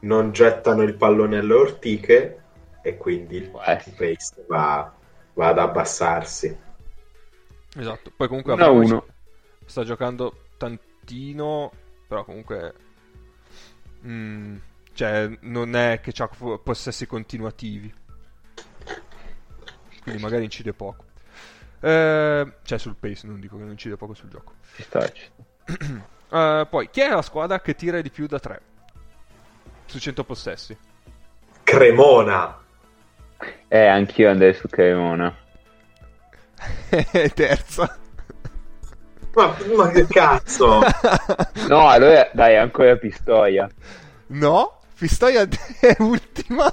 Non 0.00 0.32
gettano 0.32 0.82
il 0.82 0.94
pallone 0.94 1.38
alle 1.38 1.54
ortiche 1.54 2.42
e 2.82 2.96
quindi 2.98 3.36
il 3.36 3.48
pace 3.48 4.16
va, 4.46 4.92
va 5.34 5.48
ad 5.48 5.58
abbassarsi. 5.58 6.58
Esatto. 7.76 8.12
Poi 8.14 8.28
comunque 8.28 8.52
1 8.52 8.62
a 8.62 8.66
Abramovic 8.66 8.92
1. 8.92 9.06
sta 9.64 9.84
giocando 9.84 10.34
tantino, 10.58 11.72
però 12.06 12.24
comunque... 12.24 12.74
mm, 14.06 14.56
cioè, 14.92 15.30
non 15.40 15.76
è 15.76 16.00
che 16.02 16.12
ha 16.22 16.28
possessi 16.62 17.06
continuativi. 17.06 17.99
Quindi 20.10 20.22
magari 20.22 20.44
incide 20.44 20.72
poco. 20.72 21.04
Eh, 21.80 22.52
cioè 22.62 22.78
sul 22.78 22.96
pace, 22.96 23.26
non 23.26 23.40
dico 23.40 23.56
che 23.56 23.62
non 23.62 23.72
incide 23.72 23.96
poco 23.96 24.14
sul 24.14 24.28
gioco. 24.28 24.52
Ci 24.76 24.82
sta. 24.82 25.10
Eh, 26.32 26.64
poi, 26.70 26.88
chi 26.90 27.00
è 27.00 27.08
la 27.08 27.22
squadra 27.22 27.60
che 27.60 27.74
tira 27.74 28.00
di 28.00 28.08
più 28.08 28.28
da 28.28 28.38
3? 28.38 28.60
Su 29.86 29.98
100 29.98 30.22
possessi. 30.22 30.78
Cremona. 31.64 32.56
Eh, 33.66 33.86
anch'io 33.86 34.30
andrei 34.30 34.54
su 34.54 34.68
Cremona. 34.68 35.36
Terza. 37.34 37.98
Ma, 39.34 39.56
ma 39.76 39.88
che 39.90 40.06
cazzo? 40.06 40.80
No, 41.66 41.88
allora 41.88 42.30
dai, 42.32 42.56
ancora 42.56 42.94
Pistoia. 42.96 43.68
no, 44.28 44.80
Pistoia 44.96 45.48
è 45.80 45.96
ultima. 46.02 46.72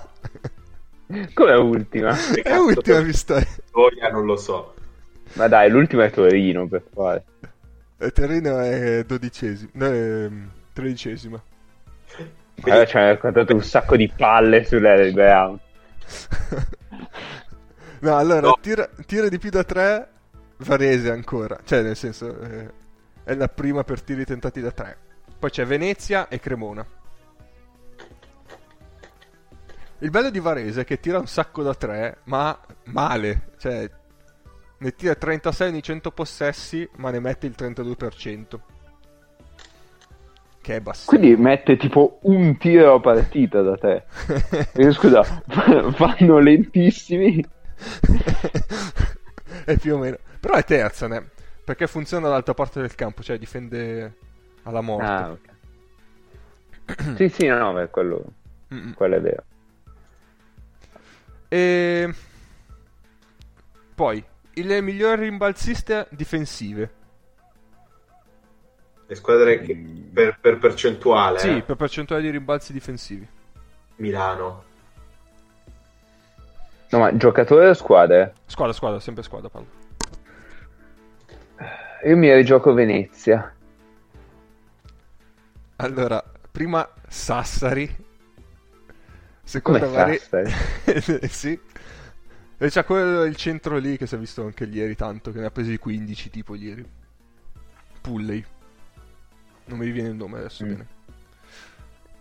Come 1.34 1.54
ultima? 1.54 2.16
È 2.44 2.56
ultima 2.58 2.98
per 2.98 3.06
Pistoia. 3.06 3.46
Pistoia, 3.46 4.10
non 4.10 4.26
lo 4.26 4.36
so. 4.36 4.74
Ma 5.34 5.48
dai, 5.48 5.70
l'ultima 5.70 6.06
è 6.06 6.10
Torino, 6.10 6.68
per 6.68 6.84
fare. 6.94 7.24
E 7.98 8.12
Torino 8.12 8.60
è 8.60 9.04
dodicesima. 9.06 9.70
No, 9.74 9.86
è 9.86 10.30
mm, 10.30 10.46
tredicesima. 10.74 11.42
Allora 12.62 12.86
ci 12.86 12.98
hanno 12.98 13.08
raccontato 13.08 13.54
un 13.54 13.64
sacco 13.64 13.96
di 13.96 14.12
palle 14.16 14.66
sull'Harry 14.66 15.12
Brown. 15.12 15.60
no, 18.00 18.18
allora, 18.18 18.42
No. 18.42 18.58
Tira, 18.62 18.90
tira 19.06 19.30
di 19.30 19.38
più 19.38 19.50
da 19.50 19.64
3 19.64 20.08
Varese 20.58 21.12
ancora. 21.12 21.60
Cioè, 21.64 21.84
nel 21.84 21.96
senso, 21.96 22.40
eh, 22.42 22.70
è 23.24 23.36
la 23.36 23.48
prima 23.48 23.84
per 23.84 24.02
tiri 24.02 24.26
tentati 24.26 24.60
da 24.60 24.72
3. 24.72 24.98
Poi 25.40 25.50
c'è 25.50 25.66
Venezia 25.66 26.28
e 26.28 26.40
Cremona. 26.40 26.86
Il 30.00 30.12
bello 30.12 30.30
di 30.30 30.40
Varese 30.40 30.82
è 30.82 30.86
che 30.86 31.00
tira 31.00 31.18
un 31.18 31.26
sacco 31.26 31.64
da 31.64 31.74
3, 31.74 32.20
ma 32.26 32.56
male. 32.86 33.50
Cioè, 33.58 33.90
ne 34.78 34.96
tira 34.96 35.16
36 35.16 35.70
ogni 35.70 35.82
100 35.82 36.12
possessi, 36.12 36.88
ma 36.98 37.10
ne 37.10 37.20
mette 37.20 37.48
il 37.48 37.56
32%. 37.58 38.60
Che 40.62 40.76
è 40.76 40.80
bassissimo. 40.82 41.18
Quindi 41.18 41.42
mette 41.42 41.78
tipo 41.78 42.20
un 42.24 42.58
tiro 42.58 42.96
a 42.96 43.00
partita 43.00 43.62
da 43.62 43.76
te. 43.76 44.04
Eh, 44.74 44.92
Scusa, 44.92 45.24
vanno 45.98 46.38
lentissimi. 46.38 47.44
è 49.66 49.78
più 49.78 49.96
o 49.96 49.98
meno. 49.98 50.18
Però 50.40 50.54
è 50.54 50.64
terza, 50.64 51.08
né? 51.08 51.28
Perché 51.64 51.88
funziona 51.88 52.28
dall'altra 52.28 52.54
parte 52.54 52.82
del 52.82 52.94
campo, 52.94 53.24
cioè 53.24 53.40
difende 53.40 54.16
alla 54.64 54.82
morte. 54.82 55.06
Ah, 55.06 55.32
ok. 55.32 57.16
Sì, 57.16 57.30
sì, 57.30 57.48
no, 57.48 57.58
no, 57.58 57.74
beh, 57.74 57.90
quello, 57.90 58.24
quello 58.96 59.16
è 59.16 59.22
vero. 59.22 59.44
E 61.50 62.14
poi 63.96 64.24
le 64.54 64.82
migliori 64.82 65.24
rimbalziste 65.24 66.08
difensive. 66.12 66.92
Le 69.06 69.16
squadre 69.16 69.62
che 69.62 69.76
per, 70.14 70.38
per 70.40 70.58
percentuale. 70.58 71.40
Sì, 71.40 71.58
eh. 71.58 71.62
per 71.62 71.76
percentuale 71.76 72.22
di 72.22 72.30
rimbalzi 72.30 72.74
difensivi. 72.74 73.28
Milano. 73.98 74.64
No, 76.90 77.00
ma 77.00 77.16
giocatore 77.16 77.70
o 77.70 77.74
squadre? 77.74 78.34
Squadra, 78.46 78.74
squadra, 78.74 79.00
sempre 79.00 79.24
squadra, 79.24 79.50
parlo. 79.50 79.68
Io 82.04 82.16
mi 82.16 82.34
rigioco 82.34 82.74
Venezia. 82.74 83.54
Allora, 85.78 86.24
prima 86.52 86.88
Sassari. 87.08 88.06
Vari- 89.52 90.18
Sassari? 90.20 91.28
sì. 91.30 91.60
E 92.60 92.70
c'è 92.70 92.84
quello 92.86 93.24
il 93.24 93.36
centro 93.36 93.78
lì 93.78 93.98
che 93.98 94.08
si 94.08 94.16
è 94.16 94.18
visto 94.18 94.44
anche 94.44 94.64
ieri 94.66 94.96
tanto, 94.96 95.32
che 95.32 95.40
ne 95.40 95.46
ha 95.46 95.52
presi 95.52 95.78
15 95.78 96.30
tipo 96.30 96.56
ieri. 96.56 96.86
Pulley. 98.02 98.44
Non 99.66 99.78
mi 99.78 99.90
viene 99.92 100.10
il 100.10 100.16
nome 100.16 100.40
adesso 100.40 100.64
Mm. 100.66 100.68
bene. 100.70 100.88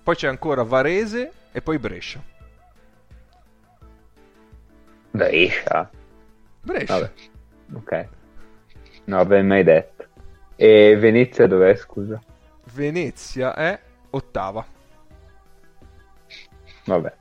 Poi 0.03 0.14
c'è 0.14 0.29
ancora 0.29 0.62
Varese 0.62 1.33
e 1.53 1.61
poi 1.62 1.79
Brescia. 1.79 2.22
Brescia. 5.11 5.91
Brescia. 6.61 6.99
Vabbè, 6.99 7.12
ok. 7.72 8.09
Non 9.05 9.20
avrei 9.20 9.43
mai 9.43 9.64
detto. 9.64 10.05
E 10.57 10.97
Venezia 10.97 11.47
dov'è, 11.47 11.74
scusa? 11.77 12.20
Venezia 12.72 13.55
è 13.55 13.79
ottava. 14.11 14.64
Vabbè, 16.87 17.12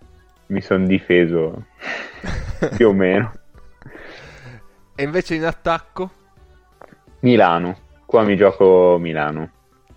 mi 0.48 0.62
sono 0.62 0.86
difeso 0.86 1.66
più 2.76 2.90
o 2.90 2.94
meno. 2.94 3.34
E 4.96 5.04
invece 5.04 5.36
in 5.36 5.44
attacco, 5.44 6.12
Milano. 7.20 7.78
Qua 8.06 8.24
mi 8.24 8.38
gioco 8.38 8.98
Milano. 9.00 9.52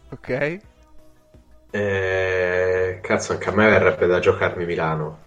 ok? 0.09 0.59
Eh, 1.71 2.99
cazzo, 3.03 3.33
anche 3.33 3.49
a 3.51 3.53
me 3.53 3.69
verrebbe 3.69 4.07
da 4.07 4.19
giocarmi 4.19 4.65
Milano. 4.65 5.27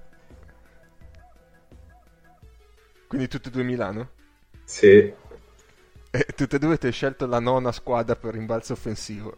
Quindi 3.08 3.28
tutte 3.28 3.50
e 3.50 3.52
due 3.52 3.64
Milano. 3.64 4.10
Sì. 4.64 5.14
E 6.14 6.26
tutte 6.36 6.56
e 6.56 6.60
due 6.60 6.78
ti 6.78 6.88
hai 6.88 6.92
scelto 6.92 7.28
la 7.28 7.40
nona 7.40 7.72
squadra 7.72 8.16
per 8.16 8.34
rimbalzo 8.34 8.74
offensivo. 8.74 9.38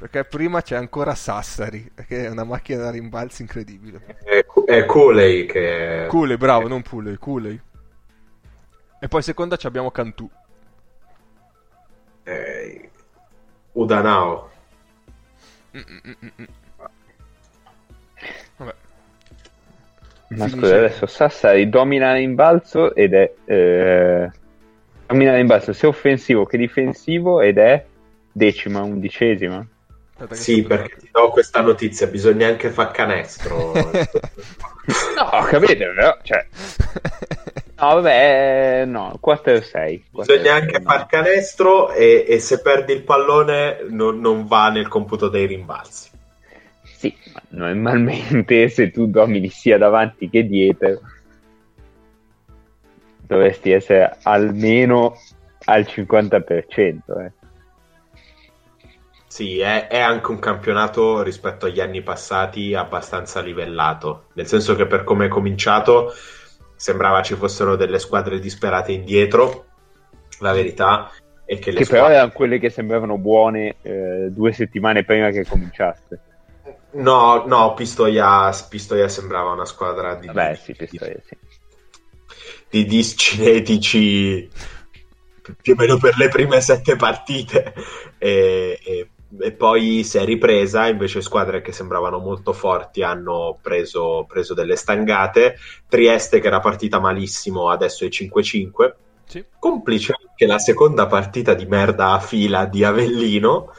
Perché 0.00 0.24
prima 0.24 0.62
c'è 0.62 0.76
ancora 0.76 1.14
Sassari, 1.14 1.92
che 2.06 2.24
è 2.24 2.30
una 2.30 2.44
macchina 2.44 2.84
da 2.84 2.90
rimbalzi 2.90 3.42
incredibile. 3.42 4.00
È, 4.24 4.46
è 4.64 4.86
Cooley 4.86 5.44
che... 5.44 6.06
Cooley, 6.08 6.38
bravo, 6.38 6.68
non 6.68 6.80
Pulley, 6.80 7.16
Cooley. 7.16 7.60
E 8.98 9.08
poi 9.08 9.20
seconda 9.20 9.56
ci 9.56 9.66
abbiamo 9.66 9.90
Cantù. 9.90 10.26
eh, 12.22 12.90
Udanao. 13.72 14.50
Vabbè. 18.56 18.74
Ma 20.28 20.46
Finisce- 20.46 20.48
scusa, 20.48 20.76
adesso 20.76 21.06
Sassari 21.06 21.68
domina 21.68 22.16
in 22.16 22.34
balzo 22.34 22.94
ed 22.94 23.12
è... 23.12 23.34
Eh, 23.44 24.30
domina 25.04 25.36
in 25.36 25.46
balzo 25.46 25.74
sia 25.74 25.88
offensivo 25.88 26.46
che 26.46 26.56
difensivo 26.56 27.42
ed 27.42 27.58
è 27.58 27.84
decima, 28.32 28.80
undicesima. 28.80 29.66
Sì, 30.30 30.62
perché 30.62 30.96
ti 30.96 31.08
do 31.12 31.30
questa 31.30 31.60
notizia, 31.60 32.06
bisogna 32.06 32.46
anche 32.48 32.70
far 32.70 32.90
canestro. 32.90 33.72
No, 35.14 35.42
capite, 35.44 35.76
però, 35.76 36.16
cioè... 36.22 36.44
No, 37.78 37.94
vabbè, 37.94 38.84
no, 38.86 39.16
4 39.20 39.52
e 39.52 39.62
6. 39.62 40.04
bisogna 40.10 40.54
anche 40.54 40.80
far 40.80 41.06
canestro 41.06 41.92
e, 41.92 42.24
e 42.26 42.38
se 42.40 42.60
perdi 42.60 42.92
il 42.92 43.04
pallone 43.04 43.84
non, 43.88 44.18
non 44.20 44.46
va 44.46 44.68
nel 44.70 44.88
computo 44.88 45.28
dei 45.28 45.46
rimbalzi. 45.46 46.10
Sì, 46.82 47.16
ma 47.32 47.40
normalmente 47.50 48.68
se 48.72 48.90
tu 48.90 49.06
domini 49.06 49.48
sia 49.48 49.78
davanti 49.78 50.28
che 50.28 50.46
dietro 50.46 51.00
dovresti 53.26 53.70
essere 53.70 54.18
almeno 54.22 55.16
al 55.64 55.82
50%. 55.82 57.24
Eh. 57.24 57.32
Sì, 59.30 59.60
è, 59.60 59.86
è 59.86 60.00
anche 60.00 60.32
un 60.32 60.40
campionato 60.40 61.22
rispetto 61.22 61.66
agli 61.66 61.78
anni 61.78 62.02
passati 62.02 62.74
abbastanza 62.74 63.40
livellato, 63.40 64.24
nel 64.32 64.48
senso 64.48 64.74
che 64.74 64.88
per 64.88 65.04
come 65.04 65.26
è 65.26 65.28
cominciato 65.28 66.12
sembrava 66.74 67.22
ci 67.22 67.36
fossero 67.36 67.76
delle 67.76 68.00
squadre 68.00 68.40
disperate 68.40 68.90
indietro, 68.90 69.66
la 70.40 70.52
verità 70.52 71.12
è 71.44 71.60
che 71.60 71.70
le 71.70 71.78
Che 71.78 71.84
però 71.84 71.98
squadre... 71.98 72.14
erano 72.14 72.32
quelle 72.32 72.58
che 72.58 72.70
sembravano 72.70 73.18
buone 73.18 73.76
eh, 73.82 74.30
due 74.30 74.52
settimane 74.52 75.04
prima 75.04 75.30
che 75.30 75.46
cominciasse. 75.46 76.20
No, 76.94 77.44
no, 77.46 77.74
Pistoia, 77.74 78.50
Pistoia 78.68 79.06
sembrava 79.06 79.52
una 79.52 79.64
squadra 79.64 80.16
di... 80.16 80.28
Beh, 80.28 80.58
sì, 80.60 80.74
Pistoia, 80.74 81.20
sì. 81.24 81.36
Di 82.68 82.84
discinetici 82.84 84.50
più 85.62 85.74
o 85.74 85.76
meno 85.76 85.98
per 85.98 86.16
le 86.16 86.26
prime 86.26 86.60
sette 86.60 86.96
partite 86.96 87.74
e, 88.18 88.78
e, 88.82 89.08
e, 89.38 89.52
poi 89.52 90.02
si 90.02 90.18
è 90.18 90.24
ripresa 90.24 90.88
invece 90.88 91.20
squadre 91.20 91.60
che 91.60 91.72
sembravano 91.72 92.18
molto 92.18 92.52
forti 92.52 93.02
hanno 93.02 93.58
preso, 93.60 94.24
preso 94.28 94.54
delle 94.54 94.76
stangate 94.76 95.56
Trieste 95.88 96.40
che 96.40 96.46
era 96.48 96.60
partita 96.60 96.98
malissimo 96.98 97.68
adesso 97.68 98.04
è 98.04 98.08
5-5 98.08 98.92
sì. 99.26 99.44
complice 99.58 100.14
anche 100.18 100.46
la 100.46 100.58
seconda 100.58 101.06
partita 101.06 101.54
di 101.54 101.66
merda 101.66 102.12
a 102.12 102.20
fila 102.20 102.64
di 102.64 102.82
Avellino 102.82 103.72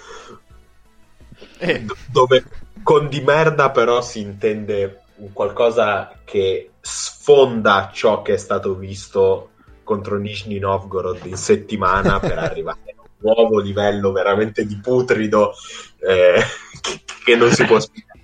eh. 1.58 1.86
dove 2.08 2.44
con 2.84 3.10
di 3.10 3.22
merda 3.22 3.72
però 3.72 4.02
si 4.02 4.22
intende 4.22 5.02
qualcosa 5.34 6.20
che 6.24 6.72
sfonda 6.80 7.92
ciò 7.94 8.22
che 8.22 8.34
è 8.34 8.38
stato 8.38 8.76
visto 8.76 9.50
contro 9.84 10.18
Nizhny 10.18 10.58
Novgorod 10.58 11.26
in 11.26 11.36
settimana 11.36 12.20
per 12.20 12.38
arrivare 12.40 12.91
nuovo 13.22 13.60
livello 13.60 14.12
veramente 14.12 14.66
di 14.66 14.76
putrido 14.78 15.54
eh, 16.00 16.42
che, 16.82 17.02
che, 17.24 17.36
non 17.36 17.52
si 17.52 17.64
può 17.66 17.80
spiegare. 17.82 18.20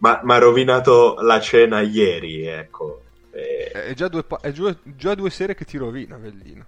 Ma 0.00 0.20
ha 0.20 0.38
rovinato 0.38 1.16
la 1.20 1.40
cena 1.40 1.80
ieri, 1.80 2.46
ecco. 2.46 3.02
Eh... 3.30 3.70
È, 3.70 3.94
già 3.94 4.08
due, 4.08 4.24
è 4.40 4.50
già, 4.52 4.76
già 4.82 5.14
due 5.14 5.30
serie 5.30 5.54
che 5.54 5.64
ti 5.64 5.78
rovina, 5.78 6.16
Vellino. 6.16 6.66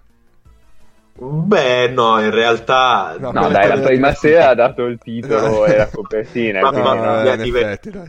Beh, 1.17 1.87
no, 1.89 2.19
in 2.19 2.31
realtà. 2.31 3.15
No, 3.17 3.31
no 3.31 3.47
dai, 3.47 3.69
la 3.69 3.79
prima 3.79 4.13
sera 4.13 4.49
ha 4.49 4.53
dato 4.53 4.83
il 4.83 4.99
titolo 5.01 5.65
e 5.65 5.77
la 5.77 5.87
copertina. 5.87 6.59
Ma, 6.59 6.71
ma, 6.71 6.93
no, 6.93 7.21
mi, 7.21 7.29
ha 7.29 7.35
divertito, 7.37 8.03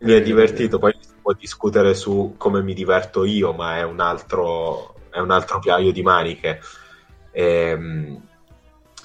mi 0.00 0.12
è 0.12 0.20
divertito. 0.20 0.80
Poi 0.80 0.92
si 0.98 1.12
può 1.22 1.32
discutere 1.34 1.94
su 1.94 2.34
come 2.36 2.62
mi 2.62 2.74
diverto 2.74 3.24
io, 3.24 3.52
ma 3.52 3.76
è 3.76 3.84
un 3.84 4.00
altro, 4.00 4.96
è 5.10 5.20
un 5.20 5.30
altro 5.30 5.60
paio 5.60 5.92
di 5.92 6.02
maniche. 6.02 6.60
Ehm, 7.30 8.25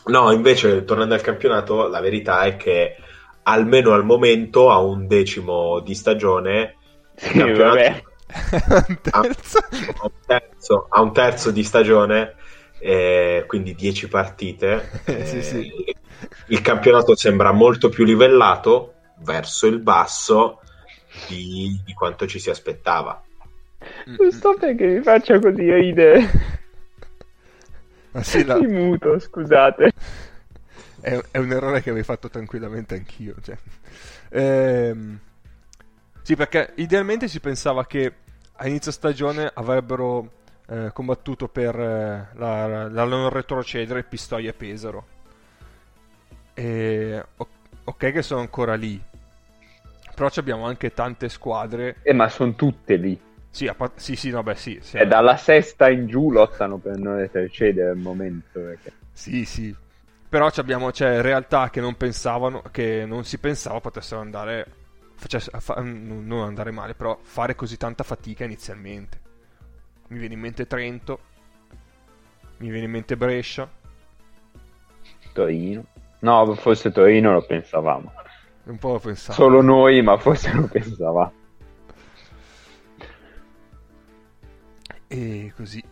no, 0.05 0.31
invece, 0.31 0.83
tornando 0.83 1.13
al 1.13 1.21
campionato, 1.21 1.87
la 1.87 1.99
verità 1.99 2.43
è 2.43 2.55
che 2.57 2.95
almeno 3.43 3.93
al 3.93 4.05
momento, 4.05 4.71
a 4.71 4.79
un 4.79 5.07
decimo 5.07 5.79
di 5.79 5.95
stagione, 5.95 6.77
sì, 7.15 7.39
vabbè. 7.39 8.03
A, 9.11 9.17
a, 9.17 9.19
un 9.21 10.11
terzo, 10.25 10.85
a 10.89 11.01
un 11.01 11.13
terzo 11.13 11.51
di 11.51 11.63
stagione 11.63 12.35
eh, 12.81 13.43
quindi 13.47 13.75
10 13.75 14.07
partite. 14.07 14.89
Eh, 15.05 15.25
sì, 15.25 15.41
sì. 15.43 15.95
Il 16.47 16.61
campionato 16.61 17.15
sembra 17.15 17.51
molto 17.51 17.89
più 17.89 18.03
livellato 18.03 18.95
verso 19.23 19.67
il 19.67 19.79
basso 19.79 20.59
di, 21.27 21.79
di 21.85 21.93
quanto 21.93 22.25
ci 22.25 22.39
si 22.39 22.49
aspettava. 22.49 23.23
Non 24.05 24.31
so 24.31 24.55
perché 24.59 24.85
mi 24.85 25.01
faccia 25.01 25.39
così 25.39 25.71
ridere. 25.71 26.59
Ma 28.11 28.23
sì, 28.23 28.43
la... 28.43 28.57
Mi 28.57 28.67
muto, 28.67 29.17
scusate. 29.19 29.91
È, 30.99 31.21
è, 31.31 31.37
un 31.37 31.51
errore 31.51 31.81
che 31.81 31.89
avevo 31.89 32.05
fatto 32.05 32.29
tranquillamente 32.29 32.95
anch'io. 32.95 33.35
Cioè. 33.41 33.57
Ehm... 34.29 35.19
Sì, 36.23 36.35
perché 36.35 36.73
idealmente 36.75 37.27
si 37.27 37.39
pensava 37.39 37.85
che 37.87 38.13
a 38.53 38.67
inizio 38.67 38.91
stagione 38.91 39.49
avrebbero 39.51 40.39
eh, 40.67 40.91
combattuto 40.93 41.47
per 41.47 41.77
eh, 41.77 42.27
la, 42.33 42.87
la, 42.87 43.03
non 43.05 43.29
retrocedere 43.29 44.03
Pistoia 44.03 44.51
e 44.51 44.53
Pesaro. 44.53 45.05
E, 46.53 47.25
ok 47.83 48.11
che 48.11 48.21
sono 48.21 48.39
ancora 48.41 48.75
lì, 48.75 49.01
però 50.13 50.29
abbiamo 50.35 50.65
anche 50.65 50.93
tante 50.93 51.27
squadre. 51.27 51.97
Eh, 52.03 52.13
ma 52.13 52.29
sono 52.29 52.53
tutte 52.53 52.95
lì. 52.97 53.19
Sì, 53.51 53.67
a, 53.67 53.75
sì, 53.95 54.15
sì, 54.15 54.29
no, 54.29 54.41
beh, 54.41 54.55
sì. 54.55 54.79
sì 54.81 54.97
e 54.97 55.05
dalla 55.05 55.37
sesta 55.37 55.89
in 55.89 56.07
giù 56.07 56.31
lottano 56.31 56.77
per 56.77 56.97
non 56.97 57.17
retrocedere 57.17 57.89
al 57.89 57.97
momento. 57.97 58.59
Perché... 58.59 58.91
Sì, 59.11 59.45
sì. 59.45 59.75
Però 60.27 60.49
abbiamo 60.55 60.91
cioè, 60.91 61.21
realtà 61.21 61.69
che 61.69 61.81
non 61.81 61.95
pensavano, 61.95 62.63
che 62.71 63.05
non 63.05 63.25
si 63.25 63.37
pensava 63.37 63.81
potessero 63.81 64.21
andare, 64.21 64.65
facesse, 65.15 65.51
fa, 65.59 65.81
non 65.81 66.39
andare 66.39 66.71
male, 66.71 66.95
però 66.95 67.19
fare 67.21 67.53
così 67.53 67.75
tanta 67.75 68.03
fatica 68.03 68.45
inizialmente 68.45 69.29
mi 70.11 70.19
viene 70.19 70.33
in 70.33 70.39
mente 70.41 70.67
Trento, 70.67 71.19
mi 72.57 72.69
viene 72.69 72.85
in 72.85 72.91
mente 72.91 73.15
Brescia. 73.15 73.69
Torino. 75.33 75.85
No, 76.19 76.53
forse 76.55 76.91
Torino 76.91 77.31
lo 77.31 77.41
pensavamo. 77.41 78.11
Un 78.65 78.77
po' 78.77 78.91
lo 78.91 78.99
pensavamo. 78.99 79.43
Solo 79.43 79.61
noi, 79.61 80.01
ma 80.01 80.17
forse 80.17 80.51
lo 80.53 80.67
pensavamo. 80.67 81.33
E 85.11 85.51
così. 85.55 85.83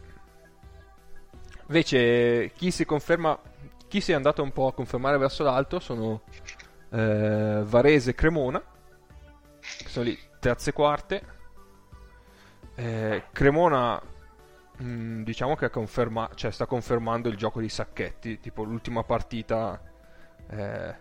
Invece, 1.67 2.51
chi 2.55 2.71
si 2.71 2.85
conferma, 2.85 3.37
chi 3.87 3.99
si 3.99 4.13
è 4.13 4.15
andato 4.15 4.41
un 4.41 4.51
po' 4.51 4.67
a 4.67 4.73
confermare 4.73 5.17
verso 5.17 5.43
l'alto 5.43 5.79
sono 5.79 6.21
eh, 6.89 7.61
Varese 7.65 8.11
e 8.11 8.15
Cremona, 8.15 8.63
che 9.59 9.87
sono 9.89 10.05
lì 10.05 10.17
terze 10.39 10.69
e 10.69 10.73
quarte 10.73 11.37
eh, 12.79 13.23
Cremona 13.33 14.01
mh, 14.77 14.83
mm, 14.83 15.23
diciamo 15.23 15.55
che 15.57 15.69
conferma- 15.69 16.29
cioè, 16.33 16.49
sta 16.51 16.65
confermando 16.65 17.27
il 17.27 17.35
gioco 17.35 17.59
di 17.59 17.67
Sacchetti, 17.67 18.39
tipo 18.39 18.63
l'ultima 18.63 19.03
partita 19.03 19.81
eh, 20.47 20.95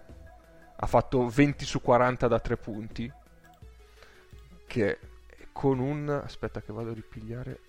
ha 0.80 0.86
fatto 0.86 1.28
20 1.28 1.64
su 1.64 1.80
40 1.80 2.26
da 2.26 2.40
3 2.40 2.56
punti, 2.56 3.12
che 4.66 4.98
con 5.52 5.78
un... 5.78 6.08
aspetta 6.08 6.60
che 6.60 6.72
vado 6.72 6.90
a 6.90 6.94
ripigliare 6.94 7.60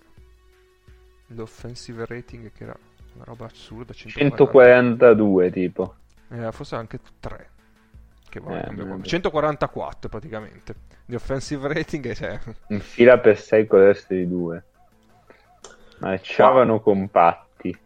l'offensive 1.34 2.06
rating 2.06 2.52
che 2.52 2.64
era 2.64 2.76
una 3.14 3.24
roba 3.24 3.46
assurda 3.46 3.92
142 3.92 5.50
tipo. 5.50 5.94
Eh, 6.30 6.52
forse 6.52 6.76
anche 6.76 6.98
3 7.18 7.50
che 8.28 8.40
va 8.40 8.62
eh, 8.62 9.02
144 9.02 10.08
praticamente. 10.08 10.74
Di 11.04 11.14
offensive 11.16 11.66
rating 11.72 12.12
cioè... 12.12 12.38
in 12.68 12.80
fila 12.80 13.18
per 13.18 13.38
6 13.38 13.66
con 13.66 13.80
resto 13.80 14.14
di 14.14 14.28
2 14.28 14.64
marciavano 15.98 16.74
wow. 16.74 16.82
compatti. 16.82 17.78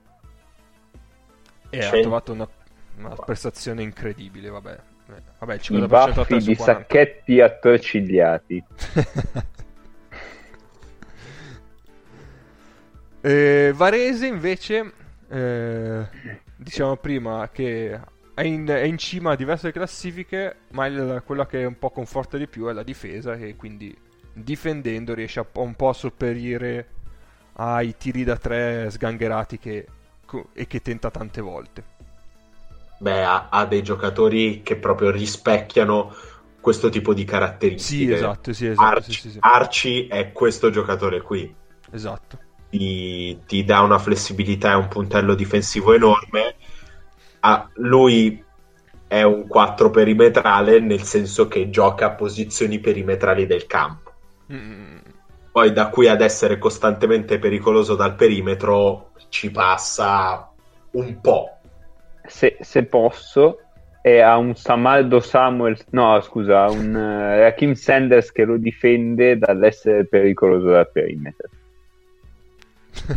E 1.71 1.79
C'è... 1.79 1.99
ha 1.99 2.01
trovato 2.01 2.33
una, 2.33 2.49
una 2.99 3.15
prestazione 3.15 3.83
incredibile 3.83 4.51
vabbè. 4.51 4.79
Eh, 5.07 5.23
Vabbè, 5.39 5.55
il 5.55 5.61
50% 5.63 5.83
I 5.83 5.87
baffi 5.87 6.37
di 6.39 6.55
sacchetti 6.55 7.41
attorcigliati. 7.41 8.65
Eh, 13.27 13.73
Varese 13.75 14.27
invece, 14.27 14.93
eh, 15.31 16.07
diciamo 16.57 16.97
prima 16.97 17.49
che 17.51 17.99
è 18.35 18.43
in, 18.43 18.67
è 18.67 18.83
in, 18.83 18.99
cima 18.99 19.31
a 19.31 19.35
diverse 19.35 19.73
classifiche, 19.73 20.57
ma 20.73 20.85
il, 20.85 21.23
quella 21.25 21.47
che 21.47 21.65
un 21.65 21.79
po' 21.79 21.89
conforta 21.89 22.37
di 22.37 22.47
più 22.47 22.67
è 22.67 22.75
la 22.75 22.83
difesa 22.83 23.33
e 23.33 23.57
quindi 23.57 23.97
difendendo 24.31 25.15
riesce 25.15 25.41
a, 25.41 25.47
un 25.55 25.75
po' 25.75 25.89
a 25.89 25.95
sopperire 25.95 26.89
ai 27.55 27.97
tiri 27.97 28.25
da 28.25 28.37
tre 28.37 28.91
sgangherati 28.91 29.59
che, 29.59 29.87
e 30.53 30.67
che 30.67 30.83
tenta 30.83 31.11
tante 31.11 31.41
volte. 31.41 31.85
Beh, 32.99 33.25
ha, 33.25 33.49
ha, 33.49 33.65
dei 33.65 33.83
giocatori 33.83 34.61
che 34.63 34.77
proprio 34.77 35.11
rispecchiano 35.11 36.15
questo 36.61 36.91
tipo 36.91 37.15
di 37.15 37.25
caratteristiche. 37.25 38.05
Sì, 38.05 38.13
esatto, 38.13 38.53
sì, 38.53 38.67
esatto. 38.67 38.87
Arci, 38.87 39.13
sì, 39.13 39.31
sì. 39.31 39.39
Arci 39.41 40.07
è 40.09 40.31
questo 40.31 40.69
giocatore 40.69 41.23
qui. 41.23 41.55
Esatto. 41.91 42.44
Ti, 42.75 43.39
ti 43.47 43.65
dà 43.65 43.83
una 43.83 43.99
flessibilità 43.99 44.73
e 44.73 44.77
un 44.77 44.89
puntello 44.89 45.35
difensivo 45.35 45.93
enorme 45.93 46.57
ah, 47.45 47.69
lui 47.75 48.43
è 49.07 49.23
un 49.23 49.47
4 49.47 49.91
perimetrale 49.91 50.81
nel 50.81 51.03
senso 51.03 51.47
che 51.47 51.71
gioca 51.71 52.07
a 52.07 52.11
posizioni 52.13 52.81
perimetrali 52.81 53.47
del 53.47 53.67
campo. 53.67 54.13
Mm. 54.53 54.97
Poi 55.53 55.73
da 55.73 55.89
qui 55.89 56.09
ad 56.09 56.21
essere 56.21 56.59
costantemente 56.59 57.39
pericoloso 57.39 57.95
dal 57.95 58.17
perimetro 58.17 59.13
ci 59.29 59.51
passa 59.53 60.51
un 60.93 61.21
po'. 61.21 61.59
Se, 62.27 62.57
se 62.61 62.85
posso, 62.85 63.61
è 64.01 64.19
a 64.19 64.37
un 64.37 64.57
Samaldo 64.57 65.21
Samuels, 65.21 65.85
no 65.91 66.21
scusa, 66.23 66.65
un 66.71 66.95
uh, 66.95 67.39
Rakim 67.39 67.75
Sanders 67.75 68.33
che 68.33 68.45
lo 68.45 68.57
difende 68.57 69.39
dall'essere 69.39 70.07
pericoloso 70.07 70.71
dal 70.71 70.91
perimetro. 70.91 71.49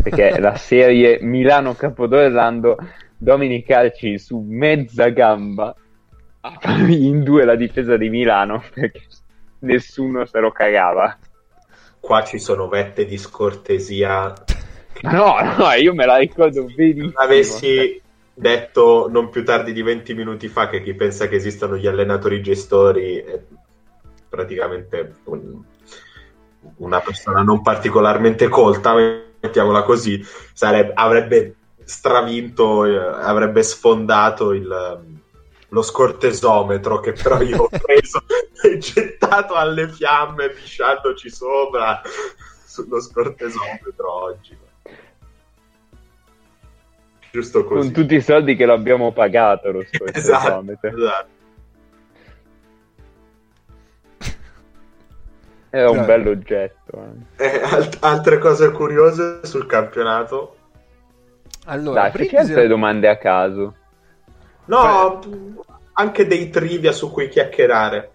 Perché 0.04 0.38
la 0.40 0.56
serie 0.56 1.20
Milano-Capodorlando 1.22 2.78
Dominic 3.18 3.70
Alci 3.72 4.18
su 4.18 4.40
mezza 4.40 5.10
gamba 5.10 5.76
in 6.88 7.24
due 7.24 7.46
la 7.46 7.56
difesa 7.56 7.98
di 7.98 8.10
Milano 8.10 8.64
perché 8.74 9.02
nessuno 9.60 10.26
se 10.26 10.40
lo 10.40 10.52
cagava. 10.52 11.18
Qua 12.00 12.24
ci 12.24 12.40
sono 12.40 12.68
vette 12.68 13.06
di 13.06 13.18
scortesia. 13.18 14.34
No, 15.02 15.36
no, 15.58 15.72
io 15.74 15.94
me 15.94 16.06
la 16.06 16.18
ricordo 16.18 16.66
benissimo. 16.74 17.12
Avessi 17.16 18.02
detto 18.34 19.08
non 19.10 19.30
più 19.30 19.44
tardi 19.44 19.74
di 19.74 19.82
20 19.82 20.14
minuti 20.14 20.48
fa 20.48 20.70
che 20.70 20.82
chi 20.82 20.94
pensa 20.94 21.28
che 21.28 21.36
esistano 21.36 21.76
gli 21.76 21.88
allenatori 21.88 22.42
gestori 22.42 23.24
praticamente 24.30 25.16
un, 25.24 25.60
una 26.78 27.00
persona 27.00 27.42
non 27.42 27.62
particolarmente 27.62 28.48
colta, 28.48 28.94
mettiamola 29.40 29.84
così, 29.84 30.24
sarebbe, 30.54 30.94
avrebbe 30.94 31.56
stravinto, 31.84 32.86
eh, 32.86 32.98
avrebbe 32.98 33.64
sfondato 33.64 34.52
il, 34.54 35.06
lo 35.70 35.82
scortesometro 35.82 37.00
che 37.00 37.14
però 37.14 37.42
io 37.42 37.64
ho 37.64 37.70
preso 37.78 38.24
e 38.62 38.78
gettato 38.78 39.54
alle 39.56 39.90
fiamme 39.90 40.50
pisciandoci 40.50 41.30
sopra 41.30 42.02
sullo 42.66 43.00
scortesometro 43.00 44.12
oggi. 44.12 44.58
Giusto 47.32 47.66
così. 47.66 47.92
Con 47.92 48.02
tutti 48.02 48.16
i 48.16 48.22
soldi 48.22 48.56
che 48.56 48.66
l'abbiamo 48.66 49.12
pagato 49.12 49.72
lo 49.72 49.84
scortesometro. 49.90 50.90
esatto, 50.90 50.98
esatto. 50.98 51.36
È 55.70 55.84
un 55.84 56.06
bello 56.06 56.32
oggetto. 56.32 57.04
Eh. 57.38 57.46
Eh, 57.46 57.62
alt- 57.62 57.98
altre 58.02 58.38
cose 58.40 58.72
curiose 58.72 59.46
sul 59.46 59.66
campionato? 59.66 60.56
Allora, 61.66 62.04
Dai, 62.04 62.12
Brindisi... 62.12 62.54
le 62.54 62.68
domande 62.68 63.10
a 63.10 63.18
caso. 63.18 63.76
No, 64.66 65.20
Beh. 65.20 65.64
anche 65.94 66.26
dei 66.26 66.50
trivia 66.50 66.92
su 66.92 67.12
cui 67.12 67.28
chiacchierare. 67.28 68.12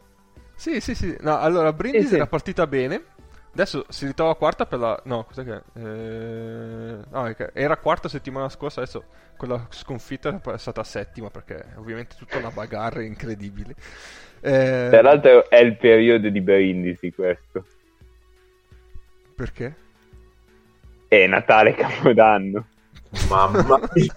Sì, 0.55 0.80
sì, 0.80 0.94
sì. 0.94 1.16
No, 1.20 1.38
allora, 1.38 1.72
Brindisi 1.72 2.09
sì, 2.09 2.14
era 2.14 2.26
partita 2.26 2.66
bene. 2.66 3.05
Adesso 3.53 3.84
si 3.90 4.07
ritrova 4.07 4.34
quarta 4.34 4.64
per 4.64 4.78
la... 4.78 4.98
No, 5.05 5.24
cos'è 5.24 5.44
che... 5.44 5.62
Eh... 5.74 6.98
No, 7.11 7.34
era 7.53 7.76
quarta 7.76 8.09
settimana 8.09 8.48
scorsa, 8.48 8.80
adesso 8.80 9.05
con 9.36 9.48
la 9.48 9.66
sconfitta 9.68 10.40
è 10.42 10.59
stata 10.59 10.82
settima 10.84 11.28
perché 11.28 11.62
ovviamente 11.76 12.14
tutta 12.16 12.38
una 12.38 12.50
bagarre 12.50 13.05
incredibile. 13.05 13.74
Eh... 14.45 14.88
Tra 14.90 15.03
l'altro 15.03 15.49
è 15.49 15.59
il 15.59 15.76
periodo 15.76 16.28
di 16.28 16.40
Brindisi 16.40 17.12
questo. 17.12 17.64
Perché? 19.36 19.76
È 21.07 21.26
Natale 21.28 21.74
Capodanno. 21.74 22.66
Mamma 23.28 23.78
mia. 23.93 24.14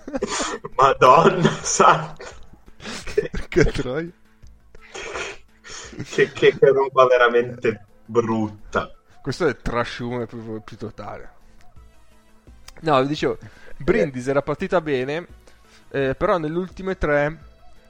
Madonna 0.75 1.49
santa. 1.61 2.25
Che 3.47 3.65
troia. 3.65 4.09
Che, 6.03 6.31
che, 6.31 6.57
che, 6.57 6.71
roba 6.71 7.05
veramente 7.05 7.85
brutta. 8.05 8.91
Questo 9.21 9.47
è 9.47 9.55
trash 9.55 9.99
humor 9.99 10.25
più, 10.25 10.61
più 10.63 10.77
totale. 10.77 11.29
No, 12.81 13.03
dicevo, 13.03 13.37
Brindisi 13.77 14.29
era 14.29 14.41
partita 14.41 14.81
bene, 14.81 15.27
eh, 15.91 16.15
però 16.15 16.37
nelle 16.37 16.57
ultime 16.57 16.97
tre 16.97 17.37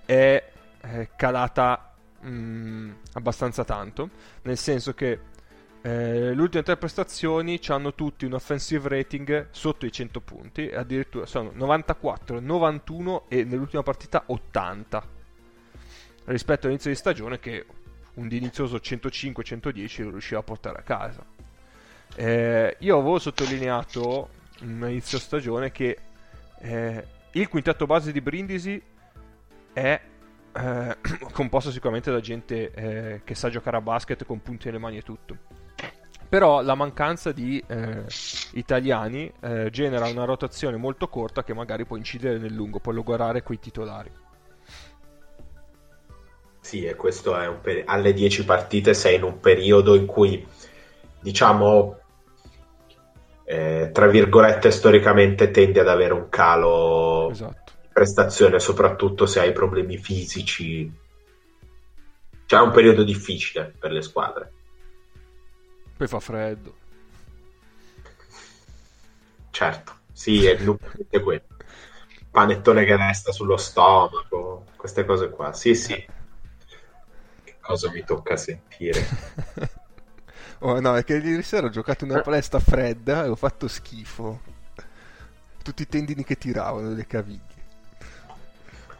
è, 0.06 0.44
è 0.82 1.10
calata 1.16 1.95
mh, 2.26 2.30
mm, 2.30 2.92
abbastanza 3.14 3.64
tanto, 3.64 4.10
nel 4.44 4.58
senso 4.58 4.94
che 4.94 5.20
eh, 5.82 6.34
le 6.34 6.42
ultime 6.42 6.64
tre 6.64 6.78
prestazioni 6.78 7.60
hanno 7.68 7.94
tutti 7.94 8.26
un 8.26 8.34
offensive 8.34 8.90
rating 8.90 9.48
sotto 9.52 9.86
i 9.86 9.92
100 9.92 10.20
punti, 10.22 10.70
addirittura 10.70 11.26
sono 11.26 11.52
94, 11.54 12.40
91 12.40 13.26
e 13.30 13.44
nell'ultima 13.44 13.84
partita 13.84 14.24
80 14.26 15.14
rispetto 16.26 16.66
all'inizio 16.66 16.90
di 16.90 16.96
stagione 16.96 17.40
che 17.40 17.66
un 18.16 18.28
dinizioso 18.28 18.78
105-110 18.78 20.04
lo 20.04 20.10
riusciva 20.10 20.40
a 20.40 20.44
portare 20.44 20.80
a 20.80 20.82
casa. 20.82 21.24
Eh, 22.16 22.78
io 22.80 22.98
avevo 22.98 23.20
sottolineato 23.20 24.30
inizio 24.62 25.20
stagione 25.20 25.72
che 25.72 25.98
eh, 26.60 27.08
il 27.32 27.48
quintetto 27.48 27.86
base 27.86 28.12
di 28.12 28.22
Brindisi 28.22 28.82
è 29.74 30.02
eh, 30.56 30.98
composto 31.32 31.72
sicuramente 31.72 32.12
da 32.12 32.20
gente 32.20 32.72
eh, 32.72 33.22
che 33.24 33.36
sa 33.36 33.50
giocare 33.50 33.78
a 33.78 33.82
basket 33.82 34.26
con 34.26 34.42
punti 34.42 34.68
nelle 34.68 34.80
mani 34.80 34.98
e 34.98 35.02
tutto 35.02 35.38
però 36.28 36.62
la 36.62 36.76
mancanza 36.76 37.32
di 37.32 37.64
eh, 37.66 38.04
italiani 38.54 39.32
eh, 39.42 39.70
genera 39.70 40.08
una 40.08 40.26
rotazione 40.26 40.76
molto 40.76 41.08
corta 41.08 41.44
che 41.44 41.54
magari 41.54 41.86
può 41.86 41.98
incidere 41.98 42.38
nel 42.40 42.54
lungo, 42.54 42.80
può 42.80 42.92
logorare 42.92 43.44
quei 43.44 43.60
titolari. 43.60 44.12
Sì, 46.60 46.84
e 46.84 46.96
questo 46.96 47.38
è 47.38 47.48
un 47.48 47.62
per... 47.62 47.84
alle 47.86 48.12
10 48.12 48.44
partite 48.44 48.94
sei 48.94 49.16
in 49.16 49.24
un 49.24 49.40
periodo 49.40 49.94
in 49.96 50.08
cui, 50.08 50.46
diciamo, 51.22 52.00
eh, 53.46 53.92
tra 53.94 54.08
virgolette, 54.08 54.72
storicamente 54.72 55.52
tendi 55.52 55.78
ad 55.78 55.88
avere 55.88 56.14
un 56.14 56.28
calo 56.30 57.30
esatto. 57.30 57.65
Prestazione, 57.96 58.60
soprattutto 58.60 59.26
se 59.26 59.40
hai 59.40 59.54
problemi 59.54 59.98
fisici. 59.98 60.92
Cioè 62.46 62.60
è 62.60 62.62
un 62.62 62.72
periodo 62.72 63.06
difficile 63.06 63.74
per 63.80 63.94
le 63.94 64.02
squadre. 64.02 64.52
Poi 65.96 66.06
fa 66.06 66.20
freddo. 66.20 66.76
Certo, 69.50 69.94
sì, 70.12 70.46
è 70.46 70.58
è 70.58 71.22
quello. 71.22 71.44
Panettone 72.30 72.84
che 72.84 72.98
resta 72.98 73.32
sullo 73.32 73.56
stomaco, 73.56 74.66
queste 74.76 75.06
cose 75.06 75.30
qua. 75.30 75.54
Sì, 75.54 75.74
sì. 75.74 75.94
Che 77.46 77.56
cosa 77.62 77.90
mi 77.92 78.04
tocca 78.04 78.36
sentire? 78.36 79.08
oh 80.60 80.82
no, 80.82 80.98
è 80.98 81.06
che 81.06 81.16
ieri 81.16 81.44
sera 81.44 81.68
ho 81.68 81.70
giocato 81.70 82.04
una 82.04 82.20
palestra 82.20 82.60
fredda 82.60 83.24
e 83.24 83.30
ho 83.30 83.38
fatto 83.38 83.70
schifo. 83.70 84.42
Tutti 85.64 85.84
i 85.84 85.88
tendini 85.88 86.26
che 86.26 86.36
tiravano, 86.36 86.92
le 86.92 87.08
caviglie. 87.08 87.55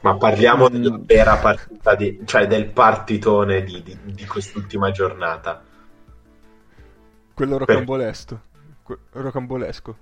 Ma 0.06 0.18
parliamo 0.18 0.70
mm. 0.70 0.74
della 0.74 1.00
vera 1.02 1.38
partita, 1.38 1.96
di, 1.96 2.22
cioè 2.26 2.48
del 2.48 2.68
partitone 2.68 3.64
di, 3.64 3.82
di, 3.82 3.98
di 4.04 4.26
quest'ultima 4.26 4.92
giornata 4.92 5.64
quello 7.36 7.58
rocambolesco. 7.58 8.42
Que- 8.82 8.98
rocambolesco. 9.12 9.98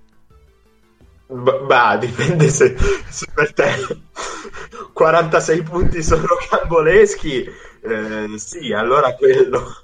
Bah, 1.26 1.96
dipende 1.96 2.48
se, 2.48 2.76
se, 3.08 3.26
per 3.34 3.52
te 3.52 3.72
46 4.92 5.62
punti 5.62 6.00
sono 6.00 6.26
rocamboleschi. 6.26 7.44
Eh, 7.80 8.34
sì, 8.36 8.72
allora 8.72 9.14
quello. 9.16 9.82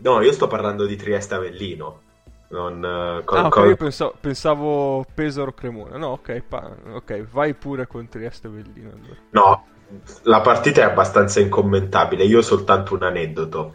No, 0.00 0.22
io 0.22 0.32
sto 0.32 0.46
parlando 0.46 0.86
di 0.86 0.96
Trieste 0.96 1.34
Avellino. 1.34 2.00
Non, 2.50 2.76
uh, 2.78 3.24
con, 3.24 3.38
ah, 3.38 3.46
ok, 3.46 3.50
con... 3.50 3.76
pensavo, 3.76 4.14
pensavo 4.20 5.06
Pesaro 5.12 5.52
Cremona. 5.52 5.96
No, 5.98 6.08
ok, 6.08 6.40
pa- 6.40 6.76
ok, 6.94 7.26
vai 7.30 7.54
pure 7.54 7.86
con 7.86 8.08
Trieste 8.08 8.46
Avellino. 8.46 8.90
Allora. 8.90 9.16
No, 9.30 9.66
la 10.22 10.40
partita 10.40 10.80
è 10.80 10.84
abbastanza 10.84 11.40
incommentabile. 11.40 12.24
Io 12.24 12.38
ho 12.38 12.42
soltanto 12.42 12.94
un 12.94 13.02
aneddoto 13.02 13.74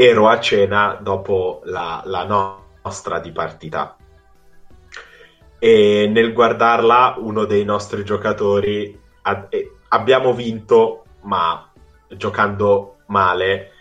ero 0.00 0.28
a 0.28 0.38
cena 0.38 0.96
dopo 1.00 1.60
la, 1.64 2.02
la 2.04 2.24
nostra 2.24 3.18
di 3.18 3.32
partita 3.32 3.96
e 5.58 6.08
nel 6.08 6.32
guardarla 6.32 7.16
uno 7.18 7.44
dei 7.46 7.64
nostri 7.64 8.04
giocatori 8.04 8.96
eh, 9.48 9.72
abbiamo 9.88 10.32
vinto 10.32 11.02
ma 11.22 11.68
giocando 12.06 12.98
male 13.06 13.72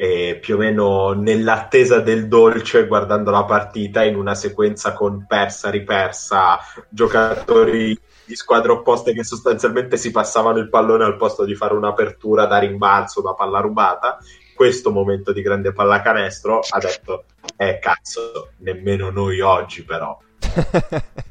e 0.00 0.38
più 0.40 0.54
o 0.54 0.58
meno 0.58 1.12
nell'attesa 1.12 1.98
del 1.98 2.28
dolce 2.28 2.86
guardando 2.86 3.32
la 3.32 3.42
partita 3.42 4.04
in 4.04 4.14
una 4.14 4.36
sequenza 4.36 4.92
con 4.92 5.26
persa 5.26 5.70
ripersa 5.70 6.56
giocatori 6.88 8.00
di 8.24 8.36
squadre 8.36 8.70
opposte 8.70 9.12
che 9.12 9.24
sostanzialmente 9.24 9.96
si 9.96 10.12
passavano 10.12 10.58
il 10.58 10.68
pallone 10.68 11.02
al 11.02 11.16
posto 11.16 11.44
di 11.44 11.56
fare 11.56 11.74
un'apertura 11.74 12.46
da 12.46 12.58
rimbalzo 12.58 13.22
da 13.22 13.34
palla 13.34 13.58
rubata. 13.58 14.18
Questo 14.54 14.92
momento 14.92 15.32
di 15.32 15.42
grande 15.42 15.72
pallacanestro 15.72 16.60
ha 16.68 16.78
detto 16.78 17.24
eh 17.56 17.80
cazzo 17.80 18.50
nemmeno 18.58 19.10
noi 19.10 19.40
oggi 19.40 19.82
però. 19.82 20.16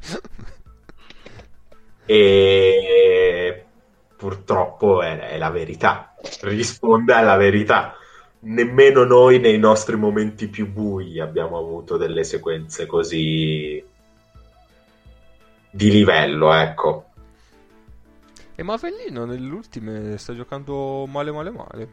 E 2.10 3.66
purtroppo 4.16 5.02
è, 5.02 5.20
è, 5.20 5.38
la 5.38 5.50
verità. 5.50 6.16
Risponde 6.40 7.12
alla 7.12 7.36
verità 7.36 7.98
nemmeno 8.40 9.04
noi 9.04 9.40
nei 9.40 9.58
nostri 9.58 9.96
momenti 9.96 10.48
più 10.48 10.72
bui 10.72 11.20
abbiamo 11.20 11.58
avuto 11.58 11.98
delle 11.98 12.24
sequenze 12.24 12.86
così 12.86 13.84
di 15.70 15.92
livello 15.92 16.54
ecco. 16.54 17.06
E 18.56 18.64
Mavellino 18.64 19.26
nell'ultime 19.26 20.18
sta 20.18 20.34
giocando 20.34 21.06
male 21.06 21.32
male 21.32 21.52
male. 21.52 21.92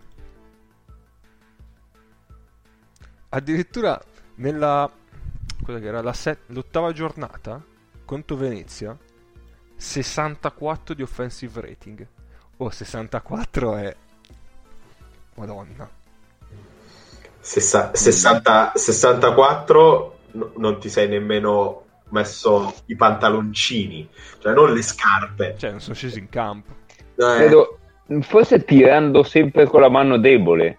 Addirittura 3.30 4.00
nella 4.36 4.90
cosa 5.62 5.78
che 5.78 5.86
era 5.86 6.02
la 6.02 6.12
set, 6.12 6.40
l'ottava 6.46 6.92
giornata 6.92 7.62
contro 8.04 8.36
Venezia 8.36 8.96
64 9.76 10.94
di 10.94 11.02
offensive 11.02 11.60
rating. 11.60 12.06
Oh, 12.58 12.70
64 12.70 13.76
è 13.76 13.96
madonna 15.34 16.02
Sessa, 17.44 17.90
60, 17.92 18.72
64 18.74 20.18
no, 20.32 20.52
non 20.56 20.78
ti 20.78 20.88
sei 20.88 21.08
nemmeno 21.08 21.82
messo 22.08 22.74
i 22.86 22.96
pantaloncini 22.96 24.08
cioè 24.38 24.54
non 24.54 24.72
le 24.72 24.80
scarpe 24.80 25.54
cioè 25.58 25.70
non 25.70 25.80
sono 25.80 25.94
scesi 25.94 26.20
in 26.20 26.30
campo 26.30 26.72
eh. 27.16 27.36
credo, 27.36 27.78
Forse 28.20 28.64
tirando 28.64 29.22
sempre 29.22 29.66
con 29.66 29.80
la 29.80 29.88
mano 29.88 30.18
debole. 30.18 30.78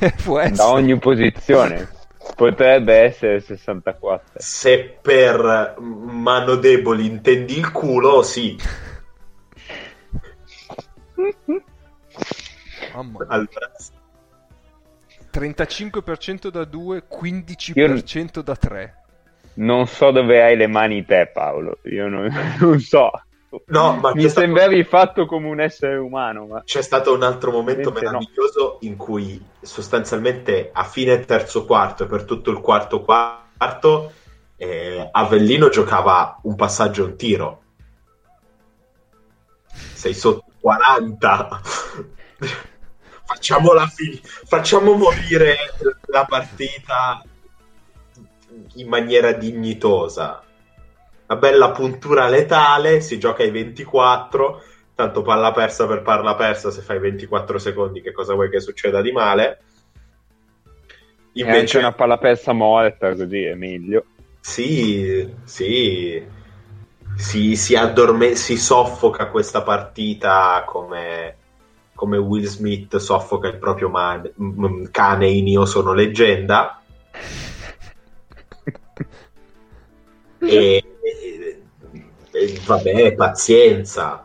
Da 0.54 0.68
ogni 0.68 0.98
posizione. 0.98 1.90
Potrebbe 2.34 2.96
essere 2.96 3.40
64. 3.40 4.40
Se 4.40 4.98
per 5.00 5.76
mano 5.78 6.56
debole 6.56 7.02
intendi 7.02 7.58
il 7.58 7.70
culo, 7.70 8.22
sì. 8.22 8.56
Mamma. 12.94 13.26
Allora, 13.28 13.70
35% 15.38 16.48
da 16.48 16.64
2, 16.64 17.04
15% 17.08 18.30
Io... 18.34 18.42
da 18.42 18.56
3. 18.56 18.94
Non 19.54 19.86
so 19.86 20.10
dove 20.10 20.42
hai 20.42 20.56
le 20.56 20.66
mani 20.66 21.04
te, 21.04 21.30
Paolo. 21.32 21.78
Io 21.84 22.08
non, 22.08 22.28
non 22.60 22.78
so. 22.80 23.10
No, 23.66 23.96
ma 23.96 24.12
mi 24.14 24.28
sembravi 24.28 24.82
stato... 24.84 24.88
fatto 24.88 25.26
come 25.26 25.48
un 25.48 25.60
essere 25.60 25.96
umano. 25.96 26.46
Ma... 26.46 26.62
C'è 26.64 26.82
stato 26.82 27.14
un 27.14 27.22
altro 27.22 27.50
momento 27.50 27.90
meraviglioso 27.90 28.78
no. 28.80 28.88
in 28.88 28.96
cui 28.96 29.42
sostanzialmente 29.60 30.70
a 30.72 30.84
fine 30.84 31.20
terzo 31.20 31.64
quarto 31.64 32.04
e 32.04 32.06
per 32.06 32.24
tutto 32.24 32.50
il 32.50 32.60
quarto 32.60 33.02
quarto 33.02 34.12
eh, 34.56 35.08
Avellino 35.10 35.68
giocava 35.68 36.40
un 36.42 36.56
passaggio 36.56 37.02
e 37.02 37.06
un 37.06 37.16
tiro. 37.16 37.62
Sei 39.94 40.12
sotto 40.12 40.44
40. 40.60 41.60
Facciamola 43.38 43.86
fi- 43.86 44.20
facciamo 44.22 44.94
morire 44.94 45.56
la 46.06 46.24
partita 46.24 47.22
in 48.74 48.88
maniera 48.88 49.30
dignitosa. 49.32 50.42
Una 51.28 51.38
bella 51.38 51.70
puntura 51.70 52.26
letale, 52.26 53.00
si 53.00 53.16
gioca 53.16 53.44
ai 53.44 53.52
24, 53.52 54.60
tanto 54.96 55.22
palla 55.22 55.52
persa 55.52 55.86
per 55.86 56.02
palla 56.02 56.34
persa, 56.34 56.72
se 56.72 56.80
fai 56.80 56.98
24 56.98 57.58
secondi 57.58 58.00
che 58.00 58.10
cosa 58.10 58.34
vuoi 58.34 58.50
che 58.50 58.58
succeda 58.58 59.00
di 59.00 59.12
male? 59.12 59.62
Invece 61.34 61.78
una 61.78 61.92
palla 61.92 62.18
persa 62.18 62.52
morta, 62.52 63.14
così 63.14 63.44
è 63.44 63.54
meglio. 63.54 64.04
Sì, 64.40 65.32
sì, 65.44 66.26
si, 67.14 67.54
si, 67.54 67.76
addorme- 67.76 68.34
si 68.34 68.56
soffoca 68.56 69.28
questa 69.28 69.62
partita 69.62 70.64
come, 70.66 71.37
come 71.98 72.16
Will 72.16 72.44
Smith 72.46 72.96
soffoca 72.98 73.48
il 73.48 73.56
proprio 73.56 73.88
man- 73.88 74.30
m- 74.36 74.88
cane 74.92 75.28
in 75.28 75.48
Io 75.48 75.66
sono 75.66 75.92
leggenda. 75.92 76.80
e, 80.38 80.84
e, 81.02 81.62
e, 82.30 82.60
vabbè, 82.64 83.14
pazienza. 83.16 84.24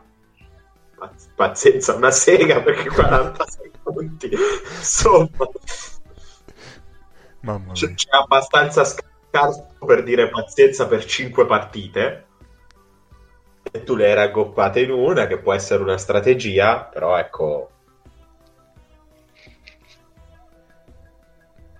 Pazienza, 1.35 1.95
una 1.95 2.11
sega 2.11 2.61
perché 2.61 2.89
40 2.89 3.43
secondi. 3.47 4.29
Insomma, 4.77 5.49
c'è, 7.71 7.91
c'è 7.95 8.09
abbastanza 8.11 8.85
scarso 8.85 9.67
per 9.83 10.03
dire 10.03 10.29
pazienza 10.29 10.85
per 10.85 11.03
5 11.05 11.47
partite 11.47 12.27
e 13.75 13.83
tu 13.83 13.95
le 13.95 14.05
hai 14.05 14.13
raggoppate 14.13 14.81
in 14.81 14.91
una, 14.91 15.25
che 15.25 15.39
può 15.39 15.51
essere 15.51 15.81
una 15.81 15.97
strategia, 15.97 16.83
però 16.83 17.17
ecco... 17.17 17.71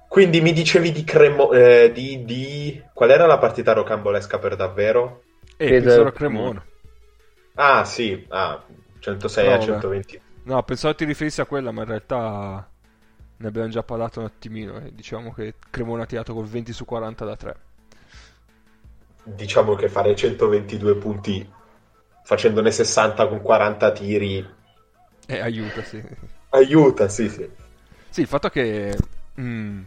Quindi 0.07 0.41
mi 0.41 0.53
dicevi 0.53 0.91
di 0.91 1.03
Cremo... 1.03 1.51
Eh, 1.51 1.91
di, 1.93 2.25
di... 2.25 2.83
Qual 2.91 3.11
era 3.11 3.27
la 3.27 3.37
partita 3.37 3.73
rocambolesca 3.73 4.39
per 4.39 4.55
davvero? 4.55 5.21
Eh, 5.55 5.67
Pesaro 5.67 6.11
Cremona. 6.11 6.65
Ah, 7.53 7.85
sì, 7.85 8.25
ah, 8.29 8.59
106 8.97 9.47
no, 9.47 9.53
a 9.53 9.59
120. 9.59 10.21
No, 10.45 10.63
pensavo 10.63 10.95
ti 10.95 11.05
riferissi 11.05 11.41
a 11.41 11.45
quella, 11.45 11.69
ma 11.69 11.83
in 11.83 11.89
realtà 11.89 12.67
ne 13.37 13.47
abbiamo 13.47 13.69
già 13.69 13.83
parlato 13.83 14.19
un 14.19 14.25
attimino. 14.25 14.79
Eh. 14.79 14.95
Diciamo 14.95 15.31
che 15.31 15.53
Cremona 15.69 16.03
ha 16.03 16.07
tirato 16.07 16.33
col 16.33 16.47
20 16.47 16.73
su 16.73 16.85
40 16.85 17.23
da 17.23 17.35
3. 17.35 17.55
Diciamo 19.25 19.75
che 19.75 19.89
fare 19.89 20.15
122 20.15 20.95
punti 20.95 21.61
facendone 22.23 22.71
60 22.71 23.27
con 23.27 23.41
40 23.41 23.91
tiri. 23.91 24.53
Eh, 25.27 25.39
aiuta, 25.39 25.83
sì. 25.83 26.03
Aiuta, 26.49 27.07
sì, 27.07 27.29
sì. 27.29 27.49
Sì, 28.09 28.21
il 28.21 28.27
fatto 28.27 28.49
che 28.49 28.97
mh, 29.35 29.41
mm, 29.41 29.83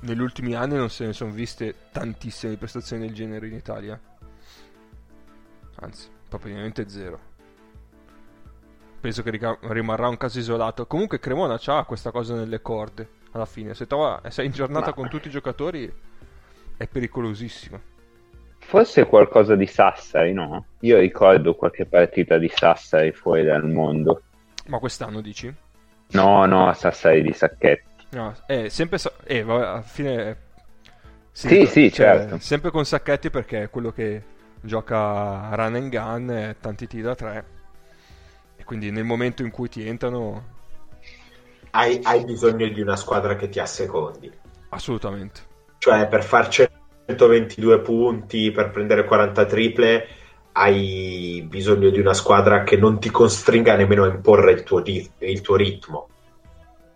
negli 0.00 0.20
ultimi 0.20 0.54
anni 0.54 0.76
non 0.76 0.90
se 0.90 1.06
ne 1.06 1.12
sono 1.12 1.30
viste 1.30 1.74
tantissime 1.92 2.56
prestazioni 2.56 3.06
del 3.06 3.14
genere 3.14 3.48
in 3.48 3.54
Italia. 3.54 4.00
Anzi, 5.76 6.08
praticamente 6.28 6.88
zero. 6.88 7.28
Penso 9.00 9.22
che 9.22 9.30
rica- 9.30 9.58
rimarrà 9.62 10.08
un 10.08 10.16
caso 10.16 10.38
isolato. 10.38 10.86
Comunque 10.86 11.18
Cremona 11.18 11.58
ha 11.64 11.84
questa 11.84 12.10
cosa 12.10 12.34
nelle 12.34 12.60
corde. 12.60 13.18
Alla 13.32 13.46
fine, 13.46 13.74
se 13.74 13.86
trova, 13.86 14.20
sei 14.28 14.46
in 14.46 14.52
giornata 14.52 14.86
Ma... 14.86 14.92
con 14.92 15.08
tutti 15.08 15.28
i 15.28 15.30
giocatori, 15.30 15.90
è 16.76 16.86
pericolosissimo. 16.86 17.80
Forse 18.70 19.04
qualcosa 19.06 19.56
di 19.56 19.66
Sassari, 19.66 20.32
no? 20.32 20.66
Io 20.82 21.00
ricordo 21.00 21.56
qualche 21.56 21.86
partita 21.86 22.38
di 22.38 22.48
Sassari 22.48 23.10
fuori 23.10 23.42
dal 23.42 23.66
mondo. 23.66 24.22
Ma 24.68 24.78
quest'anno 24.78 25.20
dici? 25.20 25.52
No, 26.10 26.44
no, 26.44 26.72
Sassari 26.74 27.20
di 27.20 27.32
Sacchetti. 27.32 28.06
No, 28.10 28.32
eh, 28.46 28.70
sempre... 28.70 28.98
So- 28.98 29.14
eh, 29.24 29.42
vabbè, 29.42 29.66
alla 29.66 29.82
fine... 29.82 30.36
Sì, 31.32 31.48
sì, 31.48 31.66
sì 31.66 31.92
cioè, 31.92 32.18
certo. 32.18 32.38
Sempre 32.38 32.70
con 32.70 32.84
Sacchetti 32.84 33.28
perché 33.28 33.64
è 33.64 33.70
quello 33.70 33.90
che 33.90 34.22
gioca 34.60 35.48
run 35.50 35.74
and 35.74 35.88
gun, 35.90 36.30
e 36.30 36.56
tanti 36.60 36.86
tiri 36.86 37.02
da 37.02 37.16
tre. 37.16 37.44
E 38.54 38.62
quindi 38.62 38.92
nel 38.92 39.02
momento 39.02 39.42
in 39.42 39.50
cui 39.50 39.68
ti 39.68 39.84
entrano... 39.84 40.44
Hai, 41.70 41.98
hai 42.04 42.24
bisogno 42.24 42.68
di 42.68 42.80
una 42.80 42.94
squadra 42.94 43.34
che 43.34 43.48
ti 43.48 43.58
assecondi. 43.58 44.30
Assolutamente. 44.68 45.40
Cioè, 45.78 46.06
per 46.06 46.22
farci 46.22 46.68
122 47.16 47.80
punti 47.80 48.50
per 48.50 48.70
prendere 48.70 49.04
40 49.04 49.44
triple, 49.44 50.06
hai 50.52 51.44
bisogno 51.48 51.90
di 51.90 52.00
una 52.00 52.14
squadra 52.14 52.62
che 52.64 52.76
non 52.76 52.98
ti 52.98 53.10
costringa 53.10 53.76
nemmeno 53.76 54.04
a 54.04 54.08
imporre 54.08 54.52
il 54.52 54.62
tuo, 54.62 54.82
il 54.84 55.40
tuo 55.40 55.56
ritmo. 55.56 56.08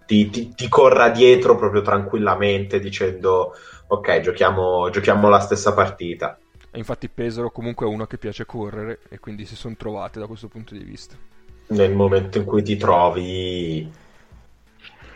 Ti, 0.07 0.29
ti, 0.29 0.55
ti, 0.55 0.69
corra 0.69 1.09
dietro 1.09 1.57
proprio 1.57 1.81
tranquillamente 1.81 2.79
dicendo 2.79 3.55
ok, 3.87 4.21
giochiamo, 4.21 4.91
giochiamo 4.91 5.29
la 5.29 5.41
stessa 5.41 5.73
partita. 5.73 6.39
Infatti 6.73 7.09
Pesaro 7.09 7.51
comunque 7.51 7.87
è 7.87 7.89
uno 7.89 8.07
che 8.07 8.19
piace 8.19 8.45
correre 8.45 9.01
e 9.09 9.19
quindi 9.19 9.47
si 9.47 9.57
sono 9.57 9.77
trovate 9.79 10.19
da 10.19 10.27
questo 10.27 10.49
punto 10.49 10.75
di 10.75 10.83
vista. 10.83 11.17
Nel 11.69 11.95
momento 11.95 12.39
in 12.39 12.45
cui 12.45 12.63
ti 12.63 12.77
trovi... 12.77 14.03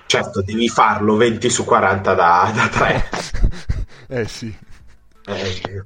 Certo, 0.07 0.41
devi 0.41 0.69
farlo 0.70 1.16
20 1.16 1.51
su 1.51 1.66
40 1.66 2.15
da, 2.15 2.53
da 2.55 2.69
3. 2.69 3.09
eh 4.20 4.25
sì. 4.27 4.57
Eh, 5.29 5.85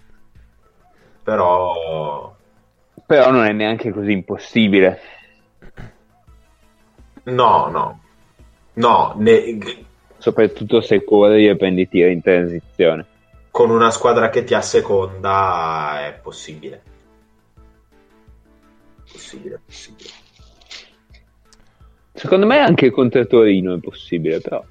però... 1.23 2.37
Però 3.05 3.31
non 3.31 3.45
è 3.45 3.53
neanche 3.53 3.91
così 3.91 4.13
impossibile. 4.13 5.01
No, 7.25 7.69
no. 7.69 8.01
No, 8.75 9.15
ne... 9.19 9.59
soprattutto 10.19 10.81
se 10.81 11.05
corri 11.05 11.49
e 11.49 11.57
prendi 11.57 11.89
tiri 11.89 12.13
in 12.13 12.23
transizione. 12.23 13.07
Con 13.51 13.71
una 13.71 13.91
squadra 13.91 14.31
che 14.31 14.45
ti 14.45 14.55
asseconda 14.55 16.07
è 16.07 16.19
possibile. 16.23 16.83
Possibile, 19.11 19.61
possibile. 19.65 20.11
Secondo 22.15 22.47
me 22.47 22.59
anche 22.59 22.91
contro 22.91 23.27
Torino 23.27 23.75
è 23.75 23.81
possibile, 23.81 24.41
però. 24.41 24.65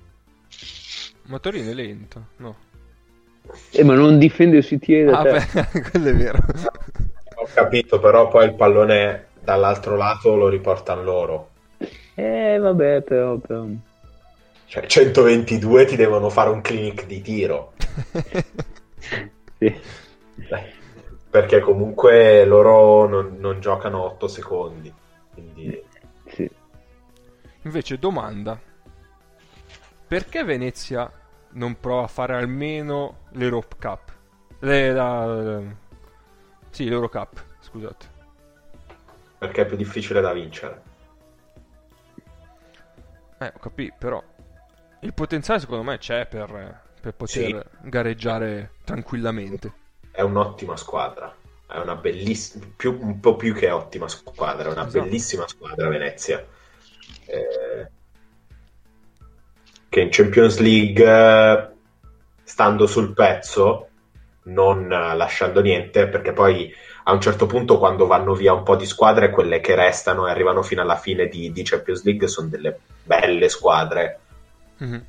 Ma 1.24 1.40
Torino 1.40 1.70
è 1.70 1.74
lento, 1.74 2.26
no? 2.38 2.70
Eh, 3.72 3.84
ma 3.84 3.94
non 3.94 4.18
difende 4.18 4.62
sui 4.62 4.80
tiri 4.80 5.06
da 5.06 5.20
ah, 5.20 5.24
beh, 5.24 5.82
quello 5.92 6.10
è 6.10 6.16
vero. 6.16 6.40
Ho 7.36 7.48
capito, 7.54 8.00
però 8.00 8.28
poi 8.28 8.46
il 8.46 8.54
pallone 8.54 9.28
dall'altro 9.40 9.96
lato 9.96 10.36
lo 10.36 10.48
riportano 10.48 11.04
loro. 11.04 11.50
Eh, 12.16 12.58
vabbè, 12.60 13.02
però, 13.02 13.38
però... 13.38 13.66
Cioè, 14.66 14.86
122 14.86 15.86
ti 15.86 15.96
devono 15.96 16.30
fare 16.30 16.50
un 16.50 16.62
clinic 16.62 17.06
di 17.06 17.22
tiro. 17.22 17.74
sì. 19.58 19.80
Beh, 20.36 20.74
perché 21.30 21.60
comunque 21.60 22.46
loro 22.46 23.08
non, 23.08 23.38
non 23.40 23.60
giocano 23.60 24.04
8 24.04 24.28
secondi. 24.28 24.94
Quindi... 25.34 25.84
Sì. 26.28 26.50
Invece, 27.64 27.98
domanda. 27.98 28.60
Perché 30.08 30.44
Venezia 30.44 31.12
non 31.54 31.80
prova 31.80 32.04
a 32.04 32.08
fare 32.08 32.36
almeno 32.36 33.26
l'Europe 33.32 33.76
Cup. 33.80 34.12
Le, 34.60 34.92
la, 34.92 35.26
la, 35.26 35.62
sì, 36.70 36.88
l'Eurocup, 36.88 37.44
scusate. 37.60 38.20
Perché 39.38 39.62
è 39.62 39.66
più 39.66 39.76
difficile 39.76 40.22
da 40.22 40.34
vincere. 40.34 40.82
Eh, 43.40 43.52
ho 43.56 43.60
capito, 43.60 43.96
però 43.98 44.24
il 45.00 45.14
potenziale 45.14 45.60
secondo 45.60 45.84
me 45.84 45.98
c'è 45.98 46.28
per, 46.28 46.82
per 47.02 47.14
poter 47.16 47.46
sì. 47.46 47.90
gareggiare 47.90 48.74
tranquillamente. 48.84 49.74
È 50.12 50.22
un'ottima 50.22 50.78
squadra. 50.78 51.36
È 51.66 51.78
una 51.78 51.96
bellissima, 51.96 52.66
più, 52.76 53.00
un 53.02 53.20
po' 53.20 53.36
più 53.36 53.54
che 53.54 53.72
ottima 53.72 54.08
squadra, 54.08 54.70
è 54.70 54.72
una 54.72 54.86
esatto. 54.86 55.04
bellissima 55.04 55.48
squadra 55.48 55.88
Venezia. 55.88 56.46
Che 59.92 60.00
in 60.00 60.08
Champions 60.10 60.60
League, 60.60 61.76
stando 62.44 62.88
sul 62.88 63.14
pezzo, 63.14 63.90
non 64.44 64.88
lasciando 64.88 65.60
niente, 65.60 66.08
perché 66.08 66.32
poi 66.32 66.74
a 67.04 67.12
un 67.12 67.20
certo 67.20 67.46
punto 67.46 67.78
quando 67.78 68.08
vanno 68.08 68.34
via 68.34 68.54
un 68.54 68.64
po' 68.64 68.78
di 68.78 68.86
squadre, 68.86 69.32
quelle 69.32 69.60
che 69.60 69.76
restano 69.76 70.28
e 70.28 70.32
arrivano 70.32 70.64
fino 70.64 70.82
alla 70.82 70.96
fine 70.96 71.28
di, 71.28 71.52
di 71.52 71.64
Champions 71.64 72.06
League 72.06 72.30
sono 72.30 72.48
delle 72.48 72.80
belle 73.04 73.50
squadre. 73.50 74.20
Mm-hmm. 74.82 75.00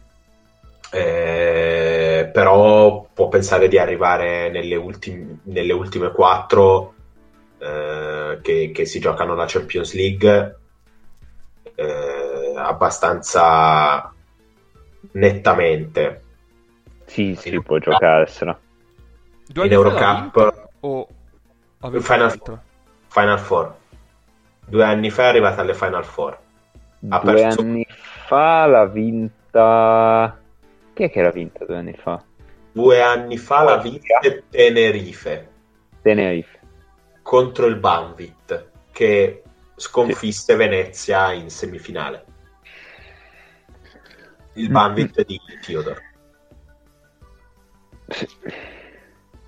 Eh, 0.90 2.30
però 2.32 3.06
può 3.14 3.28
pensare 3.28 3.68
di 3.68 3.78
arrivare 3.78 4.50
nelle, 4.50 4.74
ultim- 4.74 5.38
nelle 5.44 5.72
ultime 5.72 6.10
quattro 6.10 6.94
eh, 7.58 8.40
che, 8.42 8.72
che, 8.74 8.84
si 8.84 8.98
giocano 8.98 9.36
la 9.36 9.46
Champions 9.46 9.94
League 9.94 10.56
eh, 11.76 12.52
abbastanza 12.56 14.12
nettamente. 15.12 16.22
Sì, 17.06 17.34
si 17.34 17.60
può 17.60 17.78
giocarsela. 17.78 18.58
In 19.54 19.72
Eurocup 19.72 20.68
o 20.80 21.08
Final 22.00 22.30
Four. 22.30 22.60
Final 23.08 23.38
Four. 23.38 23.76
Due 24.66 24.84
anni 24.84 25.10
fa 25.10 25.24
è 25.24 25.26
arrivata 25.26 25.60
alle 25.60 25.74
Final 25.74 26.04
Four. 26.04 26.38
Ha 27.08 27.18
due 27.18 27.34
perso... 27.34 27.60
anni 27.60 27.86
fa 27.88 28.66
l'ha 28.66 28.86
vinta... 28.86 30.38
Chi 30.94 31.02
è 31.02 31.10
che 31.10 31.22
l'ha 31.22 31.30
vinta 31.30 31.64
due 31.64 31.76
anni 31.76 31.94
fa? 31.94 32.22
Due 32.72 33.02
anni 33.02 33.36
fa 33.36 33.62
l'ha 33.62 33.76
vinta 33.76 34.20
Tenerife. 34.48 35.48
Tenerife. 36.00 36.60
Contro 37.22 37.66
il 37.66 37.76
Banvit, 37.76 38.70
che 38.92 39.42
sconfisse 39.76 40.52
sì. 40.52 40.58
Venezia 40.58 41.32
in 41.32 41.50
semifinale. 41.50 42.24
Il 44.54 44.70
Banvit 44.70 45.24
di 45.24 45.40
Theodore. 45.60 46.02
Sì. 48.08 48.26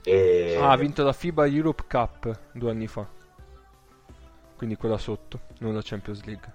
E... 0.06 0.56
Ah, 0.60 0.72
ha 0.72 0.76
vinto 0.76 1.02
la 1.02 1.12
FIBA 1.12 1.46
Europe 1.46 1.84
Cup 1.88 2.40
due 2.52 2.70
anni 2.70 2.86
fa. 2.86 3.06
Quindi 4.56 4.76
quella 4.76 4.98
sotto, 4.98 5.40
non 5.58 5.74
la 5.74 5.80
Champions 5.82 6.22
League. 6.24 6.52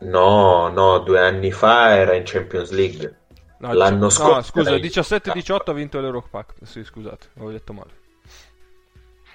No, 0.00 0.68
no, 0.68 0.98
due 1.00 1.20
anni 1.20 1.50
fa 1.50 1.94
era 1.94 2.14
in 2.14 2.22
Champions 2.24 2.70
League. 2.70 3.18
No, 3.58 3.72
L'anno 3.72 4.08
c- 4.08 4.12
scorso. 4.12 4.34
No, 4.34 4.42
scusa, 4.42 4.76
17-18 4.76 5.70
ha 5.70 5.74
vinto 5.74 6.00
l'Europe 6.00 6.28
Cup. 6.30 6.54
Sì, 6.64 6.82
scusate, 6.82 7.28
avevo 7.34 7.50
detto 7.50 7.72
male. 7.72 7.98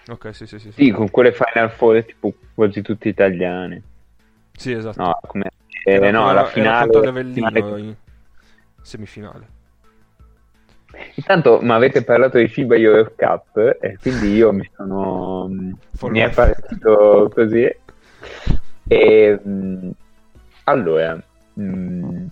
Ok, 0.07 0.35
sì, 0.35 0.45
sì, 0.45 0.59
sì. 0.59 0.71
Sì, 0.71 0.91
con 0.91 1.09
quelle 1.09 1.33
Final 1.33 1.69
Four 1.71 2.03
tipo 2.05 2.33
quasi 2.53 2.81
tutte 2.81 3.09
italiane. 3.09 3.81
Sì, 4.55 4.71
esatto. 4.71 5.01
No, 5.01 5.19
come... 5.27 5.51
Eh, 5.87 6.09
no, 6.09 6.33
la 6.33 6.45
finale, 6.45 7.13
finale... 7.31 7.59
in 7.79 7.95
semifinale. 8.81 9.47
Intanto 11.13 11.59
mi 11.61 11.71
avete 11.71 12.03
parlato 12.03 12.39
di 12.39 12.47
FIBA 12.47 12.75
Euro 12.75 13.13
Cup 13.15 13.77
e 13.79 13.95
quindi 14.01 14.33
io 14.33 14.51
mi 14.51 14.67
sono 14.75 15.47
mi 15.47 16.19
è 16.19 16.29
partito 16.31 17.29
così. 17.31 17.69
E 18.87 19.39
allora 20.63 21.23
mh, 21.53 22.25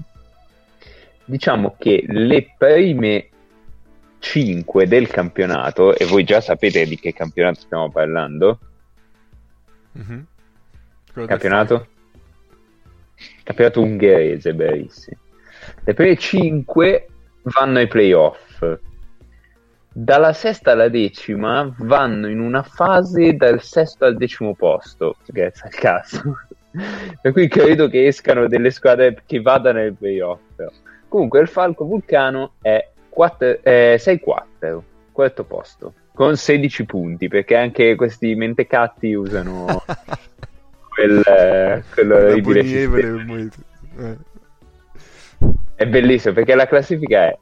diciamo 1.25 1.75
che 1.77 2.05
le 2.07 2.55
prime 2.57 3.29
5 4.17 4.87
del 4.87 5.09
campionato 5.09 5.95
e 5.95 6.05
voi 6.05 6.23
già 6.23 6.41
sapete 6.41 6.85
di 6.85 6.97
che 6.97 7.13
campionato 7.13 7.59
stiamo 7.59 7.91
parlando? 7.91 8.57
Mm-hmm. 9.95 11.27
campionato 11.27 11.87
campionato 13.43 13.81
ungherese 13.81 14.53
bellissimo 14.53 15.21
le 15.83 15.93
prime 15.93 16.17
5 16.17 17.07
vanno 17.43 17.79
ai 17.79 17.87
playoff. 17.87 18.77
Dalla 19.95 20.33
sesta 20.33 20.71
alla 20.71 20.89
decima 20.89 21.71
vanno 21.79 22.27
in 22.27 22.39
una 22.39 22.63
fase 22.63 23.35
dal 23.35 23.61
sesto 23.61 24.05
al 24.05 24.17
decimo 24.17 24.55
posto, 24.55 25.17
grazie 25.27 25.65
al 25.65 25.73
caso. 25.73 26.21
per 27.21 27.31
cui 27.31 27.47
credo 27.47 27.87
che 27.87 28.07
escano 28.07 28.47
delle 28.47 28.71
squadre 28.71 29.21
che 29.25 29.41
vadano 29.41 29.79
ai 29.79 29.91
playoff. 29.91 30.39
Comunque 31.07 31.41
il 31.41 31.47
Falco 31.47 31.85
Vulcano 31.85 32.53
è 32.61 32.89
4, 33.09 33.59
eh, 33.61 33.99
6-4, 33.99 34.81
quarto 35.11 35.43
posto, 35.43 35.93
con 36.15 36.35
16 36.35 36.85
punti, 36.85 37.27
perché 37.27 37.55
anche 37.55 37.93
questi 37.93 38.33
mentecatti 38.33 39.13
usano 39.13 39.83
quel, 40.93 41.21
eh, 41.25 41.83
quello 41.93 42.15
orribile 42.15 42.61
è 45.75 45.87
bellissimo 45.87 46.33
perché 46.33 46.55
la 46.55 46.67
classifica 46.67 47.25
è 47.25 47.37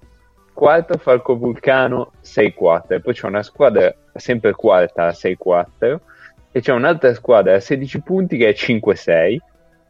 quarto 0.53 0.97
Falco 0.97 1.37
Vulcano 1.37 2.13
6-4 2.23 2.93
e 2.93 3.01
poi 3.01 3.13
c'è 3.13 3.27
una 3.27 3.43
squadra 3.43 3.93
sempre 4.15 4.53
quarta 4.53 5.07
a 5.07 5.11
6-4 5.11 5.99
e 6.51 6.61
c'è 6.61 6.71
un'altra 6.71 7.13
squadra 7.13 7.55
a 7.55 7.59
16 7.59 8.01
punti 8.01 8.37
che 8.37 8.49
è 8.49 8.53
5-6 8.53 9.37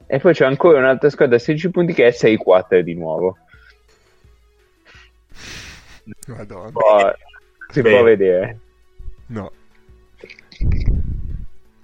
e 0.08 0.20
poi 0.20 0.34
c'è 0.34 0.46
ancora 0.46 0.80
un'altra 0.80 1.10
squadra 1.10 1.36
a 1.38 1.40
16 1.40 1.72
punti 1.72 1.94
che 1.94 2.08
è 2.08 2.10
6-4 2.12 2.80
di 2.80 2.96
nuovo. 2.96 3.38
Madonna. 6.28 6.72
Poi, 6.72 7.14
si 7.70 7.82
Beh. 7.82 7.90
può 7.90 8.04
vedere. 8.04 8.60
No 9.28 9.52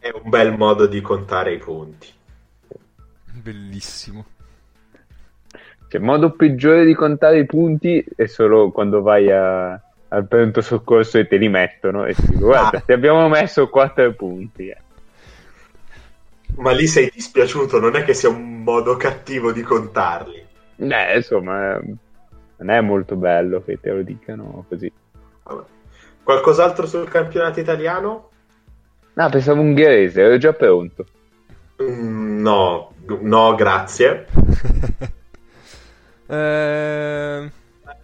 è 0.08 0.20
un 0.22 0.30
bel 0.30 0.56
modo 0.58 0.88
di 0.88 1.02
contare 1.02 1.54
i 1.54 1.58
punti 1.58 2.08
bellissimo 3.32 4.26
cioè, 5.90 6.02
il 6.02 6.06
modo 6.06 6.32
peggiore 6.32 6.84
di 6.86 6.94
contare 6.94 7.40
i 7.40 7.46
punti 7.46 8.04
è 8.16 8.26
solo 8.26 8.72
quando 8.72 9.02
vai 9.02 9.32
a, 9.32 9.80
al 10.10 10.28
pronto 10.28 10.62
soccorso 10.62 11.18
e 11.18 11.28
te 11.28 11.38
li 11.38 11.48
mettono 11.48 12.06
e 12.06 12.14
ti 12.14 12.28
dico, 12.28 12.48
guarda, 12.48 12.78
ah. 12.78 12.82
ti 12.82 12.92
abbiamo 12.92 13.28
messo 13.30 13.70
4 13.70 14.14
punti. 14.14 14.68
Eh. 14.68 14.78
Ma 16.58 16.72
lì 16.72 16.88
sei 16.88 17.10
dispiaciuto, 17.14 17.80
non 17.80 17.96
è 17.96 18.04
che 18.04 18.14
sia 18.14 18.30
un 18.30 18.64
modo 18.64 18.98
cattivo 18.98 19.52
di 19.52 19.62
contarli. 19.62 20.46
Eh, 20.76 21.16
insomma, 21.16 21.80
non 22.58 22.70
è 22.70 22.82
molto 22.82 23.16
bello 23.16 23.64
che 23.64 23.80
te 23.80 23.92
lo 23.92 24.02
dicano 24.02 24.66
così. 24.68 24.92
Vabbè. 25.44 25.64
Qualcos'altro 26.24 26.86
sul 26.86 27.08
campionato 27.10 27.62
italiano? 27.62 28.30
No, 29.18 29.30
pensavo 29.30 29.62
ungherese, 29.62 30.22
ero 30.22 30.38
già 30.38 30.54
pronto. 30.54 31.04
Mm, 31.82 32.40
no, 32.40 32.94
no, 33.22 33.56
grazie. 33.56 34.28
Eh... 36.30 37.52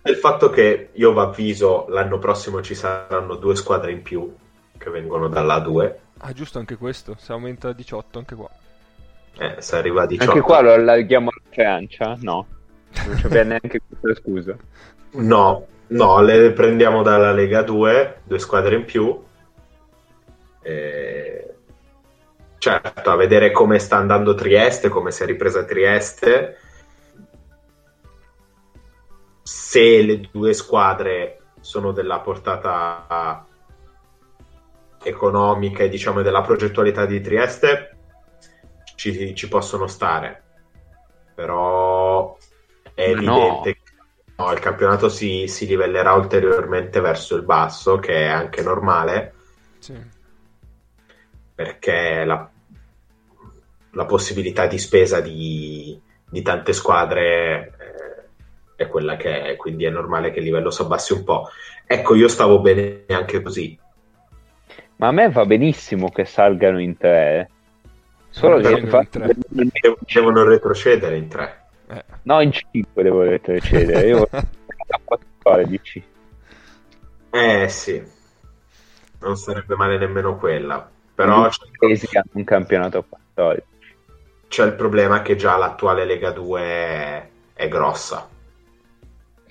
Il 0.05 0.15
fatto 0.15 0.49
che 0.49 0.91
io 0.93 1.11
vi 1.11 1.19
avviso 1.19 1.87
l'anno 1.89 2.19
prossimo 2.19 2.61
ci 2.61 2.73
saranno 2.73 3.35
due 3.35 3.53
squadre 3.57 3.91
in 3.91 4.01
più 4.01 4.33
che 4.77 4.89
vengono 4.89 5.27
dalla 5.27 5.59
2. 5.59 5.99
Ah, 6.19 6.31
giusto 6.31 6.57
anche 6.57 6.77
questo. 6.77 7.17
Si 7.19 7.33
aumenta 7.33 7.67
a 7.67 7.73
18 7.73 8.19
anche 8.19 8.35
qua. 8.35 8.49
Eh, 9.37 9.55
se 9.59 9.75
arriva 9.75 10.03
a 10.03 10.05
18. 10.05 10.31
Anche 10.31 10.41
qua 10.41 10.61
lo 10.61 10.71
allarghiamo 10.71 11.27
a 11.31 11.41
Francia? 11.49 12.17
No. 12.21 12.47
Non 13.05 13.21
c'è 13.29 13.43
neanche 13.43 13.81
questa 13.99 14.21
scusa. 14.21 14.55
No, 15.11 15.67
no, 15.87 16.21
le 16.21 16.51
prendiamo 16.51 17.03
dalla 17.03 17.33
Lega 17.33 17.61
2, 17.61 18.21
due 18.23 18.39
squadre 18.39 18.75
in 18.77 18.85
più. 18.85 19.21
E... 20.63 21.55
Certo, 22.57 23.11
a 23.11 23.15
vedere 23.15 23.51
come 23.51 23.77
sta 23.77 23.97
andando 23.97 24.33
Trieste, 24.33 24.89
come 24.89 25.11
si 25.11 25.23
è 25.23 25.25
ripresa 25.25 25.63
Trieste 25.65 26.57
se 29.43 30.01
le 30.01 30.29
due 30.31 30.53
squadre 30.53 31.39
sono 31.59 31.91
della 31.91 32.19
portata 32.21 33.45
economica 35.03 35.83
e 35.83 35.89
diciamo 35.89 36.21
della 36.21 36.41
progettualità 36.41 37.05
di 37.05 37.19
Trieste 37.19 37.97
ci, 38.95 39.35
ci 39.35 39.47
possono 39.49 39.87
stare 39.87 40.43
però 41.35 42.37
è 42.93 43.09
evidente 43.09 43.25
no. 43.25 43.61
che 43.61 43.77
no, 44.37 44.51
il 44.53 44.59
campionato 44.59 45.09
si, 45.09 45.47
si, 45.47 45.65
livellerà 45.65 46.13
ulteriormente 46.13 47.01
verso 47.01 47.35
il 47.35 47.43
basso 47.43 47.97
che 47.97 48.13
è 48.13 48.27
anche 48.27 48.61
normale 48.61 49.33
sì. 49.79 50.12
Perché 51.53 52.23
la, 52.25 52.49
la 53.91 54.05
possibilità 54.05 54.67
di 54.67 54.77
spesa 54.77 55.21
di, 55.21 55.99
di 56.29 56.41
tante 56.41 56.73
squadre 56.73 57.71
è 58.75 58.87
quella 58.87 59.15
che 59.15 59.43
è, 59.43 59.55
quindi 59.55 59.85
è 59.85 59.89
normale 59.89 60.31
che 60.31 60.39
il 60.39 60.45
livello 60.45 60.71
si 60.71 60.81
abbassi 60.81 61.13
un 61.13 61.23
po'. 61.23 61.49
Ecco, 61.85 62.15
io 62.15 62.27
stavo 62.27 62.59
bene 62.59 63.05
anche 63.09 63.41
così. 63.41 63.77
Ma 64.95 65.07
a 65.07 65.11
me 65.11 65.29
va 65.29 65.45
benissimo 65.45 66.09
che 66.09 66.25
salgano 66.25 66.79
in 66.79 66.97
tre. 66.97 67.49
Solo 68.29 68.59
che 68.59 68.79
in 68.79 68.87
fa... 68.87 69.05
devono 69.09 70.43
retrocedere 70.43 71.17
in 71.17 71.27
tre. 71.27 71.65
Eh. 71.87 72.03
No, 72.23 72.41
in 72.41 72.51
cinque 72.51 73.03
devo 73.03 73.21
retrocedere. 73.21 74.07
Io 74.07 74.27
voglio 75.43 75.67
di 75.67 75.81
C. 75.81 76.01
Eh 77.29 77.67
sì, 77.67 78.03
non 79.19 79.35
sarebbe 79.37 79.75
male 79.75 79.97
nemmeno 79.97 80.37
quella. 80.37 80.89
Però 81.15 81.47
c'è 81.47 82.21
un 82.33 82.43
campionato 82.43 82.97
a 82.97 83.03
14. 83.07 83.65
C'è 84.47 84.65
il 84.65 84.73
problema 84.73 85.21
che 85.21 85.35
già 85.35 85.57
l'attuale 85.57 86.05
Lega 86.05 86.31
2 86.31 86.61
è, 86.61 87.29
è 87.53 87.67
grossa 87.67 88.29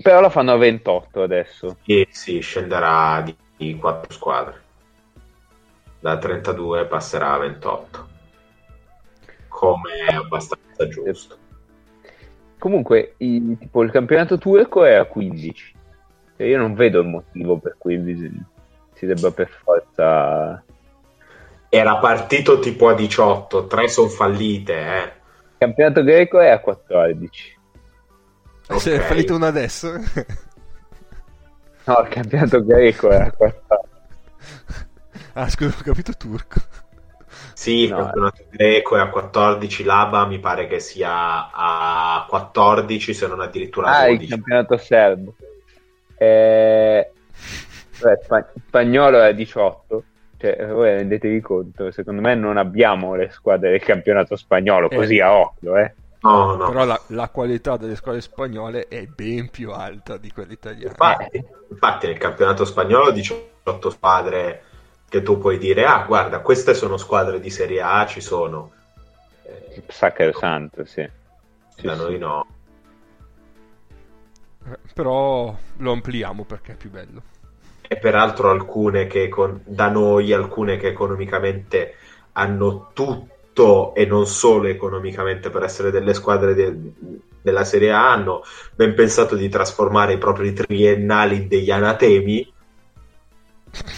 però 0.02 0.20
la 0.20 0.30
fanno 0.30 0.52
a 0.52 0.56
28 0.56 1.22
adesso. 1.22 1.76
Sì, 1.84 2.06
sì, 2.10 2.40
scenderà 2.40 3.22
di, 3.22 3.34
di 3.56 3.76
4 3.76 4.12
squadre. 4.12 4.60
Da 6.00 6.18
32 6.18 6.86
passerà 6.86 7.34
a 7.34 7.38
28. 7.38 8.08
Come 9.48 9.90
è 10.08 10.14
abbastanza 10.14 10.88
giusto. 10.88 11.38
Comunque, 12.58 13.14
il, 13.18 13.56
tipo, 13.58 13.82
il 13.82 13.90
campionato 13.90 14.38
turco 14.38 14.84
è 14.84 14.94
a 14.94 15.04
15. 15.04 15.74
Cioè, 16.36 16.46
io 16.46 16.58
non 16.58 16.74
vedo 16.74 17.00
il 17.00 17.08
motivo 17.08 17.58
per 17.58 17.76
cui 17.78 17.96
si 18.94 19.06
debba 19.06 19.30
per 19.30 19.48
forza... 19.48 20.64
Era 21.74 21.96
partito 21.96 22.58
tipo 22.58 22.88
a 22.88 22.94
18, 22.94 23.66
3 23.66 23.88
sono 23.88 24.08
fallite, 24.08 24.74
eh. 24.74 25.02
Il 25.04 25.56
campionato 25.56 26.04
greco 26.04 26.38
è 26.38 26.50
a 26.50 26.60
14. 26.60 27.58
Okay. 28.66 28.78
Se 28.78 28.94
è 28.94 28.98
fallito 28.98 29.36
uno 29.36 29.46
adesso? 29.46 29.90
no, 29.96 30.02
il 32.00 32.08
campionato 32.10 32.62
greco 32.62 33.08
è 33.08 33.16
a 33.22 33.32
14. 33.32 33.90
Ah, 35.32 35.48
scusa, 35.48 35.74
ho 35.78 35.82
capito 35.82 36.12
turco. 36.12 36.60
Sì, 37.54 37.84
il 37.84 37.90
no, 37.92 38.02
campionato 38.02 38.42
eh. 38.42 38.48
greco 38.50 38.96
è 38.98 39.00
a 39.00 39.08
14, 39.08 39.84
l'ABA 39.84 40.26
mi 40.26 40.40
pare 40.40 40.66
che 40.66 40.78
sia 40.78 41.50
a 41.50 42.26
14, 42.28 43.14
se 43.14 43.26
non 43.26 43.40
addirittura 43.40 43.92
a 43.92 44.00
ah, 44.00 44.06
12. 44.08 44.24
il 44.24 44.28
campionato 44.28 44.76
serbo. 44.76 45.34
Eh... 46.18 47.10
Beh, 47.98 48.18
spagnolo 48.66 49.22
è 49.22 49.28
a 49.28 49.32
18. 49.32 50.04
Cioè, 50.42 50.66
voi 50.66 50.88
rendetevi 50.88 51.40
conto, 51.40 51.92
secondo 51.92 52.20
me 52.20 52.34
non 52.34 52.56
abbiamo 52.56 53.14
le 53.14 53.30
squadre 53.30 53.70
del 53.70 53.80
campionato 53.80 54.34
spagnolo 54.34 54.90
eh. 54.90 54.96
così 54.96 55.20
a 55.20 55.32
occhio, 55.32 55.76
eh. 55.76 55.94
No, 56.22 56.56
no. 56.56 56.66
Però 56.66 56.84
la, 56.84 57.00
la, 57.08 57.28
qualità 57.28 57.76
delle 57.76 57.94
squadre 57.94 58.20
spagnole 58.20 58.88
è 58.88 59.06
ben 59.06 59.50
più 59.50 59.70
alta 59.70 60.16
di 60.16 60.32
quelle 60.32 60.54
italiane. 60.54 60.88
Infatti, 60.88 61.46
infatti 61.68 62.06
nel 62.08 62.18
campionato 62.18 62.64
spagnolo 62.64 63.12
18 63.12 63.90
squadre 63.90 64.62
che 65.08 65.22
tu 65.22 65.38
puoi 65.38 65.58
dire, 65.58 65.84
ah 65.84 66.02
guarda, 66.06 66.40
queste 66.40 66.74
sono 66.74 66.96
squadre 66.96 67.38
di 67.38 67.50
Serie 67.50 67.80
A, 67.80 68.04
ci 68.06 68.20
sono. 68.20 68.72
Eh, 69.44 69.84
Sacrosanto, 69.86 70.84
sì. 70.84 71.08
Da 71.82 71.94
sì, 71.94 72.00
noi 72.00 72.12
sì. 72.14 72.18
no. 72.18 72.46
Eh, 74.72 74.78
però 74.92 75.56
lo 75.76 75.92
ampliamo 75.92 76.44
perché 76.44 76.72
è 76.72 76.76
più 76.76 76.90
bello. 76.90 77.22
E 77.86 77.96
peraltro 77.96 78.50
alcune 78.50 79.06
che 79.06 79.28
con, 79.28 79.60
da 79.66 79.88
noi, 79.88 80.32
alcune 80.32 80.76
che 80.76 80.88
economicamente 80.88 81.94
hanno 82.32 82.90
tutto 82.92 83.94
e 83.94 84.06
non 84.06 84.26
solo 84.26 84.68
economicamente 84.68 85.50
per 85.50 85.62
essere 85.64 85.90
delle 85.90 86.14
squadre 86.14 86.54
de- 86.54 86.92
della 87.42 87.64
Serie 87.64 87.92
A 87.92 88.12
hanno 88.12 88.42
ben 88.74 88.94
pensato 88.94 89.36
di 89.36 89.48
trasformare 89.48 90.14
i 90.14 90.18
propri 90.18 90.52
triennali 90.52 91.36
in 91.36 91.48
degli 91.48 91.70
anatemi 91.70 92.52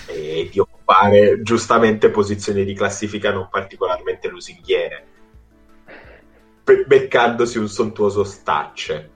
e 0.07 0.49
di 0.51 0.59
occupare 0.59 1.43
giustamente 1.43 2.09
posizioni 2.11 2.65
di 2.65 2.75
classifica 2.75 3.33
non 3.33 3.49
particolarmente 3.51 4.29
lusinghiere 4.29 5.07
be- 6.65 6.85
beccandosi 6.85 7.59
un 7.59 7.69
sontuoso 7.69 8.25
stacce 8.25 9.11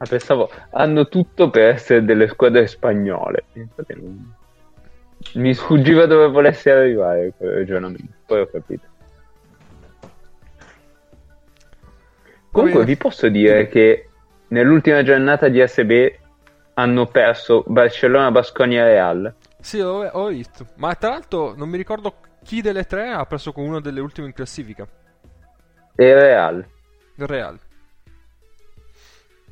ah, 0.00 0.06
pensavo 0.06 0.50
hanno 0.70 1.08
tutto 1.08 1.50
per 1.50 1.68
essere 1.70 2.04
delle 2.04 2.28
squadre 2.28 2.66
spagnole 2.66 3.44
mi 5.34 5.54
sfuggiva 5.54 6.06
dove 6.06 6.28
volessi 6.28 6.70
arrivare 6.70 7.32
quel 7.36 7.52
ragionamento 7.52 8.12
poi 8.26 8.40
ho 8.40 8.46
capito 8.46 8.88
Comunque 12.50 12.84
vi 12.84 12.96
posso 12.96 13.28
dire 13.28 13.68
che 13.68 14.08
nell'ultima 14.48 15.02
giornata 15.02 15.48
di 15.48 15.60
ASB 15.60 15.92
hanno 16.74 17.06
perso 17.06 17.64
Barcellona, 17.66 18.30
Basconia 18.30 18.82
e 18.82 18.88
Real. 18.88 19.34
Sì, 19.60 19.78
ho, 19.80 20.04
ho, 20.04 20.26
visto. 20.28 20.66
Ma 20.76 20.94
tra 20.94 21.10
l'altro 21.10 21.54
non 21.54 21.68
mi 21.68 21.76
ricordo 21.76 22.16
chi 22.42 22.60
delle 22.60 22.84
tre 22.84 23.10
ha 23.10 23.24
perso 23.24 23.52
con 23.52 23.64
una 23.64 23.80
delle 23.80 24.00
ultime 24.00 24.28
in 24.28 24.32
classifica. 24.32 24.86
E 25.94 26.14
Real. 26.14 26.66
Real. 27.16 27.58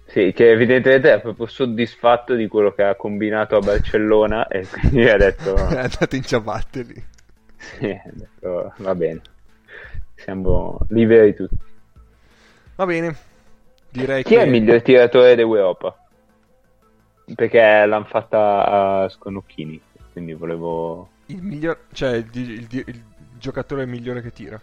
Sì, 0.08 0.32
che 0.32 0.50
evidentemente 0.50 1.12
è 1.12 1.20
proprio 1.20 1.44
soddisfatto 1.46 2.34
di 2.34 2.48
quello 2.48 2.72
che 2.72 2.82
ha 2.82 2.94
combinato 2.94 3.56
a 3.56 3.60
Barcellona 3.60 4.48
e 4.48 4.66
quindi 4.66 5.06
ha 5.06 5.18
detto... 5.18 5.54
è 5.68 5.80
andato 5.80 6.16
in 6.16 6.22
ciabatte 6.22 6.82
lì. 6.82 7.04
Sì, 7.56 7.90
ha 7.90 8.10
detto 8.10 8.72
va 8.78 8.94
bene. 8.94 9.20
Siamo 10.14 10.78
liberi 10.88 11.34
tutti. 11.34 11.56
Va 12.76 12.86
bene. 12.86 13.16
Direi 13.90 14.22
Chi 14.22 14.34
che... 14.34 14.40
è 14.40 14.44
il 14.44 14.50
miglior 14.50 14.80
tiratore 14.80 15.34
d'Europa? 15.34 15.94
Perché 17.34 17.60
l'hanno 17.60 18.06
fatta 18.06 18.64
a 18.64 19.08
Sconocchini, 19.10 19.78
quindi 20.12 20.32
volevo... 20.32 21.10
Il 21.26 21.42
miglior... 21.42 21.80
cioè 21.92 22.14
il, 22.14 22.28
il, 22.32 22.66
il, 22.70 22.84
il 22.86 23.02
giocatore 23.36 23.84
migliore 23.84 24.22
che 24.22 24.32
tira? 24.32 24.58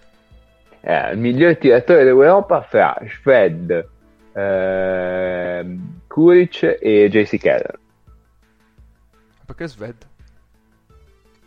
Eh, 0.81 1.11
il 1.11 1.19
miglior 1.19 1.55
tiratore 1.57 2.03
d'Europa 2.03 2.61
fra 2.63 2.99
Shred, 3.07 3.93
eh, 4.35 5.77
Kuric 6.07 6.77
e 6.81 7.09
JC 7.09 7.37
Keller. 7.37 7.79
Perché 9.45 9.67
Sved? 9.67 9.95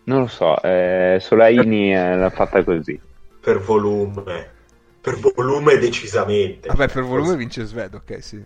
Non 0.05 0.21
lo 0.21 0.27
so, 0.27 0.61
eh, 0.63 1.19
Solaini 1.21 1.95
eh, 1.95 2.17
l'ha 2.17 2.31
fatta 2.31 2.65
così. 2.65 2.99
Per 3.41 3.59
volume 3.61 4.57
per 5.01 5.17
volume 5.35 5.79
decisamente. 5.79 6.69
Vabbè, 6.69 6.89
per 6.89 7.03
volume 7.03 7.29
Così. 7.29 7.37
vince 7.39 7.65
Sved, 7.65 7.95
ok, 7.95 8.23
sì. 8.23 8.45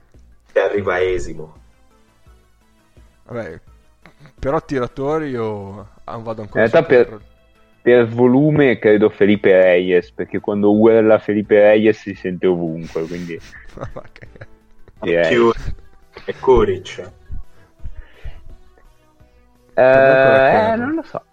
E 0.53 0.61
arriva 0.61 1.03
esimo. 1.03 1.57
Vabbè, 3.25 3.61
però 4.39 4.63
tiratori 4.63 5.31
io 5.31 5.89
vado 6.05 6.43
ancora... 6.43 6.65
In 6.65 6.71
realtà 6.71 6.83
per, 6.83 7.21
per, 7.83 8.07
volume 8.07 8.79
credo 8.79 9.11
Felipe 9.11 9.51
Reyes, 9.61 10.13
perché 10.13 10.41
quando 10.41 10.73
urla 10.73 11.19
Felipe 11.19 11.61
Reyes 11.61 11.99
si 11.99 12.15
sente 12.15 12.47
ovunque, 12.47 13.03
quindi... 13.07 13.39
Direi. 15.01 15.51
E 16.25 16.35
Kuric. 16.39 17.11
Eh, 19.75 19.83
eh, 19.83 20.77
non 20.77 20.95
lo 20.95 21.03
so. 21.03 21.25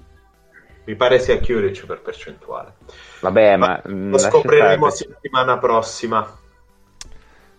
Mi 0.85 0.95
pare 0.95 1.19
sia 1.19 1.37
Curic 1.39 1.85
per 1.85 2.01
percentuale. 2.01 2.73
Vabbè, 3.21 3.57
ma, 3.57 3.79
ma 3.85 4.09
lo 4.09 4.17
scopriremo 4.17 4.89
settimana 4.89 5.59
prossima. 5.59 6.19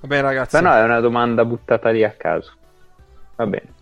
Va 0.01 0.09
bene, 0.09 0.23
ragazzi. 0.23 0.57
Ma 0.57 0.71
no, 0.71 0.75
è 0.75 0.83
una 0.83 0.99
domanda 0.99 1.45
buttata 1.45 1.91
lì 1.91 2.03
a 2.03 2.11
caso. 2.11 2.53
Va 3.37 3.47
bene. 3.47 3.75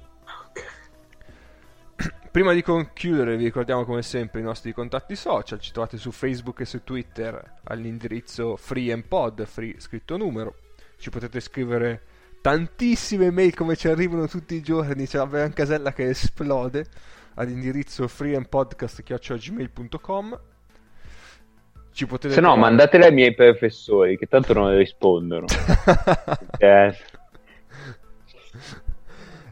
Prima 2.38 2.52
di 2.52 2.62
concludere, 2.62 3.36
vi 3.36 3.42
ricordiamo 3.42 3.84
come 3.84 4.00
sempre 4.00 4.38
i 4.38 4.44
nostri 4.44 4.72
contatti 4.72 5.16
social. 5.16 5.58
Ci 5.58 5.72
trovate 5.72 5.96
su 5.96 6.12
Facebook 6.12 6.60
e 6.60 6.66
su 6.66 6.84
Twitter 6.84 7.54
all'indirizzo 7.64 8.54
FreeandPod, 8.54 9.44
free 9.44 9.74
scritto 9.78 10.16
numero. 10.16 10.54
Ci 10.98 11.10
potete 11.10 11.40
scrivere 11.40 12.00
tantissime 12.40 13.32
mail 13.32 13.56
come 13.56 13.74
ci 13.74 13.88
arrivano 13.88 14.28
tutti 14.28 14.54
i 14.54 14.62
giorni. 14.62 15.08
C'è 15.08 15.18
la 15.18 15.48
casella 15.48 15.92
che 15.92 16.10
esplode 16.10 16.86
all'indirizzo 17.34 18.06
freeandpodcast.gmail.com 18.06 20.40
ci 21.90 22.06
potete 22.06 22.34
Se 22.34 22.40
no, 22.40 22.54
mandatele 22.54 23.06
ai 23.06 23.12
miei 23.12 23.34
professori, 23.34 24.16
che 24.16 24.26
tanto 24.26 24.52
non 24.52 24.76
rispondono. 24.76 25.46
eh. 26.58 26.96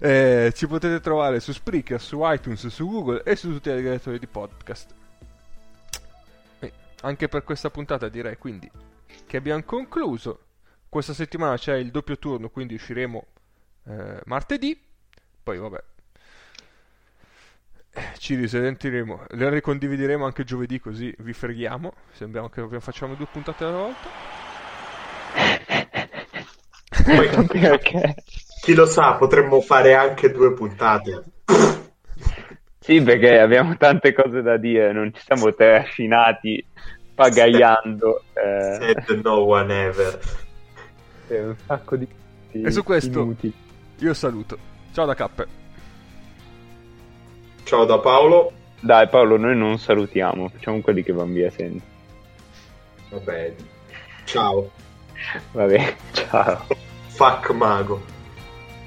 Eh, 0.06 0.52
ci 0.54 0.68
potete 0.68 1.00
trovare 1.00 1.40
su 1.40 1.50
Spreaker, 1.52 2.00
su 2.00 2.20
iTunes, 2.22 2.64
su 2.68 2.88
Google 2.88 3.24
e 3.24 3.34
su 3.34 3.50
tutti 3.50 3.70
gli 3.70 3.72
aggregatori 3.72 4.20
di 4.20 4.28
podcast. 4.28 4.94
E 6.60 6.72
anche 7.00 7.26
per 7.26 7.42
questa 7.42 7.70
puntata 7.70 8.08
direi 8.08 8.36
quindi 8.36 8.70
che 9.26 9.36
abbiamo 9.36 9.64
concluso. 9.64 10.42
Questa 10.88 11.12
settimana 11.12 11.56
c'è 11.56 11.74
il 11.74 11.90
doppio 11.90 12.18
turno, 12.18 12.50
quindi 12.50 12.74
usciremo 12.74 13.26
eh, 13.88 14.20
martedì. 14.26 14.80
Poi 15.42 15.58
vabbè, 15.58 15.82
ci 18.18 18.36
risentiremo, 18.36 19.24
le 19.30 19.50
ricondivideremo 19.50 20.24
anche 20.24 20.44
giovedì 20.44 20.78
così 20.78 21.12
vi 21.18 21.32
freghiamo, 21.32 21.92
sembriamo 22.12 22.48
che 22.48 22.78
facciamo 22.78 23.14
due 23.16 23.26
puntate 23.26 23.64
alla 23.64 23.76
volta. 23.76 24.08
Poi, 27.02 27.26
okay. 27.66 28.14
Chi 28.66 28.74
lo 28.74 28.86
sa, 28.86 29.12
potremmo 29.12 29.60
fare 29.60 29.94
anche 29.94 30.32
due 30.32 30.52
puntate. 30.52 31.22
Sì, 32.80 33.00
perché 33.00 33.38
abbiamo 33.38 33.76
tante 33.76 34.12
cose 34.12 34.42
da 34.42 34.56
dire, 34.56 34.92
non 34.92 35.14
ci 35.14 35.22
siamo 35.24 35.54
trascinati 35.54 36.66
pagaiando. 37.14 38.24
Eh... 38.32 38.96
Said 39.06 39.20
no 39.22 39.34
one 39.44 39.84
ever. 39.84 40.18
È 41.28 41.38
un 41.38 41.54
sacco 41.64 41.94
di... 41.94 42.08
E 42.50 42.70
su 42.72 42.82
questo 42.82 43.20
minuti. 43.20 43.52
io 43.98 44.14
saluto. 44.14 44.58
Ciao 44.92 45.06
da 45.06 45.14
Cappe. 45.14 45.46
Ciao 47.62 47.84
da 47.84 48.00
Paolo. 48.00 48.50
Dai 48.80 49.06
Paolo, 49.08 49.36
noi 49.36 49.56
non 49.56 49.78
salutiamo, 49.78 50.48
facciamo 50.48 50.80
quelli 50.80 51.04
che 51.04 51.12
vanno 51.12 51.34
via 51.34 51.50
sempre. 51.50 51.86
Va 53.10 53.18
bene. 53.18 53.54
Ciao. 54.24 54.68
Va 55.52 55.66
bene, 55.66 55.96
ciao. 56.10 56.66
Fuck 57.06 57.50
mago. 57.50 58.14